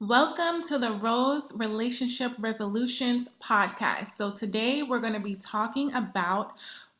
Welcome 0.00 0.62
to 0.68 0.78
the 0.78 0.92
Rose 0.92 1.50
Relationship 1.56 2.30
Resolutions 2.38 3.26
podcast. 3.42 4.16
So, 4.16 4.30
today 4.30 4.84
we're 4.84 5.00
going 5.00 5.14
to 5.14 5.18
be 5.18 5.34
talking 5.34 5.92
about 5.92 6.52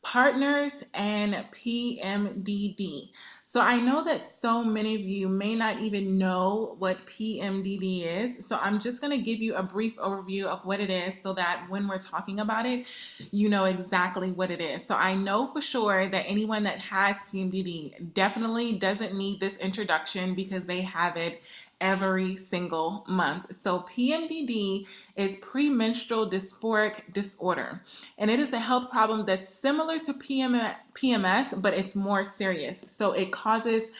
partners 0.02 0.82
and 0.94 1.32
PMDD. 1.52 3.10
So, 3.44 3.60
I 3.60 3.78
know 3.78 4.02
that 4.02 4.28
so 4.40 4.64
many 4.64 4.96
of 4.96 5.02
you 5.02 5.28
may 5.28 5.54
not 5.54 5.78
even 5.78 6.18
know 6.18 6.74
what 6.80 7.06
PMDD 7.06 8.04
is. 8.04 8.44
So, 8.44 8.58
I'm 8.60 8.80
just 8.80 9.00
going 9.00 9.16
to 9.16 9.24
give 9.24 9.38
you 9.38 9.54
a 9.54 9.62
brief 9.62 9.96
overview 9.98 10.46
of 10.46 10.64
what 10.64 10.80
it 10.80 10.90
is 10.90 11.22
so 11.22 11.32
that 11.34 11.66
when 11.68 11.86
we're 11.86 11.98
talking 11.98 12.40
about 12.40 12.66
it, 12.66 12.84
you 13.30 13.48
know 13.48 13.66
exactly 13.66 14.32
what 14.32 14.50
it 14.50 14.60
is. 14.60 14.84
So, 14.84 14.96
I 14.96 15.14
know 15.14 15.46
for 15.46 15.60
sure 15.60 16.08
that 16.08 16.24
anyone 16.26 16.64
that 16.64 16.80
has 16.80 17.14
PMDD 17.32 18.12
definitely 18.12 18.72
doesn't 18.72 19.14
need 19.14 19.38
this 19.38 19.56
introduction 19.58 20.34
because 20.34 20.64
they 20.64 20.80
have 20.80 21.16
it 21.16 21.42
every 21.80 22.36
single 22.36 23.04
month. 23.08 23.54
So, 23.54 23.80
PMDD 23.80 24.86
is 25.16 25.36
premenstrual 25.38 26.28
dysphoric 26.28 27.12
disorder, 27.12 27.82
and 28.18 28.30
it 28.30 28.40
is 28.40 28.52
a 28.52 28.58
health 28.58 28.90
problem 28.90 29.24
that's 29.26 29.48
similar 29.48 29.98
to 30.00 30.14
PMS, 30.14 31.62
but 31.62 31.74
it's 31.74 31.94
more 31.94 32.24
serious. 32.24 32.80
So, 32.86 33.12
it 33.12 33.32
causes 33.32 33.90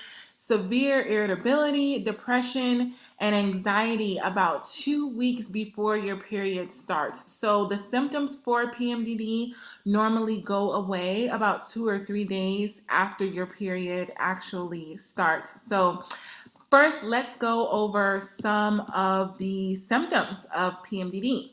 severe 0.41 1.03
irritability, 1.03 1.99
depression, 1.99 2.95
and 3.19 3.35
anxiety 3.35 4.19
about 4.19 4.65
two 4.65 5.15
weeks 5.17 5.47
before 5.47 5.97
your 5.97 6.17
period 6.17 6.71
starts. 6.71 7.31
So, 7.31 7.67
the 7.67 7.77
symptoms 7.77 8.37
for 8.37 8.71
PMDD 8.71 9.53
normally 9.85 10.41
go 10.41 10.73
away 10.75 11.27
about 11.27 11.69
two 11.69 11.89
or 11.89 11.99
three 12.07 12.25
days 12.25 12.81
after 12.89 13.25
your 13.25 13.47
period 13.47 14.13
actually 14.17 14.97
starts. 14.97 15.61
So, 15.69 16.05
First, 16.71 17.03
let's 17.03 17.35
go 17.37 17.69
over 17.69 18.21
some 18.43 18.81
of 18.95 19.39
the 19.39 19.77
symptoms 19.89 20.39
of 20.55 20.75
PMDD. 20.85 21.53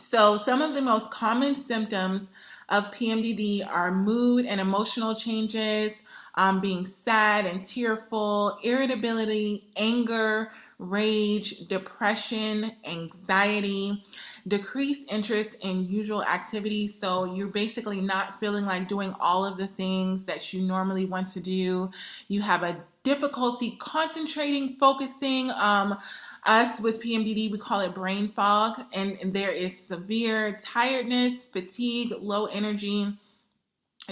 So, 0.00 0.36
some 0.36 0.62
of 0.62 0.74
the 0.74 0.80
most 0.80 1.12
common 1.12 1.64
symptoms 1.64 2.28
of 2.68 2.84
PMDD 2.86 3.64
are 3.64 3.92
mood 3.92 4.44
and 4.44 4.60
emotional 4.60 5.14
changes, 5.14 5.92
um, 6.34 6.60
being 6.60 6.86
sad 6.86 7.46
and 7.46 7.64
tearful, 7.64 8.58
irritability, 8.64 9.64
anger, 9.76 10.50
rage, 10.78 11.66
depression, 11.68 12.72
anxiety, 12.84 14.04
decreased 14.48 15.02
interest 15.10 15.50
in 15.60 15.88
usual 15.88 16.24
activities. 16.24 16.92
So 17.00 17.24
you're 17.24 17.46
basically 17.46 18.00
not 18.00 18.40
feeling 18.40 18.66
like 18.66 18.88
doing 18.88 19.14
all 19.20 19.44
of 19.44 19.56
the 19.56 19.66
things 19.66 20.24
that 20.24 20.52
you 20.52 20.62
normally 20.62 21.06
want 21.06 21.28
to 21.28 21.40
do. 21.40 21.90
You 22.28 22.42
have 22.42 22.62
a 22.62 22.76
difficulty 23.06 23.76
concentrating, 23.78 24.74
focusing. 24.80 25.48
Um, 25.52 25.96
us 26.44 26.80
with 26.80 27.00
PMDD, 27.00 27.50
we 27.52 27.58
call 27.58 27.80
it 27.80 27.94
brain 27.94 28.32
fog, 28.32 28.82
and, 28.92 29.16
and 29.20 29.32
there 29.32 29.50
is 29.50 29.78
severe 29.78 30.58
tiredness, 30.60 31.44
fatigue, 31.44 32.14
low 32.20 32.46
energy, 32.46 33.16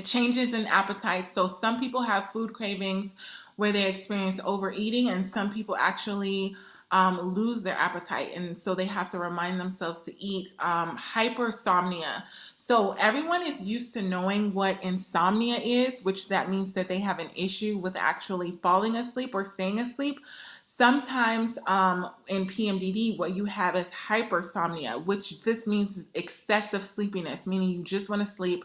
changes 0.02 0.54
in 0.54 0.66
appetite. 0.66 1.28
So, 1.28 1.46
some 1.48 1.78
people 1.78 2.02
have 2.02 2.32
food 2.32 2.52
cravings 2.52 3.12
where 3.56 3.72
they 3.72 3.88
experience 3.88 4.40
overeating, 4.44 5.10
and 5.10 5.26
some 5.26 5.52
people 5.52 5.76
actually 5.76 6.56
um, 6.94 7.20
lose 7.20 7.60
their 7.60 7.76
appetite, 7.76 8.30
and 8.36 8.56
so 8.56 8.72
they 8.72 8.86
have 8.86 9.10
to 9.10 9.18
remind 9.18 9.58
themselves 9.58 10.00
to 10.02 10.16
eat. 10.22 10.54
Um, 10.60 10.96
hypersomnia. 10.96 12.22
So 12.56 12.92
everyone 12.92 13.42
is 13.44 13.60
used 13.60 13.92
to 13.94 14.02
knowing 14.02 14.54
what 14.54 14.82
insomnia 14.82 15.56
is, 15.56 16.02
which 16.04 16.28
that 16.28 16.48
means 16.48 16.72
that 16.74 16.88
they 16.88 17.00
have 17.00 17.18
an 17.18 17.30
issue 17.34 17.78
with 17.78 17.96
actually 17.96 18.58
falling 18.62 18.96
asleep 18.96 19.34
or 19.34 19.44
staying 19.44 19.80
asleep. 19.80 20.20
Sometimes 20.66 21.58
um, 21.66 22.10
in 22.28 22.46
PMDD, 22.46 23.18
what 23.18 23.34
you 23.34 23.44
have 23.44 23.74
is 23.74 23.88
hypersomnia, 23.88 25.04
which 25.04 25.40
this 25.40 25.66
means 25.66 26.04
excessive 26.14 26.84
sleepiness, 26.84 27.44
meaning 27.46 27.70
you 27.70 27.82
just 27.82 28.08
want 28.08 28.22
to 28.22 28.26
sleep 28.26 28.64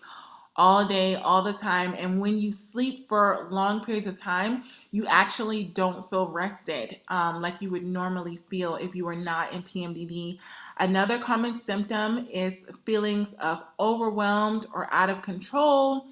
all 0.56 0.86
day, 0.86 1.16
all 1.16 1.42
the 1.42 1.54
time. 1.54 1.96
And 1.98 2.20
when 2.20 2.38
you 2.38 2.52
sleep 2.52 3.08
for 3.08 3.48
long 3.50 3.84
periods 3.84 4.08
of 4.08 4.20
time, 4.20 4.64
you 4.92 5.06
actually 5.08 5.64
don't 5.64 6.08
feel 6.08 6.28
rested 6.28 7.00
um, 7.08 7.42
like 7.42 7.62
you 7.62 7.70
would 7.70 7.86
normally 7.86 8.40
feel 8.50 8.76
if 8.76 8.96
you 8.96 9.06
were 9.06 9.16
not 9.16 9.54
in 9.54 9.64
PMDD. 9.64 10.40
Another 10.78 11.18
common 11.20 11.58
symptom 11.58 12.28
is 12.30 12.54
feelings 12.86 13.34
of 13.40 13.64
overwhelmed 13.80 14.66
or 14.74 14.94
out 14.94 15.10
of 15.10 15.22
control. 15.22 16.08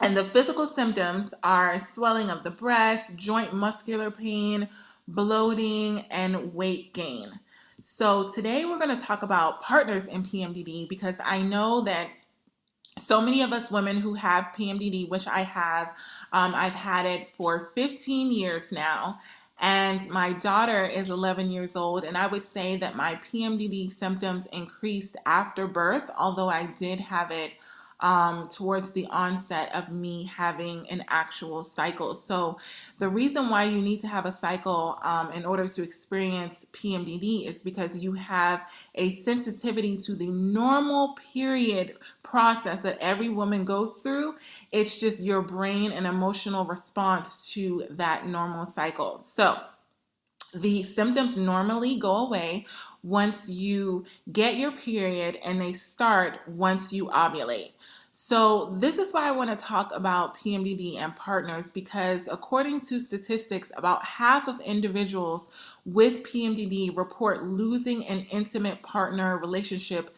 And 0.00 0.16
the 0.16 0.24
physical 0.30 0.66
symptoms 0.66 1.34
are 1.42 1.78
swelling 1.78 2.30
of 2.30 2.42
the 2.42 2.50
breast, 2.50 3.16
joint 3.16 3.52
muscular 3.52 4.10
pain, 4.10 4.68
bloating, 5.06 6.00
and 6.10 6.54
weight 6.54 6.94
gain. 6.94 7.38
So, 7.82 8.30
today 8.30 8.66
we're 8.66 8.78
going 8.78 8.96
to 8.96 9.02
talk 9.02 9.22
about 9.22 9.62
partners 9.62 10.04
in 10.04 10.22
PMDD 10.22 10.88
because 10.88 11.14
I 11.22 11.40
know 11.40 11.80
that 11.82 12.08
so 12.98 13.20
many 13.20 13.42
of 13.42 13.52
us 13.52 13.70
women 13.70 13.98
who 13.98 14.14
have 14.14 14.52
PMDD, 14.56 15.08
which 15.08 15.26
I 15.26 15.42
have, 15.42 15.88
um, 16.32 16.54
I've 16.54 16.72
had 16.72 17.06
it 17.06 17.28
for 17.36 17.70
15 17.74 18.32
years 18.32 18.72
now. 18.72 19.18
And 19.60 20.08
my 20.08 20.32
daughter 20.32 20.86
is 20.86 21.10
11 21.10 21.50
years 21.50 21.76
old, 21.76 22.04
and 22.04 22.16
I 22.16 22.26
would 22.26 22.44
say 22.44 22.76
that 22.78 22.96
my 22.96 23.20
PMDD 23.30 23.92
symptoms 23.92 24.46
increased 24.52 25.18
after 25.26 25.66
birth, 25.66 26.10
although 26.16 26.48
I 26.48 26.64
did 26.64 26.98
have 26.98 27.30
it 27.30 27.52
um, 28.00 28.48
towards 28.48 28.90
the 28.92 29.06
onset 29.06 29.74
of 29.74 29.90
me 29.90 30.24
having 30.24 30.88
an 30.90 31.04
actual 31.08 31.62
cycle. 31.62 32.14
So, 32.14 32.58
the 32.98 33.08
reason 33.08 33.48
why 33.48 33.64
you 33.64 33.80
need 33.80 34.00
to 34.02 34.08
have 34.08 34.26
a 34.26 34.32
cycle 34.32 34.98
um, 35.02 35.30
in 35.32 35.44
order 35.44 35.68
to 35.68 35.82
experience 35.82 36.66
PMDD 36.72 37.46
is 37.46 37.62
because 37.62 37.96
you 37.96 38.12
have 38.12 38.62
a 38.94 39.16
sensitivity 39.22 39.96
to 39.98 40.14
the 40.14 40.26
normal 40.26 41.16
period 41.32 41.96
process 42.22 42.80
that 42.80 42.98
every 43.00 43.28
woman 43.28 43.64
goes 43.64 43.96
through. 43.96 44.36
It's 44.72 44.98
just 44.98 45.20
your 45.20 45.42
brain 45.42 45.92
and 45.92 46.06
emotional 46.06 46.64
response 46.64 47.52
to 47.54 47.84
that 47.90 48.26
normal 48.26 48.66
cycle. 48.66 49.18
So, 49.18 49.58
the 50.54 50.82
symptoms 50.82 51.36
normally 51.36 51.96
go 51.96 52.16
away 52.16 52.66
once 53.02 53.48
you 53.48 54.04
get 54.32 54.56
your 54.56 54.72
period 54.72 55.38
and 55.44 55.60
they 55.60 55.72
start 55.72 56.40
once 56.46 56.92
you 56.92 57.06
ovulate. 57.06 57.72
So, 58.12 58.74
this 58.76 58.98
is 58.98 59.14
why 59.14 59.28
I 59.28 59.30
want 59.30 59.50
to 59.50 59.56
talk 59.56 59.92
about 59.94 60.36
PMDD 60.36 60.96
and 60.96 61.14
partners 61.14 61.70
because, 61.70 62.28
according 62.28 62.80
to 62.82 62.98
statistics, 62.98 63.70
about 63.76 64.04
half 64.04 64.48
of 64.48 64.60
individuals 64.60 65.48
with 65.84 66.24
PMDD 66.24 66.96
report 66.96 67.44
losing 67.44 68.04
an 68.08 68.26
intimate 68.30 68.82
partner 68.82 69.38
relationship 69.38 70.10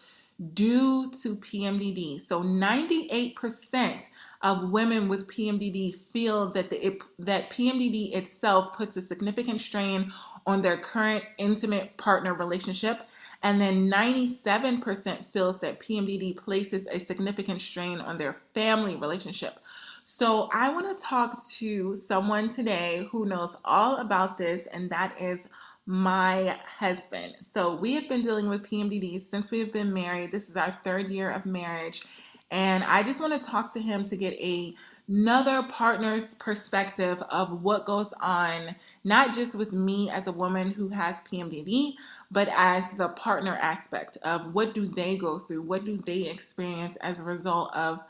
due 0.55 1.11
to 1.11 1.37
PMDD. 1.37 2.27
So 2.27 2.43
98% 2.43 4.07
of 4.43 4.71
women 4.71 5.09
with 5.09 5.29
PMDD 5.29 5.95
feel 5.97 6.49
that 6.51 6.71
the 6.71 7.01
that 7.21 7.51
PMDD 7.51 8.15
itself 8.15 8.75
puts 8.75 8.97
a 8.97 9.03
significant 9.03 9.61
strain 9.61 10.13
on 10.47 10.63
their 10.63 10.77
current 10.77 11.25
intimate 11.39 11.97
partner 11.97 12.35
relationship 12.35 13.03
and 13.43 13.61
then 13.61 13.91
97% 13.91 15.27
feels 15.33 15.59
that 15.59 15.81
PMDD 15.81 16.37
places 16.37 16.87
a 16.91 16.99
significant 16.99 17.61
strain 17.61 17.99
on 17.99 18.17
their 18.17 18.37
family 18.55 18.97
relationship. 18.97 19.59
So 20.05 20.49
I 20.53 20.69
want 20.69 20.97
to 20.97 21.05
talk 21.05 21.43
to 21.59 21.97
someone 21.97 22.49
today 22.49 23.09
who 23.11 23.25
knows 23.25 23.57
all 23.65 23.97
about 23.97 24.37
this 24.37 24.67
and 24.69 24.91
that 24.91 25.21
is 25.21 25.41
my 25.87 26.57
husband. 26.79 27.35
So 27.53 27.75
we 27.75 27.95
have 27.95 28.09
been 28.09 28.23
dealing 28.23 28.49
with 28.49 28.63
PMDD 28.63 29.29
since 29.29 29.51
we 29.51 29.59
have 29.59 29.73
been 29.73 29.93
married. 29.93 30.31
This 30.31 30.49
is 30.49 30.57
our 30.57 30.77
third 30.85 31.09
year 31.09 31.31
of 31.31 31.45
marriage. 31.45 32.05
And 32.53 32.85
I 32.85 33.03
just 33.03 33.21
want 33.21 33.41
to 33.41 33.49
talk 33.49 33.73
to 33.73 33.81
him 33.81 34.05
to 34.05 34.17
get 34.17 34.35
a, 34.35 34.75
another 35.09 35.63
partner's 35.65 36.35
perspective 36.35 37.21
of 37.31 37.63
what 37.63 37.85
goes 37.85 38.13
on, 38.21 38.75
not 39.05 39.35
just 39.35 39.55
with 39.55 39.73
me 39.73 40.11
as 40.11 40.27
a 40.27 40.33
woman 40.33 40.71
who 40.71 40.89
has 40.89 41.17
PMDD, 41.31 41.95
but 42.31 42.49
as 42.57 42.89
the 42.91 43.09
partner 43.11 43.57
aspect 43.61 44.17
of 44.23 44.55
what 44.55 44.75
do 44.75 44.87
they 44.87 45.17
go 45.17 45.39
through? 45.39 45.63
What 45.63 45.85
do 45.85 45.97
they 45.97 46.29
experience 46.29 46.97
as 46.97 47.21
a 47.21 47.25
result 47.25 47.75
of 47.75 48.01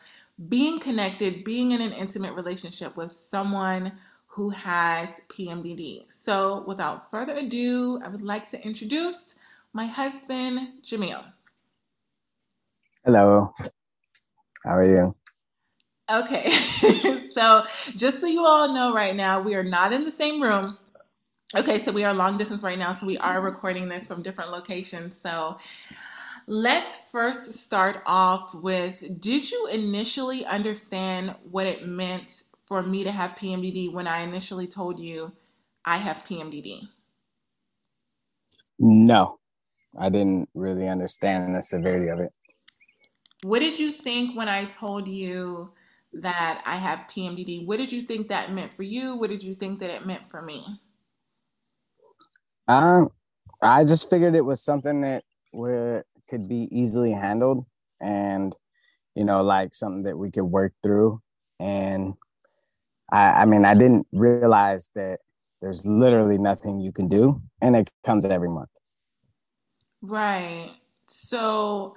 being 0.49 0.81
connected, 0.81 1.44
being 1.44 1.73
in 1.73 1.81
an 1.81 1.93
intimate 1.93 2.35
relationship 2.35 2.97
with 2.97 3.12
someone 3.12 3.93
who 4.27 4.49
has 4.49 5.11
PMDD. 5.29 6.11
So, 6.11 6.65
without 6.67 7.11
further 7.11 7.35
ado, 7.35 8.00
I 8.03 8.09
would 8.09 8.23
like 8.23 8.49
to 8.50 8.65
introduce 8.65 9.35
my 9.75 9.85
husband, 9.85 10.83
Jamil. 10.83 11.23
Hello. 13.05 13.53
How 14.65 14.77
are 14.79 14.85
you? 14.85 15.15
Okay. 16.12 16.50
so, 17.31 17.64
just 17.97 18.20
so 18.20 18.26
you 18.26 18.44
all 18.44 18.75
know 18.75 18.93
right 18.93 19.17
now, 19.17 19.41
we 19.41 19.55
are 19.55 19.64
not 19.64 19.93
in 19.93 20.05
the 20.05 20.12
same 20.12 20.43
room. 20.43 20.75
Okay, 21.56 21.79
so 21.79 21.93
we 21.93 22.05
are 22.05 22.14
long 22.14 22.37
distance 22.37 22.62
right 22.62 22.79
now, 22.79 22.94
so 22.94 23.06
we 23.06 23.19
are 23.19 23.41
recording 23.41 23.88
this 23.88 24.06
from 24.06 24.23
different 24.23 24.50
locations. 24.50 25.19
So, 25.20 25.59
let's 26.47 26.97
first 27.11 27.55
start 27.55 28.03
off 28.06 28.55
with 28.55 29.20
Did 29.20 29.50
you 29.50 29.69
initially 29.69 30.44
understand 30.44 31.35
what 31.50 31.67
it 31.67 31.87
meant 31.87 32.43
for 32.67 32.82
me 32.82 33.05
to 33.05 33.12
have 33.12 33.32
PMDD 33.32 33.93
when 33.93 34.06
I 34.06 34.20
initially 34.20 34.67
told 34.67 34.99
you 34.99 35.32
I 35.85 35.97
have 35.97 36.25
PMDD? 36.29 36.88
No, 38.79 39.38
I 39.99 40.08
didn't 40.11 40.49
really 40.55 40.88
understand 40.88 41.55
the 41.55 41.62
severity 41.62 42.08
of 42.08 42.20
it. 42.20 42.32
What 43.43 43.61
did 43.61 43.79
you 43.79 43.93
think 43.93 44.37
when 44.37 44.49
I 44.49 44.67
told 44.67 45.08
you 45.08 45.73
that 46.14 46.62
I 46.67 46.76
have 46.76 47.00
PMDD? 47.11 47.67
What 47.67 47.79
did 47.79 47.93
you 47.93 48.03
think 48.03 48.29
that 48.29 48.53
meant 48.53 48.73
for 48.75 48.82
you? 48.82 49.17
What 49.17 49.31
did 49.31 49.43
you 49.43 49.55
think 49.55 49.81
that 49.81 49.91
it 49.91 50.06
meant 50.06 50.29
for 50.31 50.43
me? 50.43 50.81
Um, 52.69 53.09
I 53.62 53.85
just 53.85 54.11
figured 54.11 54.35
it 54.35 54.44
was 54.44 54.62
something 54.62 55.00
that 55.03 55.25
where 55.53 56.05
could 56.29 56.49
be 56.49 56.69
easily 56.70 57.12
handled 57.12 57.67
and 58.00 58.56
you 59.14 59.25
know 59.25 59.43
like 59.43 59.75
something 59.75 60.03
that 60.05 60.17
we 60.17 60.31
could 60.31 60.44
work 60.44 60.73
through 60.82 61.20
and 61.61 62.15
I, 63.12 63.43
I 63.43 63.44
mean 63.44 63.67
I 63.67 63.75
didn't 63.75 64.06
realize 64.12 64.88
that 64.94 65.20
there's 65.61 65.85
literally 65.85 66.38
nothing 66.38 66.81
you 66.81 66.91
can 66.91 67.08
do 67.08 67.41
and 67.61 67.76
it 67.76 67.91
comes 68.05 68.25
every 68.25 68.49
month. 68.49 68.70
Right. 70.00 70.73
So 71.06 71.94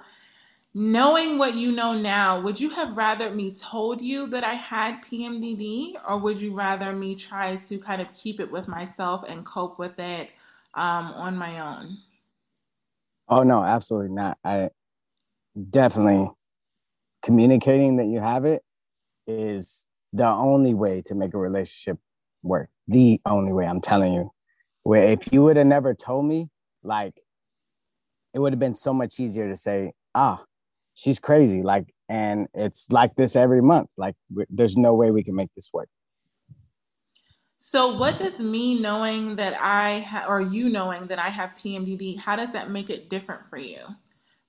knowing 0.78 1.38
what 1.38 1.54
you 1.54 1.72
know 1.72 1.94
now, 1.94 2.38
would 2.38 2.60
you 2.60 2.68
have 2.68 2.94
rather 2.94 3.30
me 3.30 3.50
told 3.50 3.98
you 3.98 4.26
that 4.26 4.44
I 4.44 4.52
had 4.52 5.02
PMDD 5.02 5.94
or 6.06 6.18
would 6.18 6.38
you 6.38 6.52
rather 6.54 6.92
me 6.92 7.14
try 7.14 7.56
to 7.56 7.78
kind 7.78 8.02
of 8.02 8.12
keep 8.12 8.40
it 8.40 8.50
with 8.52 8.68
myself 8.68 9.24
and 9.26 9.42
cope 9.46 9.78
with 9.78 9.98
it 9.98 10.28
um, 10.74 11.06
on 11.12 11.34
my 11.34 11.60
own? 11.60 11.96
Oh 13.26 13.42
no, 13.42 13.64
absolutely 13.64 14.14
not. 14.14 14.36
I 14.44 14.68
definitely 15.70 16.28
communicating 17.22 17.96
that 17.96 18.04
you 18.04 18.20
have 18.20 18.44
it 18.44 18.62
is 19.26 19.86
the 20.12 20.28
only 20.28 20.74
way 20.74 21.00
to 21.06 21.14
make 21.14 21.32
a 21.32 21.38
relationship 21.38 21.98
work. 22.42 22.68
The 22.86 23.18
only 23.24 23.54
way, 23.54 23.64
I'm 23.66 23.80
telling 23.80 24.12
you. 24.12 24.30
Where 24.82 25.10
if 25.10 25.32
you 25.32 25.42
would 25.42 25.56
have 25.56 25.66
never 25.66 25.94
told 25.94 26.26
me, 26.26 26.50
like 26.82 27.14
it 28.34 28.40
would 28.40 28.52
have 28.52 28.60
been 28.60 28.74
so 28.74 28.92
much 28.92 29.18
easier 29.18 29.48
to 29.48 29.56
say, 29.56 29.92
ah, 30.14 30.44
she's 30.96 31.20
crazy. 31.20 31.62
Like, 31.62 31.94
and 32.08 32.48
it's 32.54 32.86
like 32.90 33.14
this 33.14 33.36
every 33.36 33.62
month. 33.62 33.90
Like, 33.96 34.16
there's 34.50 34.76
no 34.76 34.94
way 34.94 35.12
we 35.12 35.22
can 35.22 35.36
make 35.36 35.54
this 35.54 35.70
work. 35.72 35.88
So, 37.58 37.96
what 37.96 38.18
does 38.18 38.38
me 38.38 38.80
knowing 38.80 39.36
that 39.36 39.56
I 39.60 40.00
ha- 40.00 40.26
or 40.28 40.40
you 40.40 40.68
knowing 40.68 41.06
that 41.06 41.18
I 41.18 41.28
have 41.28 41.56
PMDD, 41.56 42.18
how 42.18 42.36
does 42.36 42.52
that 42.52 42.70
make 42.70 42.90
it 42.90 43.08
different 43.08 43.48
for 43.48 43.56
you? 43.56 43.80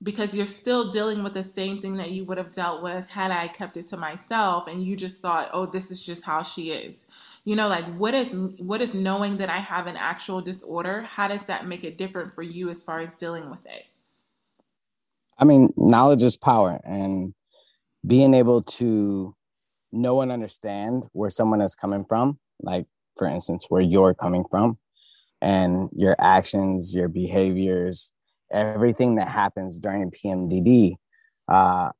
Because 0.03 0.35
you're 0.35 0.45
still 0.45 0.89
dealing 0.89 1.23
with 1.23 1.33
the 1.33 1.43
same 1.43 1.81
thing 1.81 1.97
that 1.97 2.11
you 2.11 2.25
would 2.25 2.37
have 2.37 2.51
dealt 2.53 2.83
with 2.83 3.07
had 3.07 3.31
I 3.31 3.47
kept 3.47 3.77
it 3.77 3.87
to 3.87 3.97
myself, 3.97 4.67
and 4.67 4.83
you 4.83 4.95
just 4.95 5.21
thought, 5.21 5.49
"Oh, 5.53 5.65
this 5.65 5.89
is 5.89 6.03
just 6.03 6.23
how 6.23 6.43
she 6.43 6.71
is." 6.71 7.07
You 7.45 7.55
know, 7.55 7.67
like 7.67 7.85
what 7.95 8.13
is 8.13 8.27
what 8.59 8.81
is 8.81 8.93
knowing 8.93 9.37
that 9.37 9.49
I 9.49 9.57
have 9.57 9.87
an 9.87 9.97
actual 9.97 10.41
disorder? 10.41 11.01
How 11.01 11.27
does 11.27 11.41
that 11.43 11.67
make 11.67 11.83
it 11.83 11.97
different 11.97 12.35
for 12.35 12.43
you 12.43 12.69
as 12.69 12.83
far 12.83 12.99
as 12.99 13.13
dealing 13.15 13.49
with 13.49 13.65
it? 13.65 13.85
I 15.39 15.45
mean, 15.45 15.69
knowledge 15.77 16.23
is 16.23 16.35
power, 16.35 16.79
and 16.83 17.33
being 18.05 18.33
able 18.33 18.61
to 18.63 19.35
know 19.91 20.21
and 20.21 20.31
understand 20.31 21.03
where 21.13 21.29
someone 21.29 21.61
is 21.61 21.75
coming 21.75 22.05
from, 22.07 22.39
like 22.61 22.85
for 23.17 23.27
instance, 23.27 23.65
where 23.69 23.81
you're 23.81 24.13
coming 24.13 24.45
from 24.49 24.77
and 25.41 25.89
your 25.95 26.15
actions, 26.19 26.95
your 26.95 27.07
behaviors, 27.07 28.11
everything 28.51 29.15
that 29.15 29.27
happens 29.27 29.79
during 29.79 30.11
PMDD, 30.11 30.95
uh, 31.47 31.91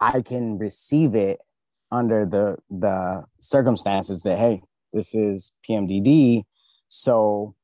I 0.00 0.22
can 0.22 0.58
receive 0.58 1.14
it 1.14 1.40
under 1.92 2.24
the 2.24 2.56
the 2.70 3.24
circumstances 3.40 4.22
that 4.22 4.38
hey, 4.38 4.62
this 4.92 5.14
is 5.14 5.52
PMDD. 5.68 6.44
So, 6.88 7.54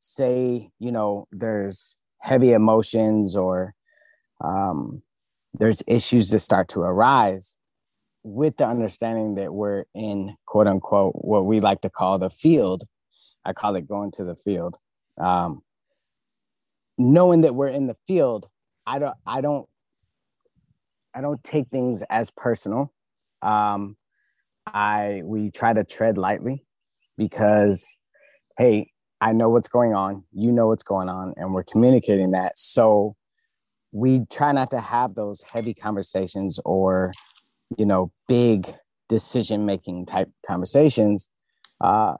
say 0.00 0.70
you 0.78 0.92
know 0.92 1.26
there's 1.30 1.96
heavy 2.22 2.52
emotions 2.52 3.36
or 3.36 3.74
um, 4.42 5.02
there's 5.54 5.82
issues 5.86 6.30
that 6.30 6.38
start 6.38 6.68
to 6.68 6.80
arise 6.80 7.58
with 8.22 8.56
the 8.56 8.66
understanding 8.66 9.34
that 9.34 9.52
we're 9.52 9.84
in 9.94 10.36
quote 10.46 10.68
unquote 10.68 11.14
what 11.16 11.44
we 11.44 11.60
like 11.60 11.80
to 11.80 11.90
call 11.90 12.18
the 12.18 12.30
field. 12.30 12.84
I 13.44 13.52
call 13.52 13.74
it 13.74 13.88
going 13.88 14.12
to 14.12 14.24
the 14.24 14.36
field. 14.36 14.76
Um, 15.20 15.62
knowing 16.96 17.40
that 17.40 17.54
we're 17.54 17.68
in 17.68 17.86
the 17.86 17.96
field 18.06 18.48
i 18.86 18.98
don't 18.98 19.16
i 19.26 19.40
don't 19.40 19.68
i 21.14 21.20
don't 21.20 21.42
take 21.42 21.68
things 21.68 22.02
as 22.08 22.30
personal. 22.30 22.92
Um, 23.42 23.96
i 24.66 25.22
we 25.24 25.50
try 25.50 25.72
to 25.72 25.84
tread 25.84 26.16
lightly 26.16 26.64
because 27.16 27.96
hey 28.56 28.91
i 29.22 29.32
know 29.32 29.48
what's 29.48 29.68
going 29.68 29.94
on 29.94 30.22
you 30.32 30.52
know 30.52 30.66
what's 30.66 30.82
going 30.82 31.08
on 31.08 31.32
and 31.36 31.54
we're 31.54 31.64
communicating 31.64 32.32
that 32.32 32.58
so 32.58 33.16
we 33.92 34.24
try 34.30 34.52
not 34.52 34.70
to 34.70 34.80
have 34.80 35.14
those 35.14 35.42
heavy 35.42 35.74
conversations 35.74 36.58
or 36.64 37.12
you 37.78 37.86
know, 37.86 38.12
big 38.28 38.66
decision 39.08 39.66
making 39.66 40.06
type 40.06 40.30
conversations, 40.46 41.28
uh, 41.80 42.14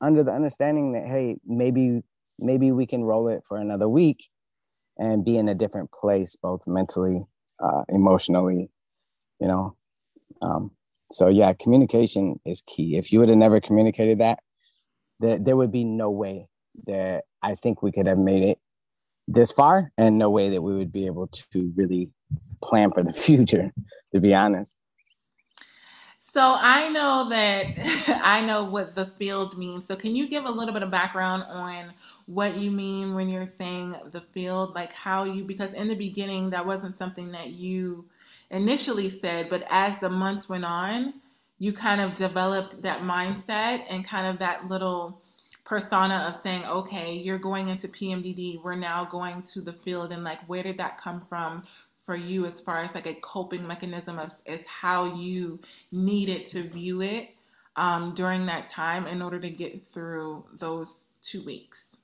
under 0.00 0.22
the 0.22 0.32
understanding 0.32 0.92
that 0.92 1.04
hey, 1.04 1.36
maybe 1.46 2.02
maybe 2.38 2.70
we 2.70 2.86
can 2.86 3.02
roll 3.02 3.28
it 3.28 3.42
for 3.48 3.56
another 3.56 3.88
week 3.88 4.28
and 4.98 5.24
be 5.24 5.38
in 5.38 5.48
a 5.48 5.54
different 5.54 5.90
place, 5.92 6.36
both 6.36 6.66
mentally, 6.66 7.24
uh, 7.60 7.84
emotionally, 7.88 8.70
you 9.40 9.48
know. 9.48 9.76
Um, 10.42 10.70
so 11.10 11.28
yeah, 11.28 11.52
communication 11.54 12.40
is 12.44 12.62
key. 12.66 12.96
If 12.96 13.12
you 13.12 13.20
would 13.20 13.28
have 13.28 13.38
never 13.38 13.60
communicated 13.60 14.18
that, 14.18 14.40
that 15.20 15.44
there 15.44 15.56
would 15.56 15.72
be 15.72 15.84
no 15.84 16.10
way 16.10 16.48
that 16.86 17.24
I 17.42 17.54
think 17.54 17.82
we 17.82 17.92
could 17.92 18.06
have 18.06 18.18
made 18.18 18.42
it 18.42 18.58
this 19.28 19.50
far, 19.50 19.90
and 19.98 20.18
no 20.18 20.30
way 20.30 20.50
that 20.50 20.62
we 20.62 20.76
would 20.76 20.92
be 20.92 21.06
able 21.06 21.26
to 21.28 21.72
really 21.74 22.10
plan 22.62 22.90
for 22.92 23.02
the 23.02 23.12
future. 23.26 23.72
To 24.14 24.20
be 24.20 24.34
honest. 24.34 24.76
So 26.36 26.56
I 26.60 26.90
know 26.90 27.30
that 27.30 27.66
I 28.22 28.42
know 28.42 28.64
what 28.64 28.94
the 28.94 29.06
field 29.06 29.56
means. 29.56 29.86
So 29.86 29.96
can 29.96 30.14
you 30.14 30.28
give 30.28 30.44
a 30.44 30.50
little 30.50 30.74
bit 30.74 30.82
of 30.82 30.90
background 30.90 31.44
on 31.44 31.94
what 32.26 32.56
you 32.56 32.70
mean 32.70 33.14
when 33.14 33.30
you're 33.30 33.46
saying 33.46 33.96
the 34.10 34.20
field, 34.20 34.74
like 34.74 34.92
how 34.92 35.24
you 35.24 35.44
because 35.44 35.72
in 35.72 35.88
the 35.88 35.94
beginning 35.94 36.50
that 36.50 36.66
wasn't 36.66 36.98
something 36.98 37.32
that 37.32 37.52
you 37.52 38.04
initially 38.50 39.08
said, 39.08 39.48
but 39.48 39.64
as 39.70 39.98
the 39.98 40.10
months 40.10 40.46
went 40.48 40.66
on, 40.66 41.14
you 41.58 41.72
kind 41.72 42.00
of 42.00 42.14
developed 42.14 42.82
that 42.82 43.00
mindset 43.02 43.84
and 43.88 44.06
kind 44.06 44.26
of 44.26 44.38
that 44.38 44.68
little 44.68 45.20
persona 45.64 46.26
of 46.28 46.40
saying, 46.40 46.64
okay, 46.64 47.14
you're 47.14 47.38
going 47.38 47.68
into 47.68 47.88
PMDD, 47.88 48.62
we're 48.62 48.76
now 48.76 49.04
going 49.04 49.42
to 49.42 49.60
the 49.60 49.72
field, 49.72 50.12
and 50.12 50.24
like, 50.24 50.40
where 50.48 50.62
did 50.62 50.78
that 50.78 50.98
come 50.98 51.20
from? 51.20 51.62
for 52.06 52.14
you 52.14 52.46
as 52.46 52.60
far 52.60 52.78
as 52.84 52.94
like 52.94 53.06
a 53.06 53.14
coping 53.14 53.66
mechanism 53.66 54.16
of 54.18 54.32
is 54.46 54.64
how 54.66 55.16
you 55.16 55.58
needed 55.90 56.46
to 56.46 56.62
view 56.62 57.02
it 57.02 57.30
um, 57.74 58.14
during 58.14 58.46
that 58.46 58.66
time 58.66 59.08
in 59.08 59.20
order 59.20 59.40
to 59.40 59.50
get 59.50 59.84
through 59.84 60.44
those 60.54 61.10
two 61.20 61.44
weeks? 61.44 61.96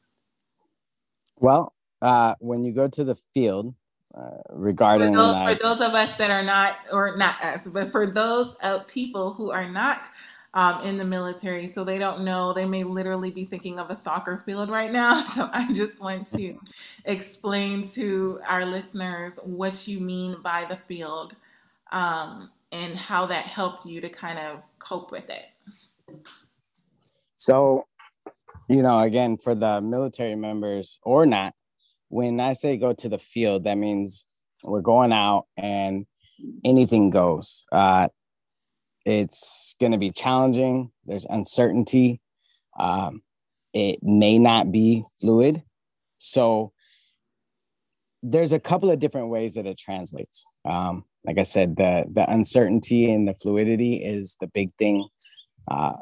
Well, 1.37 1.73
uh, 2.03 2.35
when 2.41 2.65
you 2.65 2.73
go 2.73 2.89
to 2.89 3.05
the 3.05 3.17
field, 3.35 3.75
uh, 4.15 4.39
regarding 4.51 5.09
for 5.09 5.17
those, 5.17 5.49
for 5.49 5.59
those, 5.63 5.81
of 5.81 5.95
us 5.95 6.11
that 6.19 6.31
are 6.31 6.43
not, 6.43 6.77
or 6.93 7.17
not 7.17 7.43
us, 7.43 7.63
but 7.63 7.91
for 7.91 8.07
those 8.07 8.55
uh, 8.63 8.81
people 8.81 9.33
who 9.33 9.51
are 9.51 9.69
not 9.69 10.09
um, 10.55 10.83
in 10.83 10.99
the 10.99 11.05
military, 11.05 11.67
so 11.67 11.83
they 11.83 11.99
don't 11.99 12.23
know. 12.25 12.53
They 12.53 12.67
may 12.67 12.83
literally 12.83 13.31
be 13.31 13.47
thinking 13.47 13.79
of 13.79 13.91
a 13.91 13.97
soccer 13.97 14.43
field 14.45 14.69
right 14.69 14.93
now. 14.93 15.25
So 15.33 15.49
I 15.53 15.73
just 15.73 16.01
want 16.01 16.31
to 16.33 16.59
explain 17.07 17.89
to 17.91 18.41
our 18.47 18.67
listeners 18.67 19.33
what 19.43 19.89
you 19.89 19.99
mean 19.99 20.43
by 20.43 20.67
the 20.67 20.77
field 20.77 21.35
um, 21.91 22.51
and 22.71 22.97
how 22.97 23.25
that 23.27 23.47
helped 23.47 23.87
you 23.87 24.03
to 24.03 24.11
kind 24.11 24.39
of 24.39 24.63
cope 24.79 25.11
with 25.11 25.31
it. 25.31 25.47
So, 27.35 27.87
you 28.69 28.83
know, 28.83 29.01
again, 29.01 29.39
for 29.39 29.55
the 29.55 29.81
military 29.81 30.35
members 30.35 30.99
or 31.03 31.25
not, 31.25 31.55
when 32.13 32.41
I 32.41 32.53
say 32.53 32.77
go 32.77 32.93
to 32.93 33.09
the 33.09 33.19
field, 33.19 33.65
that 33.65 33.79
means 33.79 34.27
we're 34.63 34.83
going 34.83 35.13
out 35.13 35.47
and 35.57 36.05
anything 36.63 37.09
goes. 37.09 37.65
Uh, 37.73 38.09
it's 39.07 39.75
going 39.81 39.93
to 39.93 39.99
be 39.99 40.11
challenging. 40.11 40.93
There's 41.07 41.25
uncertainty. 41.25 42.21
Um, 42.79 43.23
it 43.73 44.01
may 44.03 44.39
not 44.39 44.71
be 44.71 45.05
fluid. 45.23 45.63
So 46.19 46.73
there's 48.23 48.53
a 48.53 48.61
couple 48.61 48.91
of 48.91 49.01
different 49.01 49.31
ways 49.31 49.55
that 49.55 49.65
it 49.65 49.79
translates. 49.79 50.45
Um, 50.67 51.07
like 51.25 51.39
I 51.39 51.45
said, 51.45 51.77
the 51.77 52.05
the 52.13 52.31
uncertainty 52.31 53.11
and 53.11 53.27
the 53.27 53.35
fluidity 53.35 54.05
is 54.05 54.37
the 54.39 54.49
big 54.49 54.71
thing. 54.79 55.09
Uh, 55.67 55.95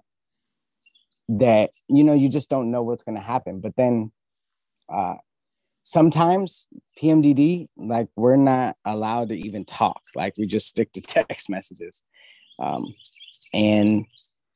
that 1.28 1.70
you 1.88 2.02
know 2.02 2.14
you 2.14 2.28
just 2.28 2.50
don't 2.50 2.72
know 2.72 2.82
what's 2.82 3.04
going 3.04 3.16
to 3.16 3.22
happen. 3.22 3.60
But 3.60 3.76
then 3.76 4.10
uh, 4.88 5.14
sometimes 5.82 6.68
PMDD, 7.00 7.68
like 7.76 8.08
we're 8.16 8.36
not 8.36 8.76
allowed 8.84 9.28
to 9.30 9.36
even 9.36 9.64
talk. 9.64 10.00
Like 10.14 10.34
we 10.36 10.46
just 10.46 10.68
stick 10.68 10.92
to 10.92 11.00
text 11.06 11.50
messages. 11.50 12.04
Um, 12.58 12.84
and 13.52 14.04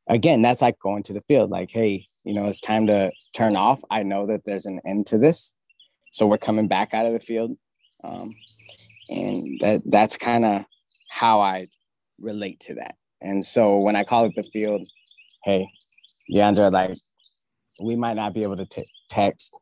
again, 0.08 0.42
that's 0.42 0.62
like 0.62 0.78
going 0.78 1.02
to 1.04 1.12
the 1.12 1.22
field. 1.22 1.50
Like, 1.50 1.70
hey, 1.70 2.06
you 2.24 2.34
know, 2.34 2.46
it's 2.46 2.60
time 2.60 2.86
to 2.88 3.10
turn 3.34 3.56
off. 3.56 3.80
I 3.90 4.02
know 4.02 4.26
that 4.26 4.44
there's 4.44 4.66
an 4.66 4.80
end 4.86 5.06
to 5.08 5.18
this. 5.18 5.54
So 6.12 6.26
we're 6.26 6.38
coming 6.38 6.68
back 6.68 6.94
out 6.94 7.06
of 7.06 7.12
the 7.12 7.20
field. 7.20 7.56
Um, 8.02 8.34
and 9.08 9.58
that 9.60 9.82
that's 9.86 10.16
kind 10.16 10.44
of 10.44 10.64
how 11.10 11.40
I 11.40 11.68
relate 12.20 12.60
to 12.60 12.74
that. 12.74 12.96
And 13.20 13.44
so 13.44 13.78
when 13.78 13.96
I 13.96 14.04
call 14.04 14.26
it 14.26 14.32
the 14.36 14.44
field, 14.52 14.86
hey, 15.44 15.66
Deandra, 16.32 16.70
like 16.70 16.96
we 17.80 17.96
might 17.96 18.14
not 18.14 18.34
be 18.34 18.42
able 18.42 18.56
to 18.56 18.66
t- 18.66 18.88
text. 19.08 19.58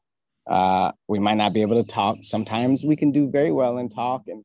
Uh, 0.47 0.93
we 1.09 1.19
might 1.19 1.37
not 1.37 1.53
be 1.53 1.63
able 1.63 1.83
to 1.83 1.89
talk. 1.89 2.19
Sometimes 2.23 2.85
we 2.85 2.97
can 2.97 3.13
do 3.13 3.31
very 3.31 3.53
well 3.53 3.79
and 3.79 3.91
talk 3.91 4.23
and 4.27 4.45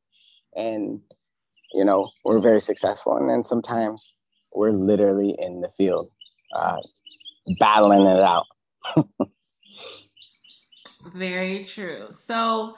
and 0.55 1.01
you 1.73 1.83
know 1.83 2.09
we're 2.23 2.39
very 2.39 2.61
successful. 2.61 3.17
And 3.17 3.29
then 3.29 3.43
sometimes 3.43 4.13
we're 4.53 4.71
literally 4.71 5.35
in 5.39 5.61
the 5.61 5.69
field, 5.69 6.09
uh, 6.55 6.77
battling 7.59 8.05
it 8.05 8.21
out. 8.21 8.45
very 11.15 11.63
true. 11.63 12.07
So 12.09 12.75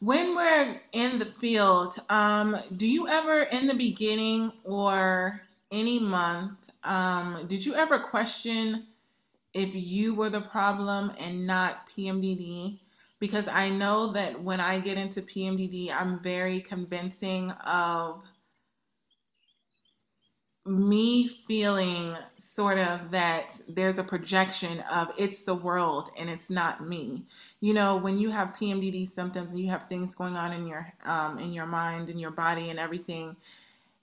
when 0.00 0.34
we're 0.34 0.80
in 0.92 1.18
the 1.18 1.26
field, 1.26 1.96
um, 2.10 2.56
do 2.76 2.86
you 2.86 3.08
ever 3.08 3.42
in 3.44 3.66
the 3.66 3.74
beginning 3.74 4.52
or 4.64 5.42
any 5.70 5.98
month, 5.98 6.70
um, 6.84 7.44
did 7.46 7.64
you 7.64 7.74
ever 7.74 7.98
question 7.98 8.86
if 9.54 9.74
you 9.74 10.14
were 10.14 10.30
the 10.30 10.40
problem 10.40 11.12
and 11.18 11.46
not 11.46 11.88
PMDD? 11.90 12.78
Because 13.18 13.46
I 13.48 13.68
know 13.70 14.12
that 14.12 14.42
when 14.42 14.60
I 14.60 14.80
get 14.80 14.98
into 14.98 15.22
PMDD, 15.22 15.92
I'm 15.92 16.20
very 16.20 16.60
convincing 16.60 17.50
of 17.52 18.24
me 20.64 21.26
feeling 21.48 22.16
sort 22.36 22.78
of 22.78 23.10
that 23.10 23.60
there's 23.68 23.98
a 23.98 24.04
projection 24.04 24.80
of 24.92 25.10
it's 25.18 25.42
the 25.42 25.54
world 25.54 26.10
and 26.16 26.30
it's 26.30 26.50
not 26.50 26.86
me. 26.86 27.24
You 27.60 27.74
know, 27.74 27.96
when 27.96 28.16
you 28.16 28.30
have 28.30 28.54
PMDD 28.54 29.12
symptoms 29.12 29.52
and 29.52 29.60
you 29.60 29.70
have 29.70 29.84
things 29.84 30.14
going 30.14 30.36
on 30.36 30.52
in 30.52 30.66
your 30.66 30.92
um, 31.04 31.38
in 31.38 31.52
your 31.52 31.66
mind 31.66 32.10
and 32.10 32.20
your 32.20 32.30
body 32.30 32.70
and 32.70 32.78
everything, 32.78 33.36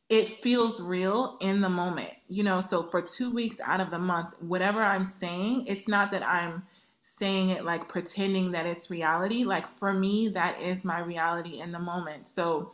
it 0.09 0.27
feels 0.27 0.81
real 0.81 1.37
in 1.39 1.61
the 1.61 1.69
moment. 1.69 2.11
You 2.27 2.43
know, 2.43 2.61
so 2.61 2.83
for 2.83 3.01
two 3.01 3.31
weeks 3.31 3.57
out 3.63 3.79
of 3.79 3.91
the 3.91 3.99
month, 3.99 4.35
whatever 4.41 4.81
I'm 4.81 5.05
saying, 5.05 5.65
it's 5.67 5.87
not 5.87 6.11
that 6.11 6.27
I'm 6.27 6.63
saying 7.01 7.49
it 7.49 7.65
like 7.65 7.87
pretending 7.87 8.51
that 8.51 8.65
it's 8.65 8.89
reality. 8.89 9.43
Like 9.43 9.67
for 9.77 9.93
me, 9.93 10.29
that 10.29 10.61
is 10.61 10.83
my 10.83 10.99
reality 10.99 11.59
in 11.59 11.71
the 11.71 11.79
moment. 11.79 12.27
So 12.27 12.71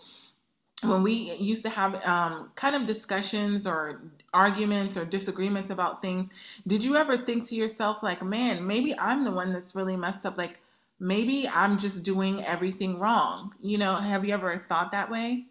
when 0.84 1.04
we 1.04 1.34
used 1.36 1.64
to 1.64 1.70
have 1.70 1.96
um, 2.06 2.52
kind 2.56 2.76
of 2.76 2.86
discussions 2.86 3.66
or 3.66 4.02
arguments 4.34 4.98
or 4.98 5.06
disagreements 5.06 5.70
about 5.70 6.02
things, 6.02 6.30
did 6.68 6.84
you 6.84 6.96
ever 6.96 7.18
think 7.18 7.48
to 7.48 7.56
yourself, 7.56 8.04
like, 8.04 8.22
man, 8.22 8.66
maybe 8.66 8.98
I'm 9.00 9.24
the 9.24 9.32
one 9.32 9.52
that's 9.54 9.76
really 9.76 9.96
messed 9.96 10.26
up? 10.26 10.38
Like, 10.38 10.60
maybe 11.00 11.48
I'm 11.48 11.78
just 11.78 12.04
doing 12.04 12.44
everything 12.44 13.00
wrong. 13.00 13.54
You 13.60 13.78
know, 13.78 13.96
have 13.96 14.26
you 14.26 14.34
ever 14.34 14.66
thought 14.70 14.92
that 14.92 15.10
way? 15.10 15.46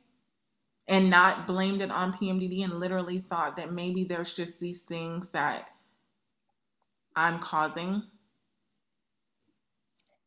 And 0.86 1.08
not 1.08 1.46
blamed 1.46 1.80
it 1.80 1.90
on 1.90 2.12
PMDD 2.12 2.62
and 2.62 2.74
literally 2.74 3.18
thought 3.18 3.56
that 3.56 3.72
maybe 3.72 4.04
there's 4.04 4.34
just 4.34 4.60
these 4.60 4.80
things 4.80 5.30
that 5.30 5.68
I'm 7.16 7.38
causing? 7.38 8.02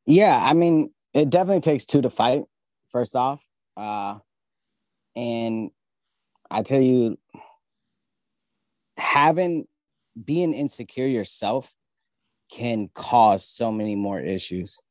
Yeah, 0.05 0.39
I 0.41 0.53
mean, 0.53 0.91
it 1.13 1.29
definitely 1.29 1.61
takes 1.61 1.85
two 1.85 2.01
to 2.01 2.09
fight, 2.09 2.43
first 2.89 3.15
off. 3.15 3.41
Uh, 3.75 4.19
and 5.15 5.69
I 6.49 6.63
tell 6.63 6.81
you, 6.81 7.17
having 8.97 9.67
being 10.23 10.53
insecure 10.53 11.07
yourself 11.07 11.71
can 12.51 12.89
cause 12.93 13.45
so 13.47 13.71
many 13.71 13.95
more 13.95 14.19
issues. 14.19 14.81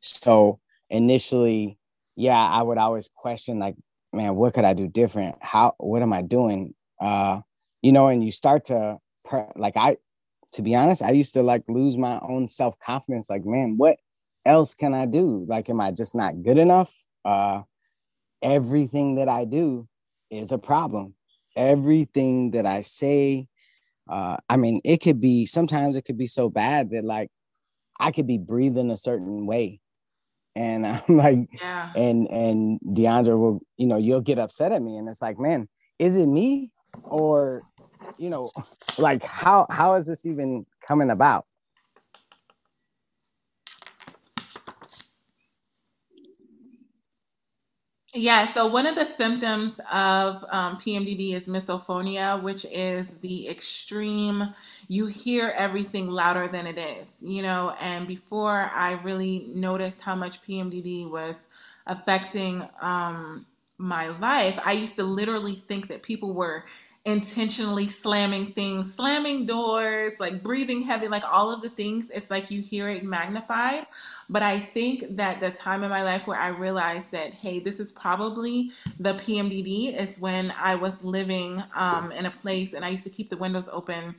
So 0.00 0.60
initially, 0.90 1.78
yeah, 2.16 2.38
I 2.38 2.62
would 2.62 2.78
always 2.78 3.08
question 3.14 3.58
like, 3.58 3.76
man, 4.12 4.34
what 4.36 4.54
could 4.54 4.64
I 4.64 4.74
do 4.74 4.86
different? 4.88 5.36
How 5.40 5.74
what 5.78 6.02
am 6.02 6.12
I 6.12 6.22
doing? 6.22 6.74
Uh, 7.00 7.40
you 7.82 7.92
know, 7.92 8.08
and 8.08 8.24
you 8.24 8.30
start 8.30 8.66
to 8.66 8.98
like 9.56 9.76
I 9.76 9.96
to 10.52 10.62
be 10.62 10.74
honest, 10.74 11.02
I 11.02 11.10
used 11.10 11.34
to 11.34 11.42
like 11.42 11.64
lose 11.68 11.96
my 11.96 12.18
own 12.20 12.48
self-confidence 12.48 13.28
like, 13.28 13.44
man, 13.44 13.76
what 13.76 13.98
else 14.46 14.74
can 14.74 14.94
I 14.94 15.06
do? 15.06 15.44
Like 15.48 15.68
am 15.68 15.80
I 15.80 15.90
just 15.92 16.14
not 16.14 16.42
good 16.42 16.58
enough? 16.58 16.92
Uh 17.24 17.62
everything 18.42 19.16
that 19.16 19.28
I 19.28 19.44
do 19.44 19.88
is 20.30 20.52
a 20.52 20.58
problem. 20.58 21.14
Everything 21.56 22.52
that 22.52 22.66
I 22.66 22.82
say, 22.82 23.48
uh, 24.08 24.36
I 24.48 24.56
mean, 24.56 24.80
it 24.84 24.98
could 24.98 25.20
be 25.20 25.46
sometimes 25.46 25.96
it 25.96 26.02
could 26.04 26.18
be 26.18 26.26
so 26.26 26.48
bad 26.48 26.90
that 26.90 27.04
like 27.04 27.30
I 27.98 28.10
could 28.12 28.26
be 28.26 28.38
breathing 28.38 28.90
a 28.90 28.96
certain 28.96 29.46
way. 29.46 29.80
And 30.58 30.86
I'm 31.08 31.16
like, 31.16 31.38
yeah. 31.60 31.92
and 31.94 32.26
and 32.28 32.80
Deandra 32.84 33.38
will, 33.38 33.60
you 33.76 33.86
know, 33.86 33.96
you'll 33.96 34.20
get 34.20 34.38
upset 34.38 34.72
at 34.72 34.82
me. 34.82 34.96
And 34.96 35.08
it's 35.08 35.22
like, 35.22 35.38
man, 35.38 35.68
is 35.98 36.16
it 36.16 36.26
me? 36.26 36.72
Or, 37.04 37.62
you 38.18 38.28
know, 38.28 38.50
like 38.98 39.22
how 39.22 39.66
how 39.70 39.94
is 39.94 40.06
this 40.06 40.26
even 40.26 40.66
coming 40.86 41.10
about? 41.10 41.46
Yeah, 48.14 48.46
so 48.54 48.66
one 48.66 48.86
of 48.86 48.94
the 48.94 49.04
symptoms 49.04 49.78
of 49.92 50.42
um, 50.48 50.78
PMDD 50.78 51.34
is 51.34 51.44
misophonia, 51.46 52.42
which 52.42 52.64
is 52.64 53.10
the 53.20 53.48
extreme, 53.48 54.54
you 54.88 55.06
hear 55.06 55.52
everything 55.54 56.08
louder 56.08 56.48
than 56.48 56.66
it 56.66 56.78
is, 56.78 57.06
you 57.20 57.42
know. 57.42 57.74
And 57.80 58.08
before 58.08 58.70
I 58.74 58.92
really 58.92 59.50
noticed 59.54 60.00
how 60.00 60.14
much 60.14 60.42
PMDD 60.42 61.10
was 61.10 61.36
affecting 61.86 62.66
um, 62.80 63.44
my 63.76 64.08
life, 64.08 64.58
I 64.64 64.72
used 64.72 64.96
to 64.96 65.02
literally 65.02 65.56
think 65.56 65.88
that 65.88 66.02
people 66.02 66.32
were 66.32 66.64
intentionally 67.08 67.88
slamming 67.88 68.52
things, 68.52 68.94
slamming 68.94 69.46
doors, 69.46 70.12
like 70.18 70.42
breathing 70.42 70.82
heavy, 70.82 71.08
like 71.08 71.24
all 71.24 71.50
of 71.50 71.62
the 71.62 71.70
things. 71.70 72.10
It's 72.10 72.30
like 72.30 72.50
you 72.50 72.60
hear 72.60 72.90
it 72.90 73.02
magnified. 73.02 73.86
But 74.28 74.42
I 74.42 74.60
think 74.60 75.16
that 75.16 75.40
the 75.40 75.50
time 75.50 75.84
in 75.84 75.90
my 75.90 76.02
life 76.02 76.26
where 76.26 76.38
I 76.38 76.48
realized 76.48 77.10
that, 77.12 77.32
hey, 77.32 77.60
this 77.60 77.80
is 77.80 77.92
probably 77.92 78.72
the 79.00 79.14
PMDD 79.14 79.98
is 79.98 80.20
when 80.20 80.52
I 80.60 80.74
was 80.74 81.02
living 81.02 81.62
um, 81.74 82.12
in 82.12 82.26
a 82.26 82.30
place 82.30 82.74
and 82.74 82.84
I 82.84 82.90
used 82.90 83.04
to 83.04 83.10
keep 83.10 83.30
the 83.30 83.38
windows 83.38 83.70
open. 83.72 84.14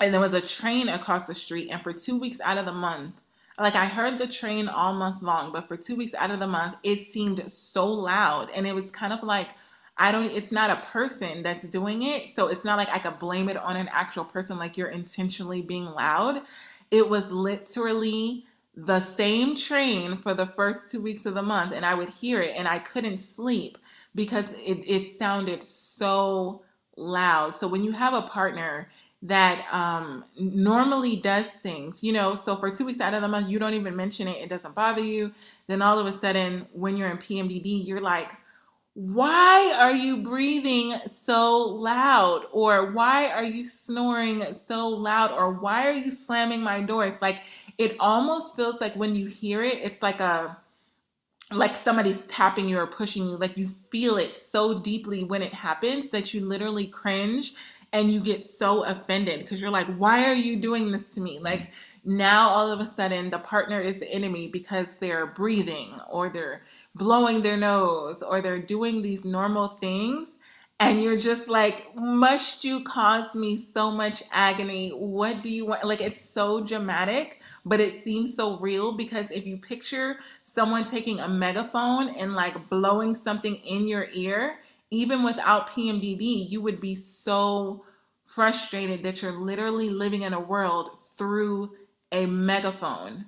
And 0.00 0.12
there 0.12 0.20
was 0.20 0.34
a 0.34 0.40
train 0.40 0.88
across 0.88 1.28
the 1.28 1.34
street. 1.34 1.68
And 1.70 1.80
for 1.80 1.92
two 1.92 2.18
weeks 2.18 2.40
out 2.40 2.58
of 2.58 2.66
the 2.66 2.72
month, 2.72 3.22
like 3.56 3.76
I 3.76 3.84
heard 3.84 4.18
the 4.18 4.26
train 4.26 4.66
all 4.66 4.94
month 4.94 5.22
long, 5.22 5.52
but 5.52 5.68
for 5.68 5.76
two 5.76 5.94
weeks 5.94 6.12
out 6.14 6.32
of 6.32 6.40
the 6.40 6.48
month, 6.48 6.74
it 6.82 7.12
seemed 7.12 7.48
so 7.48 7.86
loud. 7.86 8.50
And 8.52 8.66
it 8.66 8.74
was 8.74 8.90
kind 8.90 9.12
of 9.12 9.22
like, 9.22 9.50
I 9.96 10.10
don't, 10.12 10.30
it's 10.30 10.52
not 10.52 10.70
a 10.70 10.86
person 10.86 11.42
that's 11.42 11.62
doing 11.62 12.02
it. 12.02 12.34
So 12.36 12.48
it's 12.48 12.64
not 12.64 12.78
like 12.78 12.88
I 12.90 12.98
could 12.98 13.18
blame 13.18 13.48
it 13.48 13.56
on 13.56 13.76
an 13.76 13.88
actual 13.92 14.24
person, 14.24 14.58
like 14.58 14.76
you're 14.76 14.88
intentionally 14.88 15.62
being 15.62 15.84
loud. 15.84 16.42
It 16.90 17.08
was 17.08 17.30
literally 17.30 18.46
the 18.76 19.00
same 19.00 19.56
train 19.56 20.18
for 20.18 20.34
the 20.34 20.46
first 20.46 20.88
two 20.90 21.00
weeks 21.00 21.26
of 21.26 21.34
the 21.34 21.42
month, 21.42 21.72
and 21.72 21.86
I 21.86 21.94
would 21.94 22.08
hear 22.08 22.40
it 22.40 22.54
and 22.56 22.66
I 22.66 22.80
couldn't 22.80 23.18
sleep 23.18 23.78
because 24.14 24.46
it, 24.64 24.82
it 24.86 25.18
sounded 25.18 25.62
so 25.62 26.62
loud. 26.96 27.54
So 27.54 27.68
when 27.68 27.84
you 27.84 27.92
have 27.92 28.14
a 28.14 28.22
partner 28.22 28.90
that 29.22 29.64
um, 29.72 30.24
normally 30.38 31.16
does 31.16 31.48
things, 31.48 32.02
you 32.02 32.12
know, 32.12 32.34
so 32.34 32.56
for 32.56 32.70
two 32.70 32.84
weeks 32.84 33.00
out 33.00 33.14
of 33.14 33.22
the 33.22 33.28
month, 33.28 33.48
you 33.48 33.58
don't 33.58 33.74
even 33.74 33.96
mention 33.96 34.28
it, 34.28 34.42
it 34.42 34.48
doesn't 34.48 34.74
bother 34.74 35.02
you. 35.02 35.32
Then 35.66 35.80
all 35.82 35.98
of 35.98 36.06
a 36.06 36.12
sudden, 36.12 36.66
when 36.72 36.96
you're 36.96 37.10
in 37.10 37.18
PMDD, 37.18 37.86
you're 37.86 38.00
like, 38.00 38.32
why 38.94 39.74
are 39.76 39.92
you 39.92 40.18
breathing 40.18 40.94
so 41.10 41.58
loud? 41.58 42.46
Or 42.52 42.92
why 42.92 43.28
are 43.28 43.44
you 43.44 43.66
snoring 43.66 44.44
so 44.66 44.88
loud? 44.88 45.32
Or 45.32 45.52
why 45.52 45.88
are 45.88 45.92
you 45.92 46.10
slamming 46.10 46.62
my 46.62 46.80
doors? 46.80 47.14
Like 47.20 47.42
it 47.76 47.96
almost 47.98 48.54
feels 48.54 48.80
like 48.80 48.94
when 48.94 49.16
you 49.16 49.26
hear 49.26 49.62
it, 49.64 49.78
it's 49.78 50.00
like 50.00 50.20
a 50.20 50.56
like 51.52 51.76
somebody's 51.76 52.18
tapping 52.28 52.68
you 52.68 52.78
or 52.78 52.86
pushing 52.86 53.24
you. 53.28 53.36
Like 53.36 53.56
you 53.56 53.68
feel 53.90 54.16
it 54.16 54.40
so 54.40 54.78
deeply 54.78 55.24
when 55.24 55.42
it 55.42 55.52
happens 55.52 56.08
that 56.10 56.32
you 56.32 56.44
literally 56.44 56.86
cringe 56.86 57.54
and 57.92 58.12
you 58.12 58.20
get 58.20 58.44
so 58.44 58.84
offended 58.84 59.40
because 59.40 59.60
you're 59.60 59.70
like, 59.70 59.86
why 59.96 60.24
are 60.24 60.34
you 60.34 60.56
doing 60.56 60.90
this 60.90 61.06
to 61.10 61.20
me? 61.20 61.38
Like 61.40 61.70
now 62.04 62.48
all 62.50 62.70
of 62.72 62.80
a 62.80 62.86
sudden 62.86 63.30
the 63.30 63.38
partner 63.40 63.80
is 63.80 63.98
the 64.00 64.10
enemy 64.12 64.48
because 64.48 64.96
they're 65.00 65.26
breathing 65.26 65.98
or 66.10 66.28
they're 66.30 66.62
blowing 66.94 67.42
their 67.42 67.56
nose 67.58 68.22
or 68.22 68.40
they're 68.42 68.60
doing 68.62 69.02
these 69.02 69.24
normal 69.24 69.68
things. 69.68 70.28
And 70.80 71.02
you're 71.02 71.18
just 71.18 71.48
like 71.48 71.94
must 71.96 72.64
you 72.64 72.84
cause 72.84 73.34
me 73.34 73.68
so 73.74 73.90
much 73.90 74.22
agony? 74.32 74.90
What 74.90 75.42
do 75.42 75.50
you 75.50 75.66
want? 75.66 75.84
Like 75.84 76.02
it's 76.02 76.20
so 76.20 76.62
dramatic 76.64 77.40
but 77.66 77.80
it 77.80 78.04
seems 78.04 78.34
so 78.34 78.58
real 78.60 78.92
because 78.92 79.30
if 79.30 79.46
you 79.46 79.58
picture 79.58 80.18
someone 80.42 80.86
taking 80.86 81.20
a 81.20 81.28
megaphone 81.28 82.10
and 82.10 82.34
like 82.34 82.70
blowing 82.70 83.14
something 83.16 83.56
in 83.56 83.88
your 83.88 84.08
ear 84.14 84.58
even 84.90 85.24
without 85.24 85.70
PMDD 85.70 86.50
you 86.50 86.60
would 86.62 86.80
be 86.80 86.96
so 86.96 87.84
frustrated 88.26 89.04
that 89.04 89.22
you're 89.22 89.32
literally 89.40 89.90
living 89.90 90.22
in 90.22 90.34
a 90.34 90.40
world 90.40 91.00
through 91.00 91.72
a 92.14 92.26
megaphone. 92.26 93.26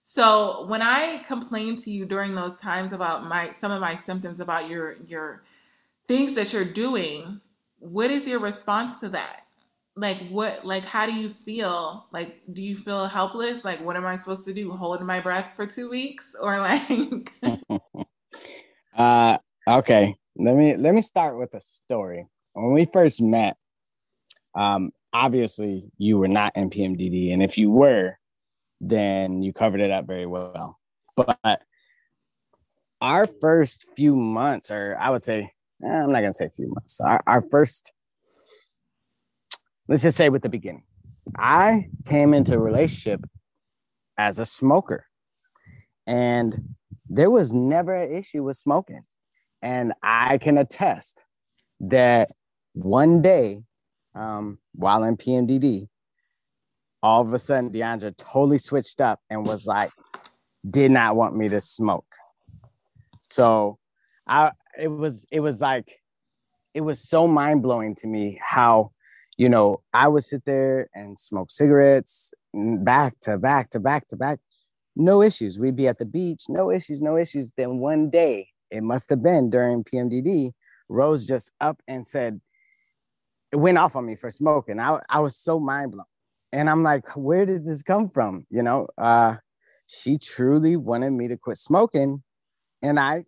So 0.00 0.66
when 0.66 0.82
I 0.82 1.18
complain 1.26 1.76
to 1.78 1.90
you 1.90 2.06
during 2.06 2.34
those 2.34 2.56
times 2.56 2.92
about 2.92 3.26
my 3.26 3.50
some 3.50 3.72
of 3.72 3.80
my 3.80 3.96
symptoms 3.96 4.38
about 4.38 4.68
your 4.68 4.96
your 5.06 5.42
things 6.06 6.34
that 6.34 6.52
you're 6.52 6.64
doing, 6.64 7.40
what 7.80 8.10
is 8.10 8.26
your 8.28 8.38
response 8.38 8.94
to 9.00 9.08
that? 9.10 9.42
Like 9.96 10.28
what 10.28 10.64
like 10.64 10.84
how 10.84 11.06
do 11.06 11.12
you 11.12 11.28
feel? 11.28 12.06
Like 12.12 12.40
do 12.52 12.62
you 12.62 12.76
feel 12.76 13.06
helpless? 13.06 13.64
Like 13.64 13.84
what 13.84 13.96
am 13.96 14.06
I 14.06 14.16
supposed 14.16 14.44
to 14.44 14.54
do? 14.54 14.70
Hold 14.70 15.02
my 15.02 15.18
breath 15.18 15.52
for 15.56 15.66
2 15.66 15.90
weeks 15.90 16.28
or 16.40 16.58
like 16.58 17.32
uh 18.96 19.38
okay. 19.68 20.14
Let 20.36 20.56
me 20.56 20.76
let 20.76 20.94
me 20.94 21.02
start 21.02 21.36
with 21.36 21.52
a 21.54 21.60
story. 21.60 22.26
When 22.52 22.72
we 22.72 22.84
first 22.84 23.20
met, 23.20 23.56
um 24.54 24.92
obviously 25.12 25.90
you 25.98 26.18
were 26.18 26.28
not 26.28 26.52
in 26.56 26.70
PMDD 26.70 27.32
and 27.32 27.42
if 27.42 27.58
you 27.58 27.70
were, 27.70 28.18
then 28.80 29.42
you 29.42 29.52
covered 29.52 29.80
it 29.80 29.90
up 29.90 30.06
very 30.06 30.26
well. 30.26 30.78
But 31.16 31.62
our 33.00 33.26
first 33.40 33.86
few 33.96 34.14
months, 34.16 34.70
or 34.70 34.96
I 35.00 35.10
would 35.10 35.22
say, 35.22 35.50
eh, 35.84 35.88
I'm 35.88 36.12
not 36.12 36.20
gonna 36.20 36.34
say 36.34 36.46
a 36.46 36.50
few 36.50 36.68
months. 36.68 37.00
Our, 37.00 37.22
our 37.26 37.42
first, 37.42 37.92
let's 39.88 40.02
just 40.02 40.16
say 40.16 40.28
with 40.28 40.42
the 40.42 40.48
beginning, 40.48 40.84
I 41.36 41.88
came 42.04 42.34
into 42.34 42.54
a 42.54 42.58
relationship 42.58 43.24
as 44.18 44.38
a 44.38 44.46
smoker, 44.46 45.06
and 46.06 46.74
there 47.08 47.30
was 47.30 47.52
never 47.52 47.94
an 47.94 48.12
issue 48.12 48.42
with 48.42 48.56
smoking. 48.56 49.02
And 49.62 49.92
I 50.02 50.38
can 50.38 50.58
attest 50.58 51.24
that 51.80 52.30
one 52.74 53.22
day, 53.22 53.62
um, 54.16 54.58
while 54.74 55.04
in 55.04 55.16
PMDD, 55.16 55.88
all 57.02 57.20
of 57.22 57.32
a 57.32 57.38
sudden 57.38 57.70
Deandra 57.70 58.16
totally 58.16 58.58
switched 58.58 59.00
up 59.00 59.20
and 59.30 59.46
was 59.46 59.66
like, 59.66 59.92
did 60.68 60.90
not 60.90 61.14
want 61.14 61.36
me 61.36 61.48
to 61.50 61.60
smoke. 61.60 62.06
So 63.28 63.78
I 64.26 64.52
it 64.78 64.88
was 64.88 65.24
it 65.30 65.40
was 65.40 65.60
like 65.60 66.00
it 66.74 66.80
was 66.80 67.00
so 67.00 67.26
mind-blowing 67.28 67.94
to 67.96 68.06
me 68.06 68.38
how 68.42 68.92
you 69.36 69.48
know 69.48 69.82
I 69.92 70.08
would 70.08 70.24
sit 70.24 70.44
there 70.44 70.88
and 70.94 71.18
smoke 71.18 71.50
cigarettes 71.50 72.32
back 72.54 73.18
to 73.20 73.38
back 73.38 73.70
to 73.70 73.80
back 73.80 74.08
to 74.08 74.16
back. 74.16 74.40
No 74.96 75.22
issues. 75.22 75.58
We'd 75.58 75.76
be 75.76 75.88
at 75.88 75.98
the 75.98 76.06
beach, 76.06 76.44
no 76.48 76.70
issues, 76.70 77.02
no 77.02 77.18
issues. 77.18 77.52
Then 77.54 77.78
one 77.78 78.08
day, 78.08 78.48
it 78.70 78.82
must 78.82 79.10
have 79.10 79.22
been 79.22 79.50
during 79.50 79.84
PMDD, 79.84 80.52
Rose 80.88 81.26
just 81.26 81.50
up 81.60 81.82
and 81.86 82.06
said, 82.06 82.40
it 83.56 83.60
went 83.60 83.78
off 83.78 83.96
on 83.96 84.04
me 84.04 84.16
for 84.16 84.30
smoking. 84.30 84.78
I, 84.78 84.98
I 85.08 85.20
was 85.20 85.36
so 85.36 85.58
mind 85.58 85.92
blown. 85.92 86.04
And 86.52 86.70
i'm 86.70 86.82
like 86.82 87.16
where 87.16 87.44
did 87.46 87.66
this 87.66 87.82
come 87.82 88.08
from? 88.08 88.46
You 88.50 88.62
know 88.62 88.86
uh 88.98 89.36
she 89.88 90.18
truly 90.18 90.76
wanted 90.76 91.12
me 91.12 91.28
to 91.28 91.36
quit 91.36 91.56
smoking. 91.56 92.22
And 92.82 93.00
i 93.00 93.24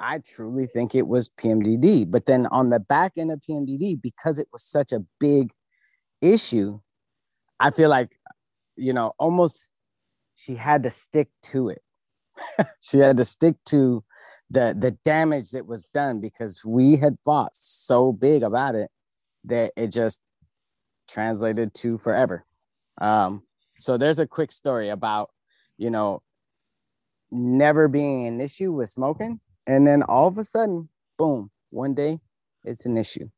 i 0.00 0.20
truly 0.24 0.66
think 0.66 0.94
it 0.94 1.08
was 1.08 1.28
pmdd 1.28 2.08
but 2.08 2.26
then 2.26 2.46
on 2.46 2.70
the 2.70 2.78
back 2.78 3.12
end 3.16 3.32
of 3.32 3.40
pmdd 3.48 4.00
because 4.00 4.38
it 4.38 4.46
was 4.52 4.62
such 4.62 4.92
a 4.92 5.00
big 5.18 5.50
issue 6.22 6.78
i 7.58 7.68
feel 7.72 7.90
like 7.90 8.16
you 8.76 8.92
know 8.92 9.12
almost 9.18 9.70
she 10.36 10.54
had 10.54 10.84
to 10.84 10.90
stick 10.90 11.28
to 11.50 11.68
it. 11.68 11.82
She 12.80 12.98
had 12.98 13.16
to 13.16 13.24
stick 13.24 13.56
to 13.70 14.04
the 14.50 14.74
the 14.78 14.92
damage 15.04 15.50
that 15.50 15.66
was 15.66 15.84
done 15.92 16.20
because 16.20 16.64
we 16.64 16.96
had 16.96 17.16
fought 17.24 17.54
so 17.54 18.12
big 18.12 18.42
about 18.42 18.74
it 18.76 18.88
that 19.44 19.72
it 19.76 19.92
just 19.92 20.20
translated 21.08 21.72
to 21.74 21.98
forever 21.98 22.44
um, 23.00 23.42
so 23.78 23.96
there's 23.96 24.18
a 24.18 24.26
quick 24.26 24.52
story 24.52 24.88
about, 24.88 25.30
you 25.76 25.90
know, 25.90 26.22
never 27.30 27.88
being 27.88 28.26
an 28.26 28.40
issue 28.40 28.72
with 28.72 28.90
smoking. 28.90 29.40
And 29.66 29.86
then 29.86 30.02
all 30.02 30.26
of 30.26 30.38
a 30.38 30.44
sudden, 30.44 30.88
boom, 31.16 31.50
one 31.70 31.94
day 31.94 32.18
it's 32.64 32.86
an 32.86 32.96
issue. 32.96 33.28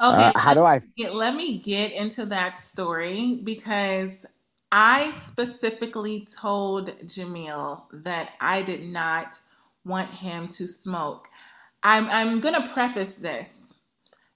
Okay. 0.00 0.16
Uh, 0.16 0.38
how 0.38 0.54
do 0.54 0.62
I? 0.62 0.80
Get, 0.96 1.14
let 1.14 1.34
me 1.34 1.58
get 1.58 1.92
into 1.92 2.26
that 2.26 2.56
story 2.56 3.40
because 3.44 4.26
I 4.70 5.12
specifically 5.26 6.26
told 6.26 6.98
Jamil 7.06 7.82
that 7.92 8.32
I 8.40 8.62
did 8.62 8.84
not 8.84 9.40
want 9.84 10.10
him 10.10 10.48
to 10.48 10.66
smoke. 10.66 11.28
I'm, 11.82 12.08
I'm 12.08 12.40
going 12.40 12.54
to 12.54 12.68
preface 12.72 13.14
this 13.14 13.57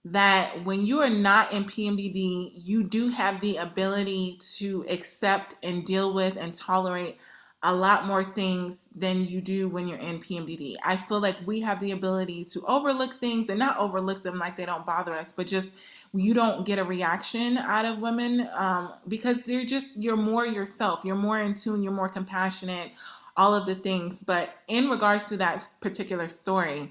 that 0.04 0.64
when 0.64 0.84
you 0.84 1.00
are 1.00 1.10
not 1.10 1.52
in 1.52 1.64
PMDD, 1.64 2.52
you 2.54 2.82
do 2.82 3.08
have 3.08 3.40
the 3.40 3.56
ability 3.58 4.38
to 4.56 4.84
accept 4.88 5.54
and 5.62 5.84
deal 5.84 6.12
with 6.12 6.36
and 6.36 6.54
tolerate 6.54 7.18
a 7.64 7.72
lot 7.72 8.06
more 8.06 8.24
things 8.24 8.78
than 8.96 9.22
you 9.24 9.40
do 9.40 9.68
when 9.68 9.86
you're 9.86 9.98
in 9.98 10.18
PMDD. 10.18 10.74
I 10.84 10.96
feel 10.96 11.20
like 11.20 11.36
we 11.46 11.60
have 11.60 11.78
the 11.78 11.92
ability 11.92 12.44
to 12.46 12.64
overlook 12.66 13.20
things 13.20 13.48
and 13.50 13.58
not 13.58 13.78
overlook 13.78 14.24
them 14.24 14.38
like 14.38 14.56
they 14.56 14.66
don't 14.66 14.84
bother 14.84 15.12
us, 15.12 15.32
but 15.34 15.46
just 15.46 15.68
you 16.12 16.34
don't 16.34 16.66
get 16.66 16.80
a 16.80 16.84
reaction 16.84 17.56
out 17.58 17.84
of 17.84 17.98
women 18.00 18.48
um, 18.54 18.94
because 19.06 19.42
they're 19.42 19.64
just, 19.64 19.86
you're 19.94 20.16
more 20.16 20.44
yourself, 20.44 21.04
you're 21.04 21.14
more 21.14 21.38
in 21.38 21.54
tune, 21.54 21.84
you're 21.84 21.92
more 21.92 22.08
compassionate, 22.08 22.90
all 23.36 23.54
of 23.54 23.66
the 23.66 23.76
things. 23.76 24.16
But 24.16 24.56
in 24.66 24.90
regards 24.90 25.24
to 25.26 25.36
that 25.36 25.68
particular 25.80 26.26
story, 26.26 26.90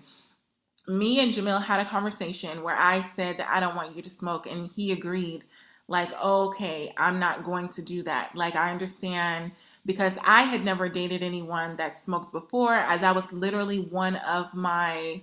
me 0.98 1.20
and 1.20 1.34
Jamil 1.34 1.64
had 1.64 1.80
a 1.80 1.86
conversation 1.86 2.64
where 2.64 2.76
I 2.76 3.02
said 3.02 3.38
that 3.38 3.50
I 3.50 3.60
don't 3.60 3.76
want 3.76 3.96
you 3.96 4.02
to 4.02 4.10
smoke, 4.10 4.46
and 4.46 4.70
he 4.76 4.92
agreed, 4.92 5.46
like, 5.88 6.12
okay, 6.24 6.94
I'm 6.98 7.20
not 7.20 7.44
going 7.44 7.68
to 7.70 7.82
do 7.82 8.04
that. 8.04 8.36
Like, 8.36 8.56
I 8.56 8.72
understand 8.72 9.52
because 9.86 10.14
I 10.24 10.44
had 10.44 10.64
never 10.64 10.88
dated 10.88 11.24
anyone 11.24 11.76
that 11.78 11.98
smoked 11.98 12.32
before. 12.32 12.74
I, 12.74 12.98
that 12.98 13.16
was 13.16 13.34
literally 13.34 13.80
one 13.80 14.16
of 14.18 14.54
my, 14.54 15.22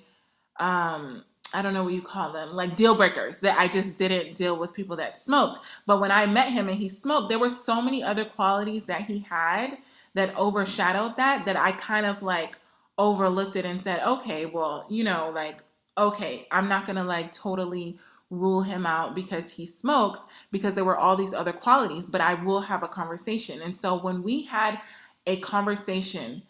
um, 0.59 1.25
I 1.55 1.63
don't 1.63 1.73
know 1.73 1.85
what 1.85 1.95
you 1.95 2.03
call 2.03 2.33
them, 2.33 2.51
like 2.51 2.77
deal 2.77 2.95
breakers 2.95 3.39
that 3.39 3.59
I 3.59 3.69
just 3.69 3.97
didn't 3.97 4.35
deal 4.35 4.59
with 4.59 4.75
people 4.75 4.97
that 4.97 5.17
smoked. 5.17 5.59
But 5.87 6.01
when 6.01 6.11
I 6.11 6.27
met 6.27 6.53
him 6.53 6.69
and 6.69 6.77
he 6.77 6.89
smoked, 6.91 7.31
there 7.31 7.39
were 7.39 7.51
so 7.51 7.81
many 7.81 8.03
other 8.03 8.27
qualities 8.27 8.85
that 8.85 9.03
he 9.03 9.21
had 9.21 9.79
that 10.15 10.37
overshadowed 10.37 11.17
that, 11.17 11.47
that 11.47 11.57
I 11.57 11.73
kind 11.73 12.05
of 12.05 12.23
like, 12.23 12.57
overlooked 12.99 13.57
it 13.57 13.65
and 13.65 13.81
said, 13.81 14.03
okay, 14.03 14.47
well, 14.47 14.87
you 14.91 15.05
know, 15.05 15.31
like, 15.35 15.59
okay, 15.97 16.47
I'm 16.51 16.69
not 16.69 16.87
gonna 16.87 17.05
like 17.05 17.33
totally 17.33 17.99
rule 18.31 18.63
him 18.63 18.87
out 18.87 19.15
because 19.15 19.51
he 19.51 19.67
smokes 19.67 20.21
because 20.53 20.75
there 20.75 20.85
were 20.85 20.99
all 20.99 21.17
these 21.17 21.35
other 21.35 21.53
qualities, 21.53 22.07
but 22.07 22.21
I 22.21 22.35
will 22.35 22.61
have 22.61 22.83
a 22.83 22.89
conversation. 22.89 23.63
And 23.63 23.77
so 23.77 23.99
when 23.99 24.23
we 24.23 24.45
had 24.45 24.81
a 25.27 25.39
conversation, 25.41 26.43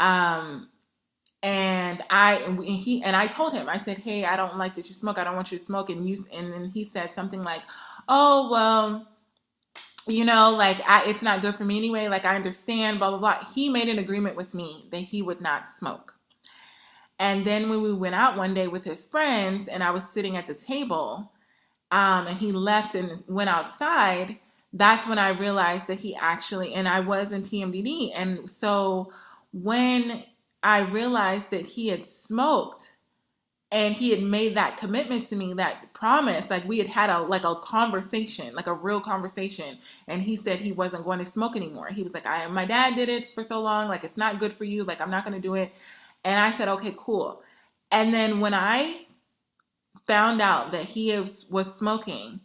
um, 0.00 0.68
and 1.42 2.02
I 2.10 2.36
and 2.36 2.62
he 2.64 3.02
and 3.02 3.16
I 3.16 3.26
told 3.26 3.52
him, 3.52 3.68
I 3.68 3.78
said, 3.78 3.98
"Hey, 3.98 4.24
I 4.24 4.36
don't 4.36 4.58
like 4.58 4.76
that 4.76 4.88
you 4.88 4.94
smoke. 4.94 5.18
I 5.18 5.24
don't 5.24 5.36
want 5.36 5.52
you 5.52 5.58
to 5.58 5.64
smoke." 5.64 5.90
And 5.90 6.08
you 6.08 6.16
and 6.32 6.52
then 6.52 6.66
he 6.66 6.84
said 6.84 7.14
something 7.14 7.42
like, 7.42 7.62
"Oh, 8.08 8.50
well, 8.50 9.08
you 10.06 10.24
know, 10.24 10.50
like 10.50 10.80
I, 10.86 11.04
it's 11.06 11.22
not 11.22 11.42
good 11.42 11.56
for 11.56 11.64
me 11.64 11.78
anyway. 11.78 12.08
Like 12.08 12.24
I 12.24 12.36
understand, 12.36 12.98
blah 12.98 13.10
blah 13.10 13.18
blah. 13.18 13.44
He 13.54 13.68
made 13.68 13.88
an 13.88 13.98
agreement 13.98 14.36
with 14.36 14.54
me 14.54 14.86
that 14.90 14.98
he 15.00 15.22
would 15.22 15.40
not 15.40 15.68
smoke. 15.68 16.14
And 17.18 17.46
then 17.46 17.70
when 17.70 17.82
we 17.82 17.92
went 17.92 18.14
out 18.14 18.36
one 18.36 18.54
day 18.54 18.66
with 18.66 18.84
his 18.84 19.06
friends, 19.06 19.68
and 19.68 19.82
I 19.82 19.92
was 19.92 20.04
sitting 20.12 20.36
at 20.36 20.46
the 20.46 20.54
table, 20.54 21.30
um, 21.92 22.26
and 22.26 22.38
he 22.38 22.52
left 22.52 22.94
and 22.94 23.22
went 23.28 23.50
outside. 23.50 24.38
That's 24.72 25.06
when 25.06 25.18
I 25.18 25.28
realized 25.28 25.86
that 25.88 26.00
he 26.00 26.16
actually, 26.16 26.74
and 26.74 26.88
I 26.88 27.00
was 27.00 27.30
in 27.32 27.42
PMDD, 27.42 28.12
and 28.14 28.48
so 28.50 29.12
when 29.52 30.24
I 30.62 30.80
realized 30.80 31.50
that 31.50 31.66
he 31.66 31.88
had 31.88 32.06
smoked 32.06 32.92
and 33.72 33.94
he 33.94 34.10
had 34.10 34.22
made 34.22 34.54
that 34.54 34.76
commitment 34.76 35.26
to 35.26 35.34
me 35.34 35.54
that 35.54 35.92
promise 35.94 36.48
like 36.50 36.64
we 36.68 36.78
had 36.78 36.86
had 36.86 37.10
a 37.10 37.18
like 37.18 37.44
a 37.44 37.54
conversation 37.56 38.54
like 38.54 38.66
a 38.66 38.74
real 38.74 39.00
conversation 39.00 39.78
and 40.08 40.22
he 40.22 40.36
said 40.36 40.60
he 40.60 40.72
wasn't 40.72 41.02
going 41.04 41.18
to 41.18 41.24
smoke 41.24 41.56
anymore. 41.56 41.88
He 41.88 42.02
was 42.02 42.14
like 42.14 42.26
i 42.26 42.46
my 42.46 42.66
dad 42.66 42.94
did 42.94 43.08
it 43.08 43.28
for 43.34 43.42
so 43.42 43.60
long 43.60 43.88
like 43.88 44.04
it's 44.04 44.18
not 44.18 44.38
good 44.38 44.52
for 44.52 44.64
you 44.64 44.84
like 44.84 45.00
i'm 45.00 45.10
not 45.10 45.24
going 45.24 45.34
to 45.34 45.40
do 45.40 45.54
it. 45.54 45.72
And 46.24 46.38
i 46.38 46.50
said 46.52 46.68
okay 46.68 46.94
cool. 46.96 47.42
And 47.90 48.14
then 48.14 48.40
when 48.40 48.54
i 48.54 49.06
found 50.06 50.40
out 50.40 50.72
that 50.72 50.84
he 50.84 51.18
was, 51.18 51.46
was 51.48 51.74
smoking 51.74 52.40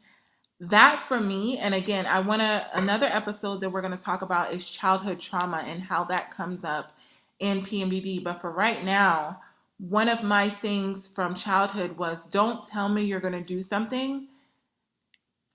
that 0.60 1.04
for 1.08 1.20
me 1.20 1.58
and 1.60 1.76
again 1.76 2.06
i 2.08 2.20
want 2.20 2.42
to 2.42 2.68
another 2.74 3.06
episode 3.08 3.62
that 3.62 3.70
we're 3.70 3.82
going 3.82 3.94
to 3.94 3.98
talk 3.98 4.24
about 4.24 4.52
is 4.52 4.70
childhood 4.70 5.20
trauma 5.20 5.64
and 5.68 5.84
how 5.84 6.04
that 6.04 6.32
comes 6.32 6.64
up 6.64 6.98
in 7.40 7.62
pmdd 7.62 8.24
but 8.24 8.42
for 8.42 8.52
right 8.52 8.84
now 8.84 9.40
one 9.80 10.10
of 10.10 10.24
my 10.24 10.50
things 10.50 11.08
from 11.08 11.36
childhood 11.36 11.98
was 11.98 12.28
don't 12.28 12.66
tell 12.68 12.90
me 12.90 13.04
you're 13.04 13.20
going 13.22 13.34
to 13.34 13.44
do 13.44 13.62
something 13.62 14.22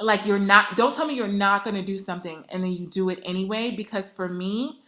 like 0.01 0.27
you're 0.27 0.39
not 0.39 0.77
don't 0.77 0.95
tell 0.95 1.07
me 1.07 1.15
you're 1.15 1.29
not 1.29 1.65
going 1.65 1.77
to 1.77 1.83
do 1.83 1.99
something 1.99 2.45
and 2.51 2.63
then 2.63 2.73
you 2.73 2.87
do 2.89 3.11
it 3.11 3.21
anyway 3.25 3.71
because 3.71 4.11
for 4.11 4.29
me 4.29 4.83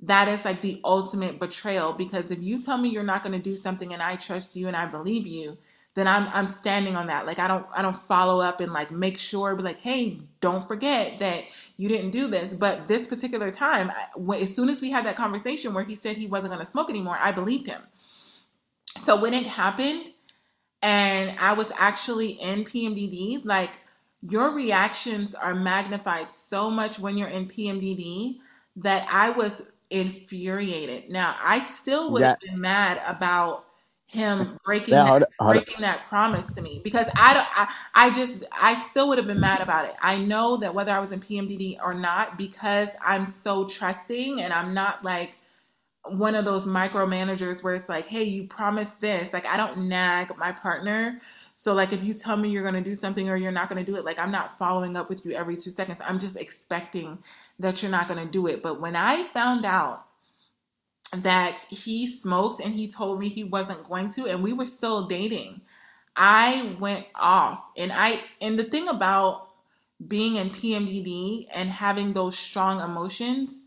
that 0.00 0.28
is 0.28 0.44
like 0.44 0.62
the 0.62 0.80
ultimate 0.84 1.38
betrayal 1.40 1.92
because 1.94 2.30
if 2.30 2.40
you 2.42 2.58
tell 2.60 2.78
me 2.78 2.88
you're 2.90 3.02
not 3.04 3.22
going 3.22 3.32
to 3.32 3.38
do 3.38 3.56
something 3.56 3.92
and 3.94 4.02
I 4.02 4.16
trust 4.16 4.56
you 4.56 4.68
and 4.68 4.76
I 4.76 4.86
believe 4.86 5.26
you 5.26 5.58
then 5.94 6.08
I'm 6.08 6.28
I'm 6.32 6.48
standing 6.48 6.96
on 6.96 7.08
that. 7.08 7.26
Like 7.26 7.38
I 7.40 7.48
don't 7.48 7.66
I 7.76 7.82
don't 7.82 7.96
follow 7.96 8.40
up 8.40 8.62
and 8.62 8.72
like 8.72 8.92
make 8.92 9.18
sure, 9.18 9.54
be 9.56 9.64
like, 9.64 9.80
hey, 9.80 10.20
don't 10.40 10.66
forget 10.66 11.20
that 11.20 11.44
you 11.78 11.90
didn't 11.90 12.12
do 12.12 12.28
this. 12.28 12.54
But 12.54 12.88
this 12.88 13.06
particular 13.06 13.52
time, 13.52 13.92
as 14.40 14.56
soon 14.56 14.70
as 14.70 14.80
we 14.80 14.90
had 14.90 15.06
that 15.06 15.16
conversation 15.18 15.74
where 15.74 15.84
he 15.84 15.96
said 15.96 16.16
he 16.16 16.28
wasn't 16.28 16.54
going 16.54 16.64
to 16.64 16.70
smoke 16.72 16.90
anymore, 16.90 17.18
I 17.20 17.32
believed 17.32 17.68
him. 17.68 17.82
So 19.04 19.20
when 19.20 19.34
it 19.34 19.46
happened, 19.46 20.10
and 20.82 21.38
I 21.38 21.52
was 21.54 21.72
actually 21.76 22.32
in 22.32 22.64
PMDD, 22.64 23.44
like 23.44 23.72
your 24.22 24.52
reactions 24.54 25.34
are 25.34 25.54
magnified 25.54 26.32
so 26.32 26.70
much 26.70 26.98
when 26.98 27.16
you're 27.18 27.28
in 27.28 27.48
PMDD 27.48 28.38
that 28.76 29.06
I 29.10 29.30
was 29.30 29.68
infuriated. 29.90 31.10
Now 31.10 31.36
I 31.40 31.60
still 31.60 32.12
would 32.12 32.24
have 32.24 32.38
been 32.40 32.60
mad 32.60 33.02
about 33.06 33.66
him 34.06 34.58
breaking 34.64 35.04
that, 35.04 35.16
breaking 35.46 35.80
that 35.80 36.06
promise 36.08 36.46
to 36.54 36.62
me 36.62 36.80
because 36.84 37.06
I 37.16 37.34
don't 37.34 37.46
I, 37.50 37.72
I 37.94 38.10
just 38.10 38.44
I 38.52 38.74
still 38.90 39.08
would 39.08 39.18
have 39.18 39.26
been 39.26 39.40
mad 39.40 39.60
about 39.62 39.86
it. 39.86 39.94
I 40.00 40.18
know 40.18 40.56
that 40.58 40.74
whether 40.74 40.92
I 40.92 40.98
was 40.98 41.12
in 41.12 41.20
PMDD 41.20 41.78
or 41.82 41.94
not 41.94 42.38
because 42.38 42.90
I'm 43.00 43.26
so 43.26 43.66
trusting 43.66 44.40
and 44.40 44.52
I'm 44.52 44.74
not 44.74 45.04
like 45.04 45.38
one 46.06 46.34
of 46.34 46.44
those 46.44 46.66
micromanagers 46.66 47.62
where 47.62 47.74
it's 47.74 47.88
like, 47.88 48.06
hey, 48.06 48.24
you 48.24 48.46
promised 48.46 49.00
this. 49.00 49.32
Like 49.32 49.46
I 49.46 49.56
don't 49.56 49.88
nag 49.88 50.36
my 50.36 50.52
partner. 50.52 51.20
So 51.54 51.72
like 51.72 51.92
if 51.92 52.02
you 52.02 52.12
tell 52.14 52.36
me 52.36 52.50
you're 52.50 52.62
going 52.62 52.74
to 52.74 52.80
do 52.82 52.94
something 52.94 53.28
or 53.30 53.36
you're 53.36 53.52
not 53.52 53.70
going 53.70 53.84
to 53.84 53.90
do 53.90 53.96
it, 53.96 54.04
like 54.04 54.18
I'm 54.18 54.30
not 54.30 54.58
following 54.58 54.96
up 54.96 55.08
with 55.08 55.24
you 55.24 55.32
every 55.32 55.56
2 55.56 55.70
seconds. 55.70 55.98
I'm 56.04 56.18
just 56.18 56.36
expecting 56.36 57.18
that 57.58 57.82
you're 57.82 57.90
not 57.90 58.08
going 58.08 58.24
to 58.24 58.30
do 58.30 58.46
it. 58.48 58.62
But 58.62 58.80
when 58.80 58.96
I 58.96 59.24
found 59.28 59.64
out 59.64 60.06
that 61.22 61.64
he 61.70 62.06
smoked 62.06 62.60
and 62.60 62.74
he 62.74 62.88
told 62.88 63.20
me 63.20 63.28
he 63.28 63.44
wasn't 63.44 63.88
going 63.88 64.10
to 64.10 64.26
and 64.26 64.42
we 64.42 64.52
were 64.52 64.66
still 64.66 65.06
dating 65.06 65.60
i 66.16 66.76
went 66.80 67.06
off 67.14 67.62
and 67.76 67.92
i 67.92 68.20
and 68.40 68.58
the 68.58 68.64
thing 68.64 68.88
about 68.88 69.50
being 70.08 70.36
in 70.36 70.50
pmdd 70.50 71.46
and 71.54 71.68
having 71.68 72.12
those 72.12 72.36
strong 72.36 72.80
emotions 72.80 73.62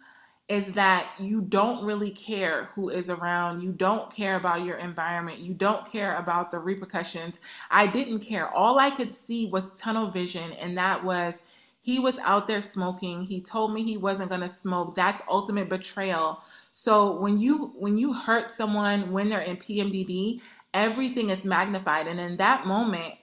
is 0.50 0.72
that 0.74 1.12
you 1.20 1.42
don't 1.42 1.84
really 1.84 2.12
care 2.12 2.70
who 2.74 2.90
is 2.90 3.10
around. 3.10 3.62
You 3.62 3.72
don't 3.72 4.14
care 4.14 4.38
about 4.38 4.64
your 4.64 4.78
environment. 4.78 5.40
You 5.40 5.54
don't 5.54 5.86
care 5.86 6.16
about 6.16 6.52
the 6.52 6.60
repercussions. 6.60 7.42
I 7.70 7.88
didn't 7.88 8.22
care. 8.22 8.50
All 8.50 8.80
I 8.80 8.90
could 8.90 9.12
see 9.14 9.48
was 9.48 9.72
tunnel 9.72 10.10
vision, 10.10 10.54
and 10.54 10.78
that 10.78 11.04
was 11.04 11.42
he 11.82 12.00
was 12.00 12.18
out 12.20 12.48
there 12.48 12.62
smoking. 12.62 13.24
He 13.24 13.40
told 13.42 13.74
me 13.74 13.84
he 13.84 13.98
wasn't 13.98 14.30
going 14.30 14.42
to 14.42 14.50
smoke. 14.50 14.96
That's 14.96 15.22
ultimate 15.30 15.70
betrayal. 15.70 16.42
So 16.72 17.20
when 17.20 17.40
you 17.40 17.74
when 17.78 17.98
you 17.98 18.14
hurt 18.14 18.52
someone 18.52 19.12
when 19.12 19.30
they're 19.30 19.42
in 19.42 19.58
PMDD, 19.58 20.42
everything 20.74 21.30
is 21.30 21.46
magnified. 21.46 22.08
And 22.08 22.20
in 22.20 22.38
that 22.38 22.66
moment, 22.66 23.16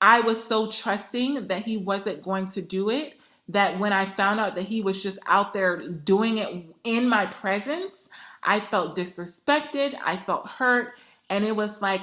I 0.00 0.20
was 0.20 0.42
so 0.42 0.70
trusting 0.70 1.46
that 1.46 1.64
he 1.64 1.76
wasn't 1.76 2.22
going 2.22 2.48
to 2.50 2.62
do 2.62 2.90
it 2.90 3.14
that 3.48 3.78
when 3.78 3.92
I 3.92 4.06
found 4.06 4.40
out 4.40 4.54
that 4.54 4.62
he 4.62 4.80
was 4.80 5.02
just 5.02 5.18
out 5.26 5.52
there 5.52 5.76
doing 5.76 6.38
it 6.38 6.64
in 6.84 7.08
my 7.08 7.26
presence, 7.26 8.08
I 8.42 8.60
felt 8.60 8.96
disrespected, 8.96 9.98
I 10.02 10.16
felt 10.16 10.48
hurt, 10.48 10.94
and 11.28 11.44
it 11.44 11.54
was 11.54 11.82
like 11.82 12.02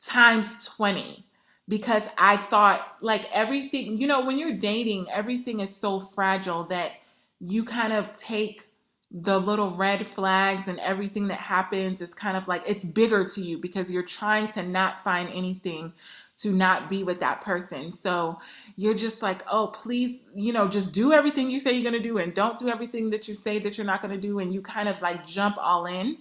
times 0.00 0.64
20 0.66 1.24
because 1.68 2.02
I 2.18 2.36
thought 2.36 2.96
like 3.00 3.28
everything, 3.32 3.98
you 3.98 4.06
know, 4.06 4.24
when 4.24 4.38
you're 4.38 4.56
dating, 4.56 5.08
everything 5.10 5.60
is 5.60 5.74
so 5.74 6.00
fragile 6.00 6.64
that 6.64 6.92
you 7.40 7.64
kind 7.64 7.92
of 7.92 8.12
take 8.14 8.70
the 9.10 9.38
little 9.38 9.70
red 9.76 10.06
flags 10.06 10.68
and 10.68 10.80
everything 10.80 11.28
that 11.28 11.38
happens 11.38 12.00
is 12.00 12.12
kind 12.12 12.36
of 12.36 12.48
like 12.48 12.62
it's 12.66 12.84
bigger 12.84 13.24
to 13.24 13.40
you 13.40 13.56
because 13.56 13.90
you're 13.90 14.02
trying 14.02 14.48
to 14.48 14.62
not 14.62 15.02
find 15.04 15.28
anything 15.30 15.92
to 16.38 16.52
not 16.52 16.88
be 16.88 17.02
with 17.02 17.20
that 17.20 17.40
person. 17.40 17.92
So 17.92 18.38
you're 18.76 18.94
just 18.94 19.22
like, 19.22 19.42
oh, 19.50 19.68
please, 19.68 20.20
you 20.34 20.52
know, 20.52 20.68
just 20.68 20.92
do 20.92 21.12
everything 21.12 21.50
you 21.50 21.58
say 21.58 21.72
you're 21.72 21.90
going 21.90 22.02
to 22.02 22.08
do 22.08 22.18
and 22.18 22.34
don't 22.34 22.58
do 22.58 22.68
everything 22.68 23.10
that 23.10 23.26
you 23.26 23.34
say 23.34 23.58
that 23.60 23.78
you're 23.78 23.86
not 23.86 24.02
going 24.02 24.14
to 24.14 24.20
do. 24.20 24.38
And 24.38 24.52
you 24.52 24.60
kind 24.60 24.88
of 24.88 25.00
like 25.00 25.26
jump 25.26 25.56
all 25.58 25.86
in. 25.86 26.18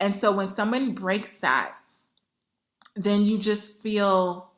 And 0.00 0.16
so 0.16 0.32
when 0.32 0.48
someone 0.48 0.94
breaks 0.94 1.38
that, 1.40 1.74
then 2.96 3.24
you 3.24 3.38
just 3.38 3.80
feel 3.80 4.50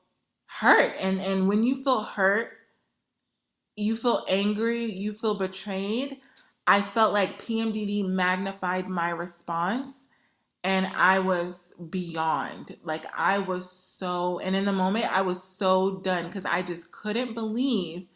hurt 0.46 0.92
and 1.00 1.20
and 1.20 1.48
when 1.48 1.62
you 1.62 1.82
feel 1.82 2.02
hurt 2.02 2.52
you 3.76 3.96
feel 3.96 4.24
angry 4.28 4.84
you 4.84 5.12
feel 5.12 5.34
betrayed 5.34 6.18
i 6.66 6.80
felt 6.80 7.14
like 7.14 7.40
pmdd 7.42 8.06
magnified 8.06 8.86
my 8.86 9.08
response 9.08 9.92
and 10.62 10.86
i 10.94 11.18
was 11.18 11.71
beyond. 11.90 12.76
Like 12.84 13.06
i 13.16 13.38
was 13.38 13.70
so 13.70 14.38
and 14.40 14.56
in 14.56 14.64
the 14.64 14.72
moment 14.72 15.06
i 15.16 15.22
was 15.22 15.42
so 15.42 15.96
done 15.98 16.26
because 16.26 16.44
i 16.44 16.62
just 16.62 16.90
couldn't 16.92 17.34
believe 17.34 18.06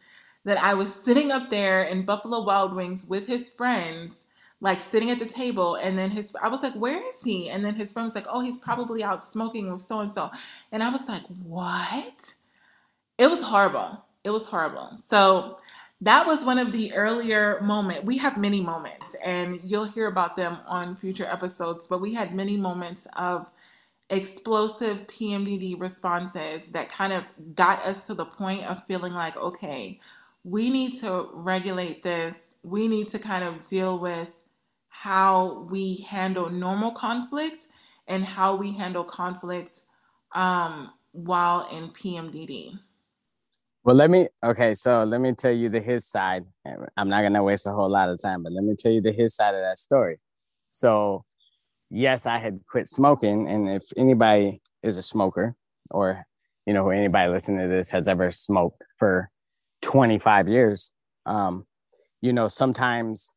that 0.45 0.59
i 0.59 0.75
was 0.75 0.95
sitting 1.05 1.33
up 1.33 1.51
there 1.51 1.83
in 1.85 2.05
buffalo 2.05 2.43
wild 2.43 2.75
wings 2.75 3.05
with 3.05 3.27
his 3.27 3.51
friends 3.51 4.27
like 4.61 4.81
sitting 4.81 5.11
at 5.11 5.19
the 5.19 5.27
table 5.27 5.77
and 5.77 5.99
then 5.99 6.11
his 6.11 6.35
i 6.43 6.49
was 6.49 6.63
like 6.63 6.75
where 6.75 7.01
is 7.01 7.23
he? 7.23 7.51
And 7.51 7.65
then 7.65 7.75
his 7.75 7.93
friend 7.93 8.07
was 8.07 8.15
like 8.15 8.27
oh 8.29 8.41
he's 8.41 8.59
probably 8.59 9.03
out 9.05 9.27
smoking 9.27 9.73
with 9.73 9.83
so 9.83 10.01
and 10.01 10.15
so 10.15 10.31
and 10.73 10.83
i 10.83 10.89
was 10.89 11.07
like 11.09 11.23
what? 11.45 12.35
It 13.19 13.29
was 13.29 13.43
horrible. 13.43 14.05
It 14.25 14.31
was 14.31 14.47
horrible. 14.47 14.97
So 14.97 15.59
that 16.01 16.27
was 16.27 16.45
one 16.45 16.59
of 16.59 16.73
the 16.73 16.93
earlier 16.95 17.61
moments 17.63 18.05
we 18.05 18.19
have 18.19 18.37
many 18.37 18.61
moments 18.61 19.17
and 19.25 19.61
you'll 19.63 19.85
hear 19.85 20.09
about 20.09 20.37
them 20.37 20.59
on 20.67 20.97
future 20.97 21.27
episodes 21.27 21.87
but 21.87 22.01
we 22.01 22.13
had 22.13 22.35
many 22.35 22.57
moments 22.57 23.07
of 23.17 23.51
explosive 24.11 24.99
pmdd 25.07 25.81
responses 25.81 26.67
that 26.67 26.89
kind 26.89 27.13
of 27.13 27.25
got 27.55 27.81
us 27.81 28.05
to 28.05 28.15
the 28.15 28.25
point 28.25 28.65
of 28.65 28.85
feeling 28.87 29.13
like 29.15 29.37
okay 29.37 29.99
we 30.45 30.71
need 30.71 30.95
to 30.95 31.29
regulate 31.33 32.03
this 32.03 32.35
we 32.63 32.89
need 32.89 33.09
to 33.09 33.19
kind 33.19 33.45
of 33.45 33.65
deal 33.65 33.99
with 33.99 34.29
how 34.89 35.67
we 35.71 35.97
handle 36.09 36.51
normal 36.51 36.91
conflict 36.91 37.69
and 38.09 38.25
how 38.25 38.57
we 38.57 38.73
handle 38.73 39.05
conflict 39.05 39.83
um, 40.35 40.91
while 41.13 41.69
in 41.71 41.91
PMDD. 41.91 42.79
Well, 43.87 43.95
let 43.95 44.11
me, 44.11 44.27
okay, 44.45 44.75
so 44.75 45.05
let 45.05 45.21
me 45.21 45.33
tell 45.33 45.53
you 45.53 45.69
the 45.69 45.81
his 45.81 46.05
side. 46.09 46.45
I'm 46.97 47.09
not 47.09 47.21
to 47.21 47.43
waste 47.45 47.67
a 47.67 47.73
whole 47.73 47.89
lot 47.89 48.09
of 48.09 48.21
time, 48.21 48.43
but 48.43 48.51
let 48.51 48.65
me 48.65 48.75
tell 48.77 48.91
you 48.91 49.01
the 49.01 49.13
his 49.13 49.37
side 49.37 49.55
of 49.55 49.61
that 49.61 49.79
story. 49.79 50.19
So, 50.69 51.25
yes, 51.89 52.27
I 52.27 52.39
had 52.39 52.59
quit 52.69 52.89
smoking. 52.89 53.49
And 53.49 53.69
if 53.69 53.85
anybody 53.97 54.61
is 54.83 54.97
a 54.97 55.03
smoker 55.03 55.55
or, 55.89 56.25
you 56.67 56.75
know, 56.75 56.91
anybody 56.91 57.31
listening 57.31 57.61
to 57.61 57.69
this 57.69 57.89
has 57.91 58.09
ever 58.09 58.33
smoked 58.33 58.83
for 58.99 59.31
25 59.83 60.49
years, 60.49 60.91
um, 61.25 61.65
you 62.21 62.33
know, 62.33 62.49
sometimes 62.49 63.37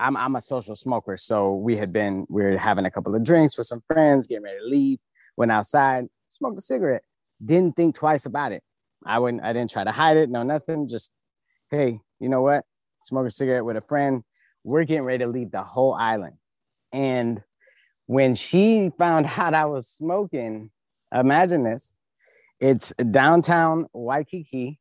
I'm 0.00 0.16
I'm 0.16 0.34
a 0.34 0.40
social 0.40 0.74
smoker, 0.74 1.16
so 1.16 1.54
we 1.54 1.76
had 1.76 1.92
been 1.92 2.26
we 2.28 2.42
were 2.42 2.58
having 2.58 2.84
a 2.84 2.90
couple 2.90 3.14
of 3.14 3.22
drinks 3.22 3.56
with 3.56 3.68
some 3.68 3.82
friends, 3.86 4.26
getting 4.26 4.42
ready 4.42 4.58
to 4.58 4.66
leave. 4.66 4.98
Went 5.36 5.52
outside, 5.52 6.06
smoked 6.30 6.58
a 6.58 6.62
cigarette. 6.62 7.02
Didn't 7.44 7.76
think 7.76 7.94
twice 7.94 8.26
about 8.26 8.50
it. 8.50 8.64
I 9.08 9.18
wouldn't. 9.18 9.42
I 9.42 9.52
didn't 9.52 9.70
try 9.70 9.82
to 9.82 9.90
hide 9.90 10.16
it. 10.16 10.30
No, 10.30 10.42
nothing. 10.42 10.86
Just 10.86 11.10
hey, 11.70 12.00
you 12.20 12.28
know 12.28 12.42
what? 12.42 12.64
Smoke 13.02 13.26
a 13.26 13.30
cigarette 13.30 13.64
with 13.64 13.76
a 13.76 13.80
friend. 13.80 14.22
We're 14.62 14.84
getting 14.84 15.04
ready 15.04 15.24
to 15.24 15.30
leave 15.30 15.50
the 15.50 15.62
whole 15.62 15.94
island, 15.94 16.36
and 16.92 17.42
when 18.06 18.34
she 18.34 18.92
found 18.98 19.26
out 19.36 19.54
I 19.54 19.64
was 19.64 19.88
smoking, 19.88 20.70
imagine 21.12 21.64
this. 21.64 21.92
It's 22.60 22.92
downtown 23.10 23.86
Waikiki, 23.92 24.78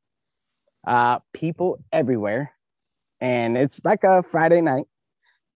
uh, 0.86 1.20
people 1.34 1.84
everywhere, 1.92 2.52
and 3.22 3.58
it's 3.58 3.84
like 3.84 4.04
a 4.04 4.22
Friday 4.22 4.62
night 4.62 4.86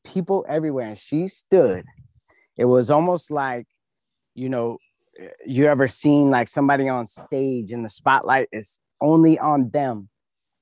people 0.03 0.45
everywhere. 0.47 0.87
And 0.87 0.97
she 0.97 1.27
stood. 1.27 1.85
It 2.57 2.65
was 2.65 2.89
almost 2.89 3.31
like, 3.31 3.67
you 4.35 4.49
know, 4.49 4.77
you 5.45 5.67
ever 5.67 5.87
seen 5.87 6.29
like 6.29 6.47
somebody 6.47 6.89
on 6.89 7.05
stage 7.05 7.71
and 7.71 7.85
the 7.85 7.89
spotlight 7.89 8.47
is 8.51 8.79
only 8.99 9.37
on 9.39 9.69
them, 9.69 10.09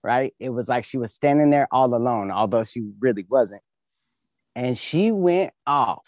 right? 0.04 0.34
It 0.39 0.50
was 0.50 0.69
like 0.69 0.84
she 0.84 0.98
was 0.98 1.13
standing 1.13 1.50
there 1.50 1.67
all 1.72 1.93
alone, 1.93 2.32
although 2.32 2.63
she 2.63 2.84
really 3.00 3.26
wasn't. 3.30 3.62
And 4.56 4.78
she 4.78 5.12
went 5.12 5.54
off 5.65 6.04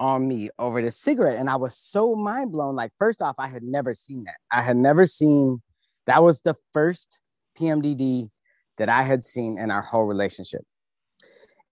on 0.00 0.26
me 0.26 0.50
over 0.58 0.82
the 0.82 0.90
cigarette. 0.90 1.38
And 1.38 1.48
I 1.50 1.56
was 1.56 1.76
so 1.76 2.14
mind 2.14 2.52
blown. 2.52 2.74
Like, 2.74 2.92
first 2.98 3.22
off, 3.22 3.36
I 3.38 3.48
had 3.48 3.62
never 3.62 3.94
seen 3.94 4.24
that. 4.24 4.36
I 4.50 4.62
had 4.62 4.76
never 4.76 5.06
seen 5.06 5.62
that 6.06 6.22
was 6.22 6.40
the 6.40 6.56
first 6.72 7.18
PMDD 7.58 8.30
that 8.78 8.88
I 8.88 9.02
had 9.02 9.24
seen 9.24 9.58
in 9.58 9.70
our 9.70 9.82
whole 9.82 10.04
relationship. 10.04 10.62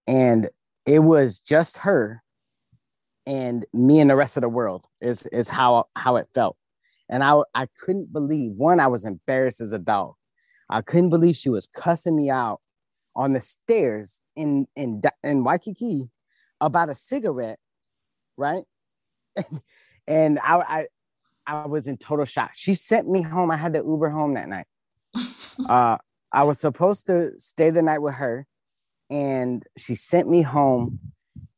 And 0.07 0.49
it 0.85 0.99
was 0.99 1.39
just 1.39 1.79
her 1.79 2.21
and 3.27 3.65
me 3.73 3.99
and 3.99 4.09
the 4.09 4.15
rest 4.15 4.37
of 4.37 4.41
the 4.41 4.49
world 4.49 4.85
is 5.01 5.27
is 5.27 5.49
how 5.49 5.85
how 5.95 6.15
it 6.15 6.27
felt 6.33 6.57
and 7.09 7.23
i 7.23 7.39
i 7.53 7.67
couldn't 7.79 8.11
believe 8.11 8.53
one 8.53 8.79
i 8.79 8.87
was 8.87 9.05
embarrassed 9.05 9.61
as 9.61 9.73
a 9.73 9.79
dog 9.79 10.13
i 10.69 10.81
couldn't 10.81 11.11
believe 11.11 11.35
she 11.35 11.49
was 11.49 11.67
cussing 11.67 12.15
me 12.15 12.29
out 12.29 12.61
on 13.15 13.33
the 13.33 13.41
stairs 13.41 14.21
in 14.35 14.65
in 14.75 15.01
in 15.23 15.43
waikiki 15.43 16.09
about 16.61 16.89
a 16.89 16.95
cigarette 16.95 17.59
right 18.37 18.63
and, 19.35 19.61
and 20.07 20.39
I, 20.39 20.57
I 20.57 20.87
I 21.47 21.65
was 21.65 21.87
in 21.87 21.97
total 21.97 22.25
shock. 22.25 22.51
She 22.55 22.73
sent 22.73 23.07
me 23.07 23.21
home. 23.21 23.51
I 23.51 23.57
had 23.57 23.73
to 23.73 23.79
Uber 23.79 24.09
home 24.09 24.33
that 24.33 24.49
night. 24.49 24.65
uh, 25.69 25.97
I 26.31 26.43
was 26.43 26.59
supposed 26.59 27.07
to 27.07 27.31
stay 27.39 27.69
the 27.69 27.81
night 27.81 27.99
with 27.99 28.15
her, 28.15 28.45
and 29.09 29.63
she 29.77 29.95
sent 29.95 30.29
me 30.29 30.41
home. 30.41 30.99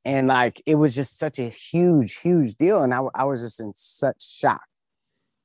And 0.06 0.28
like 0.28 0.62
it 0.66 0.76
was 0.76 0.96
just 0.96 1.18
such 1.18 1.40
a 1.40 1.50
huge, 1.50 2.20
huge 2.20 2.56
deal. 2.56 2.82
And 2.82 2.94
I, 2.94 3.02
I 3.16 3.26
was 3.26 3.42
just 3.42 3.60
in 3.60 3.72
such 3.76 4.22
shock 4.22 4.64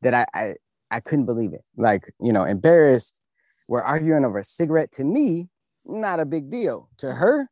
that 0.02 0.14
I, 0.14 0.26
I 0.34 0.54
I 0.90 1.00
couldn't 1.00 1.26
believe 1.26 1.52
it. 1.52 1.62
Like, 1.76 2.12
you 2.20 2.32
know, 2.32 2.44
embarrassed. 2.44 3.20
We're 3.66 3.82
arguing 3.82 4.24
over 4.24 4.38
a 4.38 4.44
cigarette. 4.44 4.92
To 4.92 5.04
me, 5.04 5.48
not 5.84 6.20
a 6.20 6.24
big 6.24 6.50
deal. 6.50 6.88
To 6.98 7.12
her, 7.12 7.48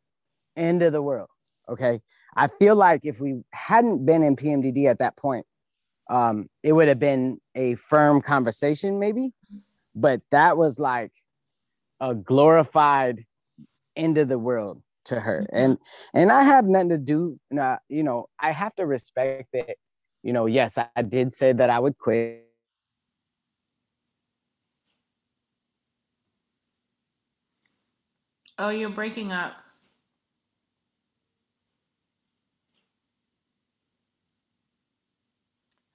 end 0.56 0.82
of 0.82 0.92
the 0.92 1.02
world. 1.02 1.28
Okay. 1.68 2.00
I 2.36 2.46
feel 2.46 2.76
like 2.76 3.04
if 3.04 3.20
we 3.20 3.42
hadn't 3.52 4.06
been 4.06 4.22
in 4.22 4.36
PMDD 4.36 4.86
at 4.86 4.98
that 4.98 5.16
point, 5.16 5.46
um, 6.10 6.48
it 6.62 6.72
would 6.72 6.88
have 6.88 6.98
been 6.98 7.38
a 7.54 7.74
firm 7.76 8.20
conversation, 8.20 8.98
maybe. 8.98 9.32
But 9.94 10.20
that 10.30 10.56
was 10.56 10.78
like 10.78 11.12
a 12.00 12.14
glorified 12.14 13.24
end 13.96 14.18
of 14.18 14.28
the 14.28 14.38
world 14.38 14.82
to 15.06 15.20
her. 15.20 15.40
Mm-hmm. 15.40 15.56
And 15.56 15.78
and 16.14 16.32
I 16.32 16.42
have 16.44 16.66
nothing 16.66 16.90
to 16.90 16.98
do. 16.98 17.38
Uh, 17.58 17.76
you 17.88 18.02
know, 18.02 18.26
I 18.38 18.50
have 18.52 18.74
to 18.76 18.86
respect 18.86 19.54
it. 19.54 19.78
You 20.22 20.32
know, 20.32 20.46
yes, 20.46 20.78
I 20.78 21.02
did 21.02 21.32
say 21.32 21.52
that 21.52 21.70
I 21.70 21.78
would 21.78 21.98
quit. 21.98 22.46
Oh, 28.58 28.68
you're 28.68 28.90
breaking 28.90 29.32
up. 29.32 29.62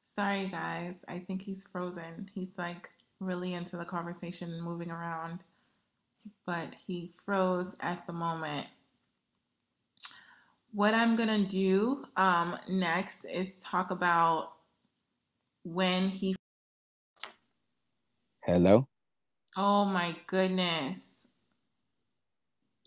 Sorry, 0.03 0.47
guys. 0.47 0.95
I 1.07 1.19
think 1.19 1.43
he's 1.43 1.65
frozen. 1.71 2.27
He's 2.33 2.49
like 2.57 2.89
really 3.19 3.53
into 3.53 3.77
the 3.77 3.85
conversation 3.85 4.51
and 4.51 4.63
moving 4.63 4.89
around, 4.89 5.43
but 6.45 6.75
he 6.85 7.13
froze 7.23 7.71
at 7.79 8.05
the 8.07 8.13
moment. 8.13 8.71
What 10.77 10.93
I'm 10.93 11.15
going 11.15 11.29
to 11.29 11.43
do 11.43 12.05
um, 12.17 12.55
next 12.69 13.25
is 13.25 13.47
talk 13.59 13.89
about 13.89 14.51
when 15.63 16.07
he. 16.07 16.35
Hello? 18.45 18.87
Oh 19.57 19.85
my 19.85 20.15
goodness. 20.27 20.99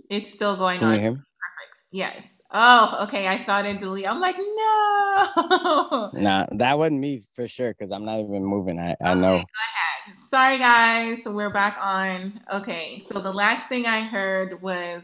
It's 0.09 0.31
still 0.31 0.57
going 0.57 0.79
Can 0.79 0.87
on. 0.87 0.94
You 0.94 1.00
hear 1.00 1.11
me? 1.11 1.16
Perfect. 1.16 1.85
Yes. 1.90 2.22
Oh, 2.53 3.07
okay. 3.09 3.26
I 3.26 3.42
thought 3.42 3.66
it 3.66 3.81
delete. 3.81 4.09
I'm 4.09 4.20
like, 4.20 4.37
no. 4.38 6.11
Nah, 6.22 6.46
that 6.53 6.79
wasn't 6.79 7.00
me 7.00 7.24
for 7.35 7.48
sure 7.48 7.74
because 7.76 7.90
I'm 7.90 8.05
not 8.05 8.20
even 8.20 8.44
moving. 8.44 8.79
I, 8.79 8.94
I 9.03 9.14
okay, 9.14 9.20
know. 9.20 9.33
Go 9.33 9.35
ahead. 9.35 10.16
Sorry, 10.31 10.59
guys. 10.59 11.18
We're 11.26 11.50
back 11.50 11.76
on. 11.81 12.40
Okay. 12.53 13.05
So 13.12 13.18
the 13.18 13.33
last 13.33 13.68
thing 13.68 13.87
I 13.87 14.03
heard 14.03 14.62
was 14.62 15.03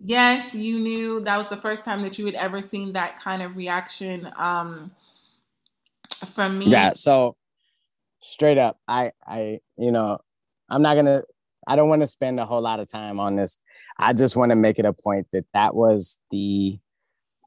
yes, 0.00 0.54
you 0.54 0.78
knew 0.78 1.20
that 1.20 1.36
was 1.36 1.48
the 1.48 1.56
first 1.56 1.84
time 1.84 2.02
that 2.02 2.18
you 2.18 2.26
had 2.26 2.34
ever 2.34 2.62
seen 2.62 2.92
that 2.92 3.18
kind 3.18 3.42
of 3.42 3.56
reaction 3.56 4.30
um, 4.36 4.90
from 6.34 6.58
me. 6.58 6.66
Yeah. 6.66 6.92
So 6.94 7.36
straight 8.20 8.58
up, 8.58 8.78
I, 8.86 9.12
I, 9.26 9.60
you 9.76 9.92
know, 9.92 10.18
I'm 10.68 10.82
not 10.82 10.94
to, 10.94 11.24
I 11.66 11.76
don't 11.76 11.88
want 11.88 12.02
to 12.02 12.08
spend 12.08 12.40
a 12.40 12.46
whole 12.46 12.62
lot 12.62 12.80
of 12.80 12.90
time 12.90 13.20
on 13.20 13.36
this 13.36 13.58
I 13.98 14.12
just 14.12 14.36
want 14.36 14.50
to 14.50 14.56
make 14.56 14.78
it 14.78 14.84
a 14.84 14.92
point 14.92 15.26
that 15.32 15.44
that 15.54 15.74
was 15.74 16.18
the 16.30 16.78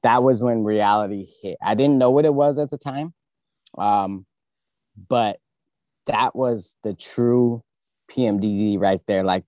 that 0.03 0.23
was 0.23 0.41
when 0.41 0.63
reality 0.63 1.27
hit. 1.41 1.57
I 1.63 1.75
didn't 1.75 1.97
know 1.99 2.11
what 2.11 2.25
it 2.25 2.33
was 2.33 2.57
at 2.57 2.71
the 2.71 2.77
time, 2.77 3.13
um, 3.77 4.25
but 5.07 5.39
that 6.07 6.35
was 6.35 6.77
the 6.83 6.93
true 6.93 7.63
PMDD 8.09 8.79
right 8.79 9.01
there. 9.07 9.23
Like 9.23 9.45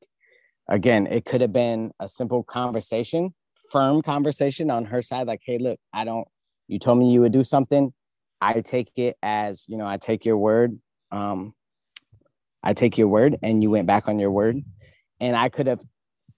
again, 0.67 1.07
it 1.07 1.25
could 1.25 1.41
have 1.41 1.53
been 1.53 1.91
a 1.99 2.07
simple 2.07 2.43
conversation, 2.43 3.33
firm 3.71 4.01
conversation 4.01 4.69
on 4.71 4.85
her 4.85 5.01
side. 5.01 5.27
Like, 5.27 5.41
hey, 5.45 5.57
look, 5.57 5.79
I 5.93 6.03
don't. 6.03 6.27
You 6.67 6.79
told 6.79 6.97
me 6.97 7.11
you 7.11 7.21
would 7.21 7.33
do 7.33 7.43
something. 7.43 7.93
I 8.41 8.61
take 8.61 8.91
it 8.95 9.17
as 9.21 9.65
you 9.67 9.77
know. 9.77 9.85
I 9.85 9.97
take 9.97 10.25
your 10.25 10.37
word. 10.37 10.79
Um, 11.11 11.53
I 12.63 12.73
take 12.73 12.97
your 12.97 13.07
word, 13.07 13.37
and 13.43 13.61
you 13.61 13.69
went 13.69 13.87
back 13.87 14.07
on 14.07 14.19
your 14.19 14.31
word. 14.31 14.63
And 15.19 15.35
I 15.35 15.49
could 15.49 15.67
have 15.67 15.81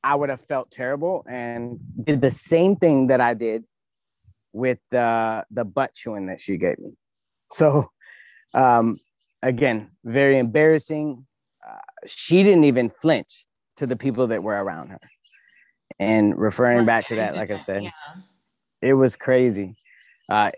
I 0.04 0.14
would 0.14 0.30
have 0.30 0.42
felt 0.42 0.70
terrible 0.70 1.26
and 1.28 1.80
did 2.04 2.22
the 2.22 2.30
same 2.30 2.76
thing 2.76 3.08
that 3.08 3.22
I 3.22 3.34
did 3.34 3.64
with 4.54 4.78
the 4.92 5.44
the 5.50 5.66
butt 5.66 5.96
chewing 5.96 6.28
that 6.28 6.40
she 6.40 6.58
gave 6.58 6.78
me. 6.78 6.94
So, 7.50 7.86
um, 8.54 8.98
again, 9.42 9.92
very 10.04 10.38
embarrassing. 10.38 11.26
Uh, 11.68 11.78
she 12.06 12.44
didn't 12.44 12.66
even 12.66 12.92
flinch 13.02 13.46
to 13.78 13.88
the 13.88 13.96
people 13.96 14.28
that 14.28 14.44
were 14.44 14.62
around 14.62 14.90
her. 14.90 15.00
And 16.00 16.38
referring 16.38 16.86
back 16.86 17.08
to 17.08 17.16
that, 17.16 17.36
like 17.36 17.52
I 17.52 17.58
said, 17.58 17.84
yeah. 17.84 17.92
it 18.82 18.94
was 18.94 19.16
crazy, 19.16 19.76
uh, 20.30 20.52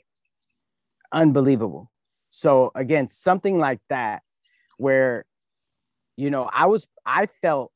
unbelievable. 1.11 1.91
So 2.29 2.71
again, 2.75 3.07
something 3.07 3.59
like 3.59 3.79
that, 3.89 4.23
where, 4.77 5.25
you 6.15 6.29
know, 6.29 6.49
I 6.51 6.65
was, 6.65 6.87
I 7.05 7.27
felt 7.41 7.71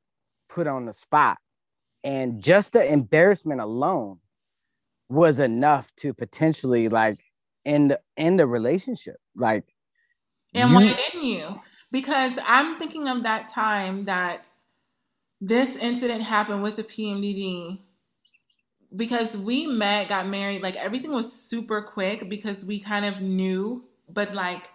put 0.49 0.67
on 0.67 0.86
the 0.86 0.93
spot 0.93 1.38
and 2.04 2.41
just 2.41 2.73
the 2.73 2.86
embarrassment 2.86 3.62
alone 3.62 4.19
was 5.10 5.39
enough 5.39 5.93
to 5.97 6.13
potentially 6.13 6.89
like 6.89 7.19
end 7.65 7.95
end 8.17 8.39
the 8.39 8.47
relationship 8.47 9.17
like 9.36 9.65
and 10.54 10.69
you, 10.69 10.75
why 10.75 10.84
didn't 10.93 11.23
you 11.23 11.60
because 11.91 12.32
i'm 12.45 12.77
thinking 12.80 13.08
of 13.08 13.23
that 13.23 13.47
time 13.47 14.06
that 14.06 14.47
this 15.41 15.75
incident 15.75 16.21
happened 16.21 16.63
with 16.63 16.75
the 16.77 16.84
pmdd 16.84 17.80
because 18.95 19.36
we 19.36 19.65
met 19.67 20.08
got 20.08 20.27
married 20.27 20.62
like 20.62 20.75
everything 20.75 21.12
was 21.12 21.32
super 21.32 21.82
quick 21.82 22.30
because 22.30 22.63
we 22.63 22.80
kind 22.80 23.06
of 23.06 23.21
knew 23.21 23.84
but 24.10 24.34
like 24.36 24.69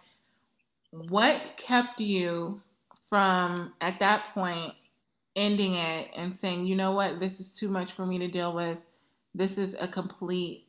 what 0.91 1.41
kept 1.57 2.01
you 2.01 2.61
from 3.09 3.73
at 3.81 4.01
that 4.01 4.33
point 4.35 4.75
ending 5.37 5.75
it 5.75 6.11
and 6.17 6.35
saying, 6.35 6.65
you 6.65 6.75
know 6.75 6.93
what, 6.93 7.21
this 7.21 7.39
is 7.39 7.53
too 7.53 7.69
much 7.69 7.93
for 7.93 8.07
me 8.07 8.19
to 8.19 8.27
deal 8.27 8.53
with. 8.53 8.79
This 9.35 9.59
is 9.59 9.77
a 9.79 9.87
complete 9.87 10.67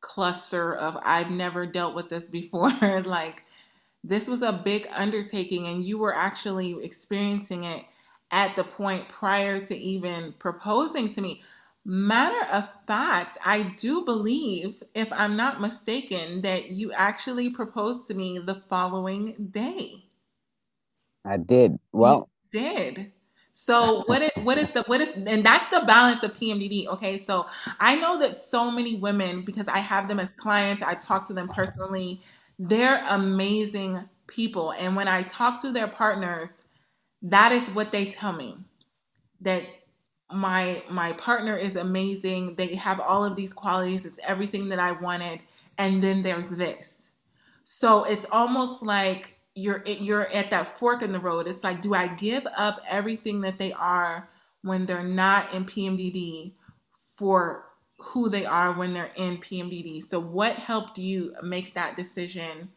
cluster 0.00 0.74
of 0.76 0.98
I've 1.04 1.30
never 1.30 1.64
dealt 1.64 1.94
with 1.94 2.08
this 2.08 2.28
before. 2.28 2.72
like, 3.04 3.44
this 4.04 4.26
was 4.26 4.42
a 4.42 4.52
big 4.52 4.88
undertaking, 4.92 5.66
and 5.68 5.84
you 5.84 5.98
were 5.98 6.14
actually 6.14 6.76
experiencing 6.82 7.64
it 7.64 7.84
at 8.30 8.54
the 8.56 8.64
point 8.64 9.08
prior 9.08 9.60
to 9.66 9.76
even 9.76 10.34
proposing 10.38 11.12
to 11.14 11.20
me. 11.20 11.42
Matter 11.84 12.46
of 12.52 12.68
fact, 12.86 13.38
I 13.44 13.62
do 13.62 14.04
believe, 14.04 14.82
if 14.94 15.10
I'm 15.12 15.36
not 15.36 15.60
mistaken, 15.60 16.42
that 16.42 16.70
you 16.70 16.92
actually 16.92 17.48
proposed 17.50 18.06
to 18.08 18.14
me 18.14 18.38
the 18.38 18.62
following 18.68 19.48
day. 19.50 20.04
I 21.24 21.38
did. 21.38 21.78
Well, 21.92 22.28
did. 22.52 23.12
So 23.52 24.04
what 24.06 24.22
is 24.22 24.30
what 24.44 24.56
is 24.56 24.70
the 24.70 24.82
what 24.84 25.00
is 25.00 25.08
and 25.26 25.44
that's 25.44 25.66
the 25.66 25.82
balance 25.86 26.22
of 26.22 26.32
PMDD. 26.32 26.86
Okay, 26.86 27.18
so 27.18 27.46
I 27.80 27.96
know 27.96 28.18
that 28.20 28.36
so 28.38 28.70
many 28.70 28.96
women 28.96 29.42
because 29.42 29.66
I 29.66 29.78
have 29.78 30.08
them 30.08 30.20
as 30.20 30.28
clients, 30.36 30.82
I 30.82 30.94
talk 30.94 31.26
to 31.26 31.32
them 31.32 31.48
personally. 31.48 32.20
They're 32.58 33.04
amazing 33.08 34.00
people, 34.26 34.72
and 34.72 34.94
when 34.94 35.08
I 35.08 35.22
talk 35.24 35.60
to 35.62 35.72
their 35.72 35.88
partners, 35.88 36.52
that 37.22 37.52
is 37.52 37.68
what 37.70 37.92
they 37.92 38.06
tell 38.06 38.32
me 38.32 38.56
that 39.40 39.64
my 40.32 40.82
my 40.90 41.12
partner 41.12 41.56
is 41.56 41.76
amazing. 41.76 42.54
They 42.56 42.74
have 42.74 43.00
all 43.00 43.24
of 43.24 43.34
these 43.34 43.52
qualities. 43.52 44.04
It's 44.04 44.18
everything 44.22 44.68
that 44.68 44.78
I 44.78 44.92
wanted, 44.92 45.42
and 45.78 46.02
then 46.02 46.22
there's 46.22 46.48
this. 46.48 47.10
So 47.64 48.04
it's 48.04 48.26
almost 48.30 48.82
like 48.82 49.36
you're 49.54 49.82
you're 49.86 50.28
at 50.28 50.50
that 50.50 50.78
fork 50.78 51.02
in 51.02 51.12
the 51.12 51.20
road. 51.20 51.46
It's 51.46 51.64
like, 51.64 51.80
do 51.80 51.94
I 51.94 52.08
give 52.08 52.46
up 52.56 52.78
everything 52.88 53.40
that 53.42 53.58
they 53.58 53.72
are 53.72 54.28
when 54.62 54.86
they're 54.86 55.02
not 55.02 55.52
in 55.54 55.64
PMDD 55.64 56.52
for 57.16 57.64
who 57.98 58.28
they 58.28 58.44
are 58.44 58.72
when 58.72 58.92
they're 58.92 59.12
in 59.16 59.38
PMDD? 59.38 60.02
So, 60.02 60.20
what 60.20 60.56
helped 60.56 60.98
you 60.98 61.34
make 61.42 61.74
that 61.74 61.96
decision 61.96 62.68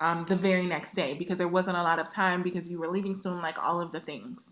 um, 0.00 0.24
the 0.26 0.36
very 0.36 0.66
next 0.66 0.94
day? 0.94 1.14
Because 1.14 1.38
there 1.38 1.48
wasn't 1.48 1.76
a 1.76 1.82
lot 1.82 1.98
of 1.98 2.12
time 2.12 2.42
because 2.42 2.70
you 2.70 2.78
were 2.78 2.88
leaving 2.88 3.14
soon, 3.14 3.40
like 3.40 3.62
all 3.62 3.80
of 3.80 3.92
the 3.92 4.00
things. 4.00 4.50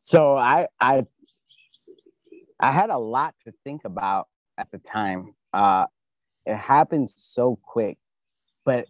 So 0.00 0.36
I 0.36 0.68
I 0.80 1.06
I 2.58 2.72
had 2.72 2.90
a 2.90 2.98
lot 2.98 3.34
to 3.44 3.52
think 3.64 3.82
about 3.84 4.28
at 4.58 4.70
the 4.70 4.78
time. 4.78 5.34
Uh, 5.52 5.86
it 6.46 6.56
happened 6.56 7.10
so 7.10 7.58
quick, 7.62 7.98
but 8.64 8.86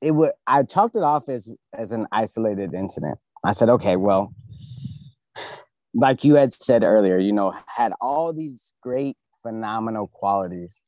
it 0.00 0.12
would 0.12 0.32
I 0.46 0.62
chalked 0.62 0.96
it 0.96 1.02
off 1.02 1.28
as 1.28 1.48
as 1.72 1.92
an 1.92 2.06
isolated 2.12 2.74
incident. 2.74 3.18
I 3.44 3.52
said, 3.52 3.68
okay, 3.68 3.96
well, 3.96 4.34
like 5.94 6.24
you 6.24 6.34
had 6.34 6.52
said 6.52 6.82
earlier, 6.82 7.18
you 7.18 7.32
know, 7.32 7.52
had 7.66 7.92
all 8.00 8.32
these 8.32 8.72
great 8.82 9.16
phenomenal 9.42 10.08
qualities. 10.08 10.82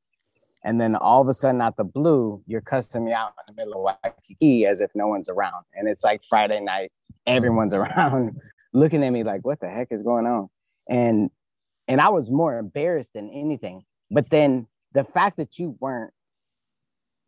And 0.65 0.81
then 0.81 0.95
all 0.95 1.21
of 1.21 1.29
a 1.29 1.35
sudden, 1.35 1.61
out 1.61 1.77
the 1.77 1.85
blue, 1.85 2.43
you're 2.47 2.61
cussing 2.61 3.05
me 3.05 3.13
out 3.13 3.33
in 3.49 3.55
the 3.55 3.61
middle 3.61 3.87
of 3.87 3.97
Waikiki 4.05 4.67
as 4.67 4.81
if 4.81 4.91
no 4.95 5.09
one's 5.09 5.29
around. 5.29 5.65
And 5.75 5.89
it's 5.89 6.05
like 6.05 6.21
Friday 6.29 6.61
night, 6.61 6.93
everyone's 7.27 7.75
around 7.75 8.41
looking 8.73 9.05
at 9.05 9.11
me 9.11 9.25
like, 9.25 9.45
what 9.45 9.61
the 9.61 9.69
heck 9.69 9.89
is 9.91 10.03
going 10.03 10.27
on? 10.27 10.49
And 10.89 11.31
and 11.89 12.01
I 12.01 12.09
was 12.11 12.31
more 12.31 12.59
embarrassed 12.59 13.13
than 13.15 13.29
anything. 13.31 13.83
But 14.11 14.31
then 14.31 14.67
the 14.93 15.05
fact 15.05 15.37
that 15.39 15.59
you 15.59 15.77
weren't, 15.81 16.13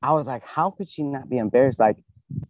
I 0.03 0.13
was 0.13 0.27
like, 0.27 0.47
how 0.47 0.71
could 0.71 0.89
she 0.89 1.03
not 1.03 1.29
be 1.29 1.39
embarrassed? 1.39 1.81
Like, 1.81 1.97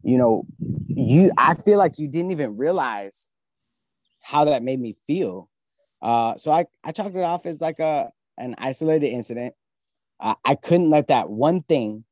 you 0.03 0.19
know, 0.19 0.47
you 0.87 1.31
I 1.39 1.55
feel 1.55 1.79
like 1.79 1.99
you 1.99 2.09
didn't 2.09 2.31
even 2.31 2.57
realize 2.57 3.31
how 4.21 4.45
that 4.45 4.63
made 4.63 4.81
me 4.81 4.97
feel. 5.07 5.49
Uh, 6.03 6.37
so 6.37 6.51
I, 6.51 6.67
I 6.83 6.93
chalked 6.93 7.17
it 7.17 7.23
off 7.23 7.47
as 7.47 7.61
like 7.61 7.79
a 7.79 8.11
an 8.39 8.55
isolated 8.59 9.09
incident. 9.09 9.55
Uh, 10.25 10.35
I 10.43 10.55
couldn't 10.55 10.89
let 10.89 11.09
that 11.09 11.29
one 11.29 11.61
thing 11.61 12.05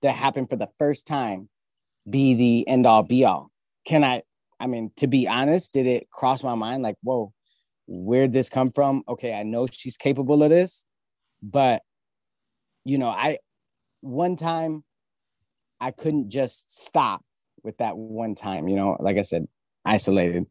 that 0.00 0.14
happened 0.14 0.48
for 0.48 0.56
the 0.56 0.70
first 0.78 1.06
time 1.06 1.50
be 2.08 2.34
the 2.34 2.66
end 2.66 2.86
all 2.86 3.02
be 3.02 3.26
all. 3.26 3.50
Can 3.84 4.02
I? 4.02 4.22
I 4.58 4.66
mean, 4.66 4.90
to 4.96 5.06
be 5.06 5.28
honest, 5.28 5.72
did 5.72 5.86
it 5.86 6.10
cross 6.10 6.42
my 6.42 6.54
mind 6.54 6.82
like, 6.82 6.96
whoa, 7.02 7.32
where'd 7.86 8.32
this 8.32 8.48
come 8.48 8.72
from? 8.72 9.04
Okay, 9.06 9.34
I 9.34 9.42
know 9.42 9.66
she's 9.70 9.98
capable 9.98 10.42
of 10.42 10.48
this, 10.48 10.86
but 11.42 11.82
you 12.84 12.96
know, 12.96 13.08
I 13.08 13.38
one 14.00 14.36
time 14.36 14.82
I 15.80 15.90
couldn't 15.90 16.30
just 16.30 16.84
stop 16.84 17.22
with 17.62 17.76
that 17.76 17.96
one 17.96 18.34
time. 18.34 18.68
You 18.68 18.76
know, 18.76 18.96
like 19.00 19.18
I 19.18 19.22
said, 19.22 19.46
isolated. 19.84 20.46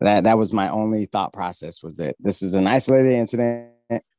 That 0.00 0.24
that 0.24 0.38
was 0.38 0.52
my 0.52 0.68
only 0.68 1.06
thought 1.06 1.32
process 1.32 1.82
was 1.82 1.96
that 1.96 2.14
this 2.20 2.42
is 2.42 2.54
an 2.54 2.68
isolated 2.68 3.12
incident, 3.12 3.72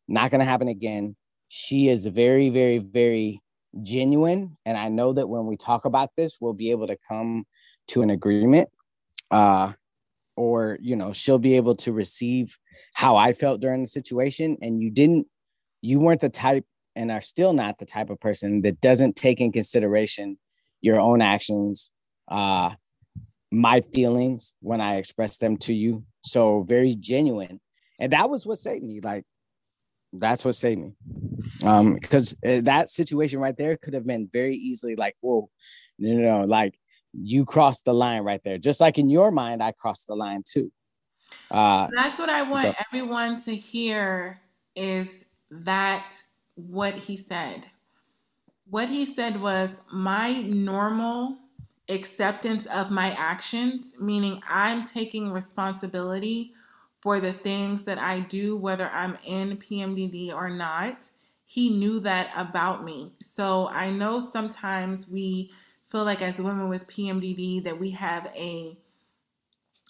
not 0.10 0.32
to 0.32 0.44
happen 0.44 0.68
again. 0.68 1.16
She 1.48 1.90
is 1.90 2.06
very, 2.06 2.50
very, 2.50 2.80
very 2.80 3.42
genuine, 3.82 4.58
and 4.66 4.78
I 4.78 4.90
know 4.90 5.14
that 5.14 5.28
when 5.28 5.46
we 5.46 5.58
talk 5.58 5.86
about 5.86 6.10
this, 6.16 6.38
we'll 6.40 6.54
be 6.54 6.72
able 6.72 6.88
to 6.88 6.98
come 7.08 7.46
to 7.90 8.02
an 8.02 8.10
agreement. 8.10 8.70
Uh, 9.32 9.74
or 10.38 10.78
you 10.82 10.98
know 10.98 11.14
she'll 11.14 11.40
be 11.40 11.56
able 11.56 11.74
to 11.74 11.94
receive 11.94 12.58
how 12.94 13.16
i 13.16 13.32
felt 13.32 13.62
during 13.62 13.80
the 13.80 13.88
situation 13.88 14.58
and 14.62 14.82
you 14.82 14.92
didn't 14.92 15.26
you 15.82 15.98
weren't 15.98 16.20
the 16.20 16.28
type 16.28 16.66
and 16.94 17.10
are 17.10 17.22
still 17.22 17.54
not 17.54 17.78
the 17.78 17.86
type 17.86 18.10
of 18.10 18.20
person 18.20 18.62
that 18.62 18.82
doesn't 18.82 19.16
take 19.16 19.40
in 19.40 19.50
consideration 19.50 20.38
your 20.82 21.00
own 21.00 21.22
actions 21.22 21.90
uh 22.28 22.70
my 23.56 23.82
feelings 23.94 24.54
when 24.62 24.82
I 24.82 24.98
expressed 24.98 25.40
them 25.40 25.58
to 25.58 25.74
you. 25.74 26.04
So 26.24 26.64
very 26.64 26.96
genuine. 26.96 27.62
And 28.00 28.12
that 28.12 28.30
was 28.30 28.46
what 28.46 28.58
saved 28.58 28.84
me. 28.84 29.00
Like, 29.00 29.24
that's 30.14 30.46
what 30.46 30.56
saved 30.56 30.82
me. 30.82 30.94
Um, 31.64 31.94
because 31.94 32.34
uh, 32.46 32.62
that 32.64 32.90
situation 32.90 33.40
right 33.40 33.56
there 33.58 33.78
could 33.78 33.94
have 33.94 34.06
been 34.06 34.30
very 34.32 34.56
easily 34.56 34.96
like, 34.96 35.16
whoa, 35.22 35.50
you 35.98 36.22
know, 36.22 36.42
like 36.42 36.78
you 37.14 37.46
crossed 37.46 37.86
the 37.86 37.94
line 37.94 38.24
right 38.24 38.42
there. 38.44 38.58
Just 38.58 38.80
like 38.82 38.98
in 38.98 39.10
your 39.10 39.32
mind, 39.32 39.64
I 39.64 39.72
crossed 39.72 40.08
the 40.08 40.16
line 40.16 40.44
too. 40.46 40.72
Uh, 41.50 41.88
that's 41.94 42.20
what 42.20 42.30
I 42.30 42.42
want 42.42 42.76
everyone 42.88 43.40
to 43.42 43.56
hear 43.56 44.40
is 44.76 45.26
that 45.50 46.22
what 46.56 46.96
he 46.96 47.18
said. 47.18 47.68
What 48.70 48.90
he 48.90 49.06
said 49.06 49.40
was 49.40 49.70
my 49.92 50.42
normal 50.42 51.38
acceptance 51.90 52.66
of 52.68 52.90
my 52.92 53.12
actions, 53.12 53.94
meaning 54.00 54.42
I'm 54.48 54.86
taking 54.86 55.32
responsibility 55.32 56.54
for 57.06 57.20
the 57.20 57.32
things 57.32 57.84
that 57.84 58.00
I 58.00 58.22
do, 58.22 58.58
whether 58.58 58.90
I'm 58.90 59.16
in 59.24 59.58
PMDD 59.58 60.34
or 60.34 60.50
not. 60.50 61.12
He 61.46 61.70
knew 61.70 62.00
that 62.00 62.32
about 62.36 62.84
me. 62.84 63.12
So 63.20 63.68
I 63.68 63.92
know 63.92 64.20
sometimes 64.20 65.08
we 65.08 65.52
feel 65.84 66.04
like, 66.04 66.24
as 66.24 66.40
women 66.40 66.68
with 66.68 66.88
PMDD, 66.88 67.64
that 67.66 67.80
we 67.80 67.92
have 67.92 68.26
a 68.36 68.76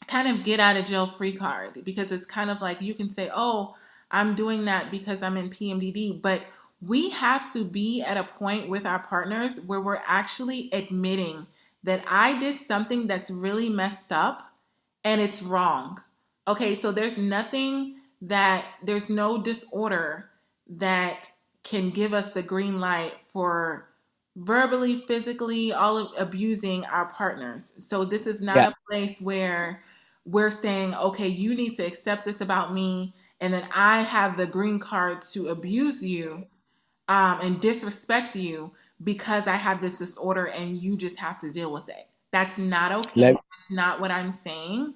kind 0.07 0.27
of 0.27 0.43
get 0.43 0.59
out 0.59 0.75
of 0.75 0.87
jail 0.87 1.07
free 1.07 1.31
card 1.31 1.85
because 1.85 2.11
it's 2.11 2.25
kind 2.25 2.49
of 2.49 2.59
like 2.59 2.81
you 2.81 2.93
can 2.93 3.09
say, 3.09 3.29
oh, 3.33 3.75
I'm 4.11 4.35
doing 4.35 4.65
that 4.65 4.91
because 4.91 5.23
I'm 5.23 5.37
in 5.37 5.49
PMDD. 5.49 6.21
But 6.21 6.41
we 6.81 7.11
have 7.11 7.53
to 7.53 7.63
be 7.63 8.01
at 8.01 8.17
a 8.17 8.25
point 8.25 8.67
with 8.67 8.85
our 8.85 8.99
partners 8.99 9.61
where 9.61 9.79
we're 9.79 10.01
actually 10.05 10.69
admitting 10.73 11.47
that 11.83 12.03
I 12.09 12.37
did 12.37 12.59
something 12.59 13.07
that's 13.07 13.31
really 13.31 13.69
messed 13.69 14.11
up 14.11 14.51
and 15.05 15.21
it's 15.21 15.41
wrong. 15.41 16.01
Okay, 16.47 16.75
so 16.75 16.91
there's 16.91 17.17
nothing 17.17 17.97
that, 18.21 18.65
there's 18.83 19.09
no 19.09 19.41
disorder 19.41 20.29
that 20.67 21.29
can 21.63 21.89
give 21.89 22.13
us 22.13 22.31
the 22.31 22.43
green 22.43 22.79
light 22.79 23.13
for 23.31 23.89
verbally, 24.37 25.03
physically, 25.07 25.73
all 25.73 25.97
of 25.97 26.07
abusing 26.17 26.85
our 26.85 27.05
partners. 27.05 27.73
So 27.79 28.05
this 28.05 28.27
is 28.27 28.41
not 28.41 28.55
yeah. 28.55 28.69
a 28.69 28.91
place 28.91 29.19
where 29.19 29.81
we're 30.25 30.51
saying, 30.51 30.93
okay, 30.95 31.27
you 31.27 31.55
need 31.55 31.75
to 31.77 31.85
accept 31.85 32.25
this 32.25 32.41
about 32.41 32.73
me, 32.73 33.13
and 33.41 33.53
then 33.53 33.67
I 33.73 34.01
have 34.01 34.37
the 34.37 34.47
green 34.47 34.79
card 34.79 35.21
to 35.33 35.49
abuse 35.49 36.03
you 36.03 36.45
um, 37.07 37.39
and 37.41 37.59
disrespect 37.59 38.35
you 38.35 38.71
because 39.03 39.47
I 39.47 39.55
have 39.55 39.81
this 39.81 39.97
disorder 39.97 40.45
and 40.47 40.77
you 40.77 40.95
just 40.95 41.17
have 41.17 41.37
to 41.39 41.51
deal 41.51 41.71
with 41.71 41.89
it. 41.89 42.07
That's 42.31 42.57
not 42.57 42.91
okay. 42.91 43.21
Let- 43.21 43.33
That's 43.33 43.71
not 43.71 43.99
what 43.99 44.11
I'm 44.11 44.31
saying. 44.31 44.95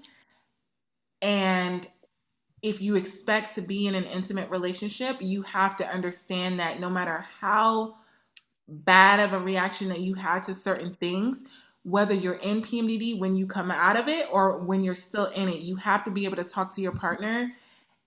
And 1.21 1.87
if 2.61 2.81
you 2.81 2.95
expect 2.95 3.55
to 3.55 3.61
be 3.61 3.87
in 3.87 3.95
an 3.95 4.05
intimate 4.05 4.49
relationship, 4.49 5.21
you 5.21 5.41
have 5.43 5.77
to 5.77 5.87
understand 5.87 6.59
that 6.59 6.79
no 6.79 6.89
matter 6.89 7.25
how 7.39 7.95
bad 8.67 9.19
of 9.19 9.33
a 9.33 9.39
reaction 9.39 9.87
that 9.89 10.01
you 10.01 10.13
had 10.13 10.43
to 10.43 10.53
certain 10.53 10.93
things, 10.95 11.43
whether 11.83 12.13
you're 12.13 12.35
in 12.35 12.61
PMDD 12.61 13.17
when 13.19 13.35
you 13.35 13.47
come 13.47 13.71
out 13.71 13.97
of 13.97 14.07
it 14.07 14.27
or 14.31 14.59
when 14.59 14.83
you're 14.83 14.95
still 14.95 15.27
in 15.27 15.47
it, 15.49 15.59
you 15.59 15.75
have 15.77 16.03
to 16.03 16.11
be 16.11 16.25
able 16.25 16.35
to 16.35 16.43
talk 16.43 16.75
to 16.75 16.81
your 16.81 16.91
partner 16.91 17.51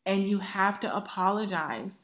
and 0.07 0.25
you 0.25 0.39
have 0.39 0.79
to 0.81 0.97
apologize 0.97 1.99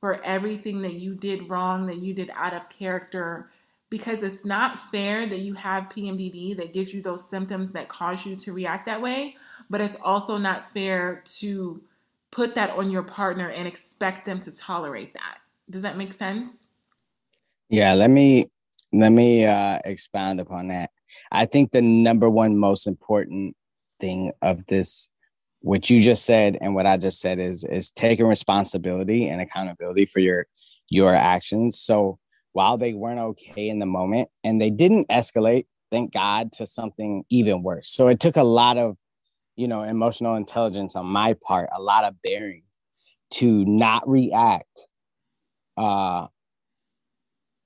for 0.00 0.22
everything 0.22 0.82
that 0.82 0.94
you 0.94 1.14
did 1.14 1.48
wrong, 1.48 1.86
that 1.86 1.98
you 1.98 2.12
did 2.12 2.30
out 2.34 2.52
of 2.52 2.68
character, 2.68 3.50
because 3.90 4.22
it's 4.22 4.44
not 4.44 4.90
fair 4.90 5.26
that 5.28 5.38
you 5.38 5.54
have 5.54 5.84
PMDD 5.84 6.56
that 6.56 6.72
gives 6.72 6.92
you 6.92 7.00
those 7.00 7.28
symptoms 7.28 7.72
that 7.72 7.88
cause 7.88 8.26
you 8.26 8.34
to 8.36 8.52
react 8.52 8.86
that 8.86 9.00
way, 9.00 9.36
but 9.70 9.80
it's 9.80 9.96
also 10.02 10.38
not 10.38 10.72
fair 10.72 11.22
to 11.38 11.80
put 12.32 12.54
that 12.54 12.70
on 12.70 12.90
your 12.90 13.02
partner 13.02 13.50
and 13.50 13.68
expect 13.68 14.24
them 14.24 14.40
to 14.40 14.56
tolerate 14.56 15.14
that. 15.14 15.38
Does 15.70 15.82
that 15.82 15.96
make 15.96 16.12
sense? 16.12 16.68
Yeah, 17.68 17.94
let 17.94 18.10
me 18.10 18.46
let 18.92 19.10
me 19.10 19.44
uh 19.44 19.78
expound 19.84 20.40
upon 20.40 20.68
that. 20.68 20.90
I 21.32 21.46
think 21.46 21.70
the 21.70 21.82
number 21.82 22.28
one 22.28 22.58
most 22.58 22.86
important 22.86 23.56
thing 24.00 24.32
of 24.42 24.66
this 24.66 25.10
what 25.60 25.90
you 25.90 26.00
just 26.00 26.24
said 26.24 26.58
and 26.60 26.74
what 26.74 26.86
I 26.86 26.96
just 26.96 27.20
said 27.20 27.38
is 27.38 27.64
is 27.64 27.90
taking 27.90 28.26
responsibility 28.26 29.28
and 29.28 29.40
accountability 29.40 30.06
for 30.06 30.20
your 30.20 30.46
your 30.88 31.14
actions. 31.14 31.78
So 31.78 32.18
while 32.56 32.78
they 32.78 32.94
weren't 32.94 33.20
okay 33.20 33.68
in 33.68 33.80
the 33.80 33.84
moment 33.84 34.30
and 34.42 34.58
they 34.58 34.70
didn't 34.70 35.06
escalate, 35.08 35.66
thank 35.92 36.10
God, 36.10 36.52
to 36.52 36.66
something 36.66 37.22
even 37.28 37.62
worse. 37.62 37.90
So 37.90 38.08
it 38.08 38.18
took 38.18 38.36
a 38.36 38.42
lot 38.42 38.78
of, 38.78 38.96
you 39.56 39.68
know, 39.68 39.82
emotional 39.82 40.36
intelligence 40.36 40.96
on 40.96 41.04
my 41.04 41.36
part, 41.46 41.68
a 41.76 41.82
lot 41.82 42.04
of 42.04 42.22
bearing 42.22 42.62
to 43.32 43.62
not 43.66 44.08
react, 44.08 44.86
uh, 45.76 46.28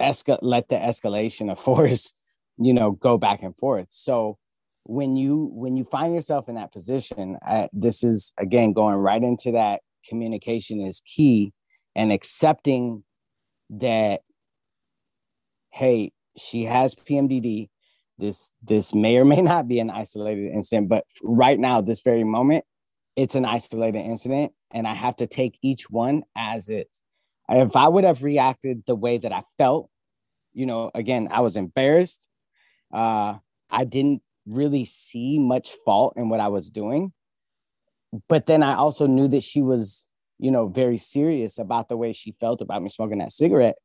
esca- 0.03 0.41
let 0.43 0.69
the 0.69 0.75
escalation 0.75 1.53
of 1.53 1.61
force, 1.69 2.13
you 2.59 2.75
know, 2.75 2.91
go 2.91 3.17
back 3.17 3.45
and 3.45 3.57
forth. 3.57 3.87
So 3.91 4.39
when 4.83 5.15
you 5.15 5.53
when 5.53 5.77
you 5.77 5.85
find 5.85 6.13
yourself 6.13 6.49
in 6.49 6.57
that 6.57 6.73
position 6.73 7.37
this 7.73 8.03
is 8.03 8.33
again 8.39 8.73
going 8.73 8.97
right 8.97 9.23
into 9.23 9.53
that 9.53 9.83
communication 10.09 10.81
is 10.81 11.01
key 11.05 11.53
and 11.95 12.11
accepting 12.11 13.05
that 13.69 14.23
hey 15.71 16.13
she 16.37 16.65
has 16.65 16.95
pmdd 16.95 17.69
this 18.19 18.53
this 18.63 18.95
may 18.95 19.17
or 19.17 19.25
may 19.25 19.41
not 19.41 19.69
be 19.69 19.79
an 19.79 19.91
isolated 19.91 20.51
incident 20.53 20.89
but 20.89 21.05
right 21.23 21.59
now 21.59 21.81
this 21.81 22.01
very 22.01 22.25
moment 22.25 22.65
it's 23.17 23.35
an 23.35 23.45
isolated 23.45 24.01
incident 24.01 24.53
and 24.71 24.87
i 24.87 24.95
have 24.95 25.17
to 25.17 25.27
take 25.27 25.59
each 25.63 25.91
one 25.91 26.23
as 26.37 26.69
is 26.69 27.03
if 27.49 27.75
i 27.77 27.89
would 27.89 28.05
have 28.05 28.23
reacted 28.23 28.85
the 28.87 28.95
way 28.95 29.19
that 29.19 29.33
i 29.33 29.43
felt 29.59 29.89
you 30.53 30.67
know 30.67 30.91
again 30.95 31.29
i 31.31 31.41
was 31.41 31.57
embarrassed 31.57 32.27
uh 32.93 33.35
i 33.71 33.85
didn't 33.85 34.23
really 34.47 34.85
see 34.85 35.39
much 35.39 35.73
fault 35.85 36.15
in 36.17 36.29
what 36.29 36.41
I 36.41 36.49
was 36.49 36.71
doing. 36.71 37.13
But 38.29 38.47
then 38.47 38.63
I 38.63 38.75
also 38.75 39.07
knew 39.07 39.29
that 39.29 39.45
she 39.45 39.63
was, 39.63 40.07
you 40.39 40.51
know, 40.51 40.67
very 40.67 40.97
serious 40.97 41.59
about 41.59 41.89
the 41.89 41.97
way 41.97 42.13
she 42.13 42.35
felt 42.41 42.61
about 42.61 42.83
me 42.83 42.89
smoking 42.89 43.19
that 43.19 43.33
cigarette. 43.33 43.77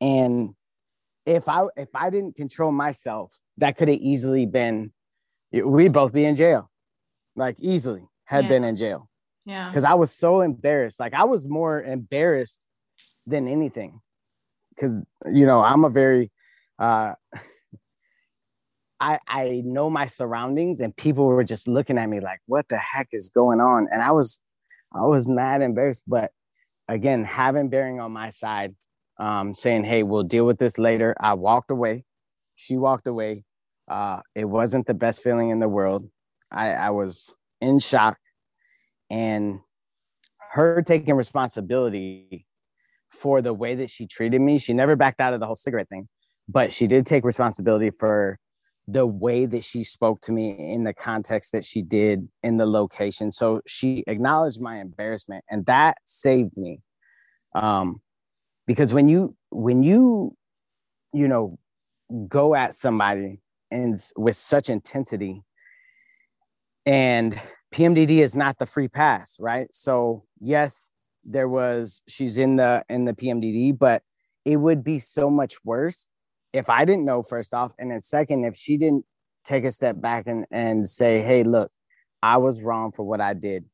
And 0.00 0.54
if 1.26 1.48
I 1.48 1.64
if 1.76 1.88
I 1.94 2.10
didn't 2.10 2.36
control 2.36 2.72
myself, 2.72 3.36
that 3.58 3.76
could 3.76 3.88
have 3.88 3.98
easily 3.98 4.46
been 4.46 4.92
we'd 5.52 5.92
both 5.92 6.12
be 6.12 6.24
in 6.24 6.36
jail. 6.36 6.70
Like 7.36 7.56
easily 7.60 8.04
had 8.24 8.44
yeah. 8.44 8.48
been 8.48 8.64
in 8.64 8.76
jail. 8.76 9.08
Yeah. 9.46 9.68
Because 9.68 9.84
I 9.84 9.94
was 9.94 10.12
so 10.12 10.40
embarrassed. 10.40 11.00
Like 11.00 11.14
I 11.14 11.24
was 11.24 11.46
more 11.46 11.82
embarrassed 11.82 12.64
than 13.26 13.48
anything. 13.48 14.00
because 14.74 15.02
you 15.30 15.46
know 15.46 15.60
I'm 15.60 15.84
a 15.84 15.90
very 15.90 16.30
uh, 16.78 17.14
I 19.00 19.18
I 19.26 19.62
know 19.64 19.90
my 19.90 20.06
surroundings, 20.06 20.80
and 20.80 20.96
people 20.96 21.26
were 21.26 21.44
just 21.44 21.68
looking 21.68 21.98
at 21.98 22.08
me 22.08 22.20
like, 22.20 22.40
"What 22.46 22.68
the 22.68 22.78
heck 22.78 23.08
is 23.12 23.28
going 23.28 23.60
on?" 23.60 23.88
And 23.90 24.02
I 24.02 24.12
was 24.12 24.40
I 24.92 25.02
was 25.02 25.26
mad, 25.26 25.62
embarrassed, 25.62 26.04
but 26.06 26.32
again, 26.88 27.24
having 27.24 27.68
bearing 27.68 28.00
on 28.00 28.12
my 28.12 28.30
side, 28.30 28.74
um, 29.20 29.54
saying, 29.54 29.84
"Hey, 29.84 30.02
we'll 30.02 30.24
deal 30.24 30.46
with 30.46 30.58
this 30.58 30.78
later." 30.78 31.14
I 31.20 31.34
walked 31.34 31.70
away. 31.70 32.04
She 32.56 32.76
walked 32.76 33.06
away. 33.06 33.44
Uh, 33.86 34.20
it 34.34 34.46
wasn't 34.46 34.86
the 34.86 34.94
best 34.94 35.22
feeling 35.22 35.50
in 35.50 35.60
the 35.60 35.68
world. 35.68 36.08
I, 36.50 36.72
I 36.72 36.90
was 36.90 37.34
in 37.60 37.78
shock, 37.78 38.18
and 39.08 39.60
her 40.52 40.82
taking 40.82 41.14
responsibility 41.14 42.46
for 43.20 43.42
the 43.42 43.54
way 43.54 43.76
that 43.76 43.90
she 43.90 44.06
treated 44.06 44.40
me. 44.40 44.58
She 44.58 44.72
never 44.72 44.96
backed 44.96 45.20
out 45.20 45.34
of 45.34 45.40
the 45.40 45.46
whole 45.46 45.54
cigarette 45.54 45.88
thing, 45.88 46.08
but 46.48 46.72
she 46.72 46.86
did 46.86 47.06
take 47.06 47.24
responsibility 47.24 47.90
for 47.90 48.38
the 48.88 49.06
way 49.06 49.46
that 49.46 49.62
she 49.62 49.84
spoke 49.84 50.20
to 50.22 50.32
me 50.32 50.72
in 50.72 50.84
the 50.84 50.94
context 50.94 51.52
that 51.52 51.64
she 51.64 51.82
did 51.82 52.28
in 52.42 52.56
the 52.56 52.66
location. 52.66 53.30
So 53.30 53.60
she 53.66 54.02
acknowledged 54.06 54.60
my 54.60 54.80
embarrassment 54.80 55.44
and 55.48 55.64
that 55.66 55.98
saved 56.04 56.56
me. 56.56 56.80
Um, 57.54 58.00
because 58.66 58.92
when 58.92 59.08
you 59.08 59.36
when 59.50 59.82
you 59.82 60.36
you 61.12 61.28
know 61.28 61.58
go 62.28 62.54
at 62.54 62.74
somebody 62.74 63.40
and 63.70 63.96
with 64.16 64.36
such 64.36 64.70
intensity 64.70 65.42
and 66.86 67.40
PMDD 67.72 68.18
is 68.18 68.34
not 68.36 68.58
the 68.58 68.66
free 68.66 68.88
pass, 68.88 69.36
right? 69.38 69.68
So 69.72 70.24
yes, 70.40 70.90
there 71.24 71.48
was 71.48 72.02
she's 72.08 72.36
in 72.38 72.56
the 72.56 72.84
in 72.88 73.04
the 73.04 73.14
PMDD, 73.14 73.78
but 73.78 74.02
it 74.44 74.56
would 74.56 74.82
be 74.84 74.98
so 74.98 75.30
much 75.30 75.54
worse 75.64 76.06
if 76.52 76.68
I 76.68 76.84
didn't 76.84 77.04
know 77.04 77.22
first 77.22 77.54
off, 77.54 77.72
and 77.78 77.90
then 77.90 78.02
second, 78.02 78.44
if 78.44 78.56
she 78.56 78.76
didn't 78.76 79.04
take 79.44 79.64
a 79.64 79.72
step 79.72 80.00
back 80.00 80.26
and, 80.26 80.46
and 80.50 80.88
say, 80.88 81.20
hey, 81.20 81.44
look, 81.44 81.70
I 82.22 82.38
was 82.38 82.62
wrong 82.62 82.92
for 82.92 83.04
what 83.04 83.20
I 83.20 83.34
did. 83.34 83.64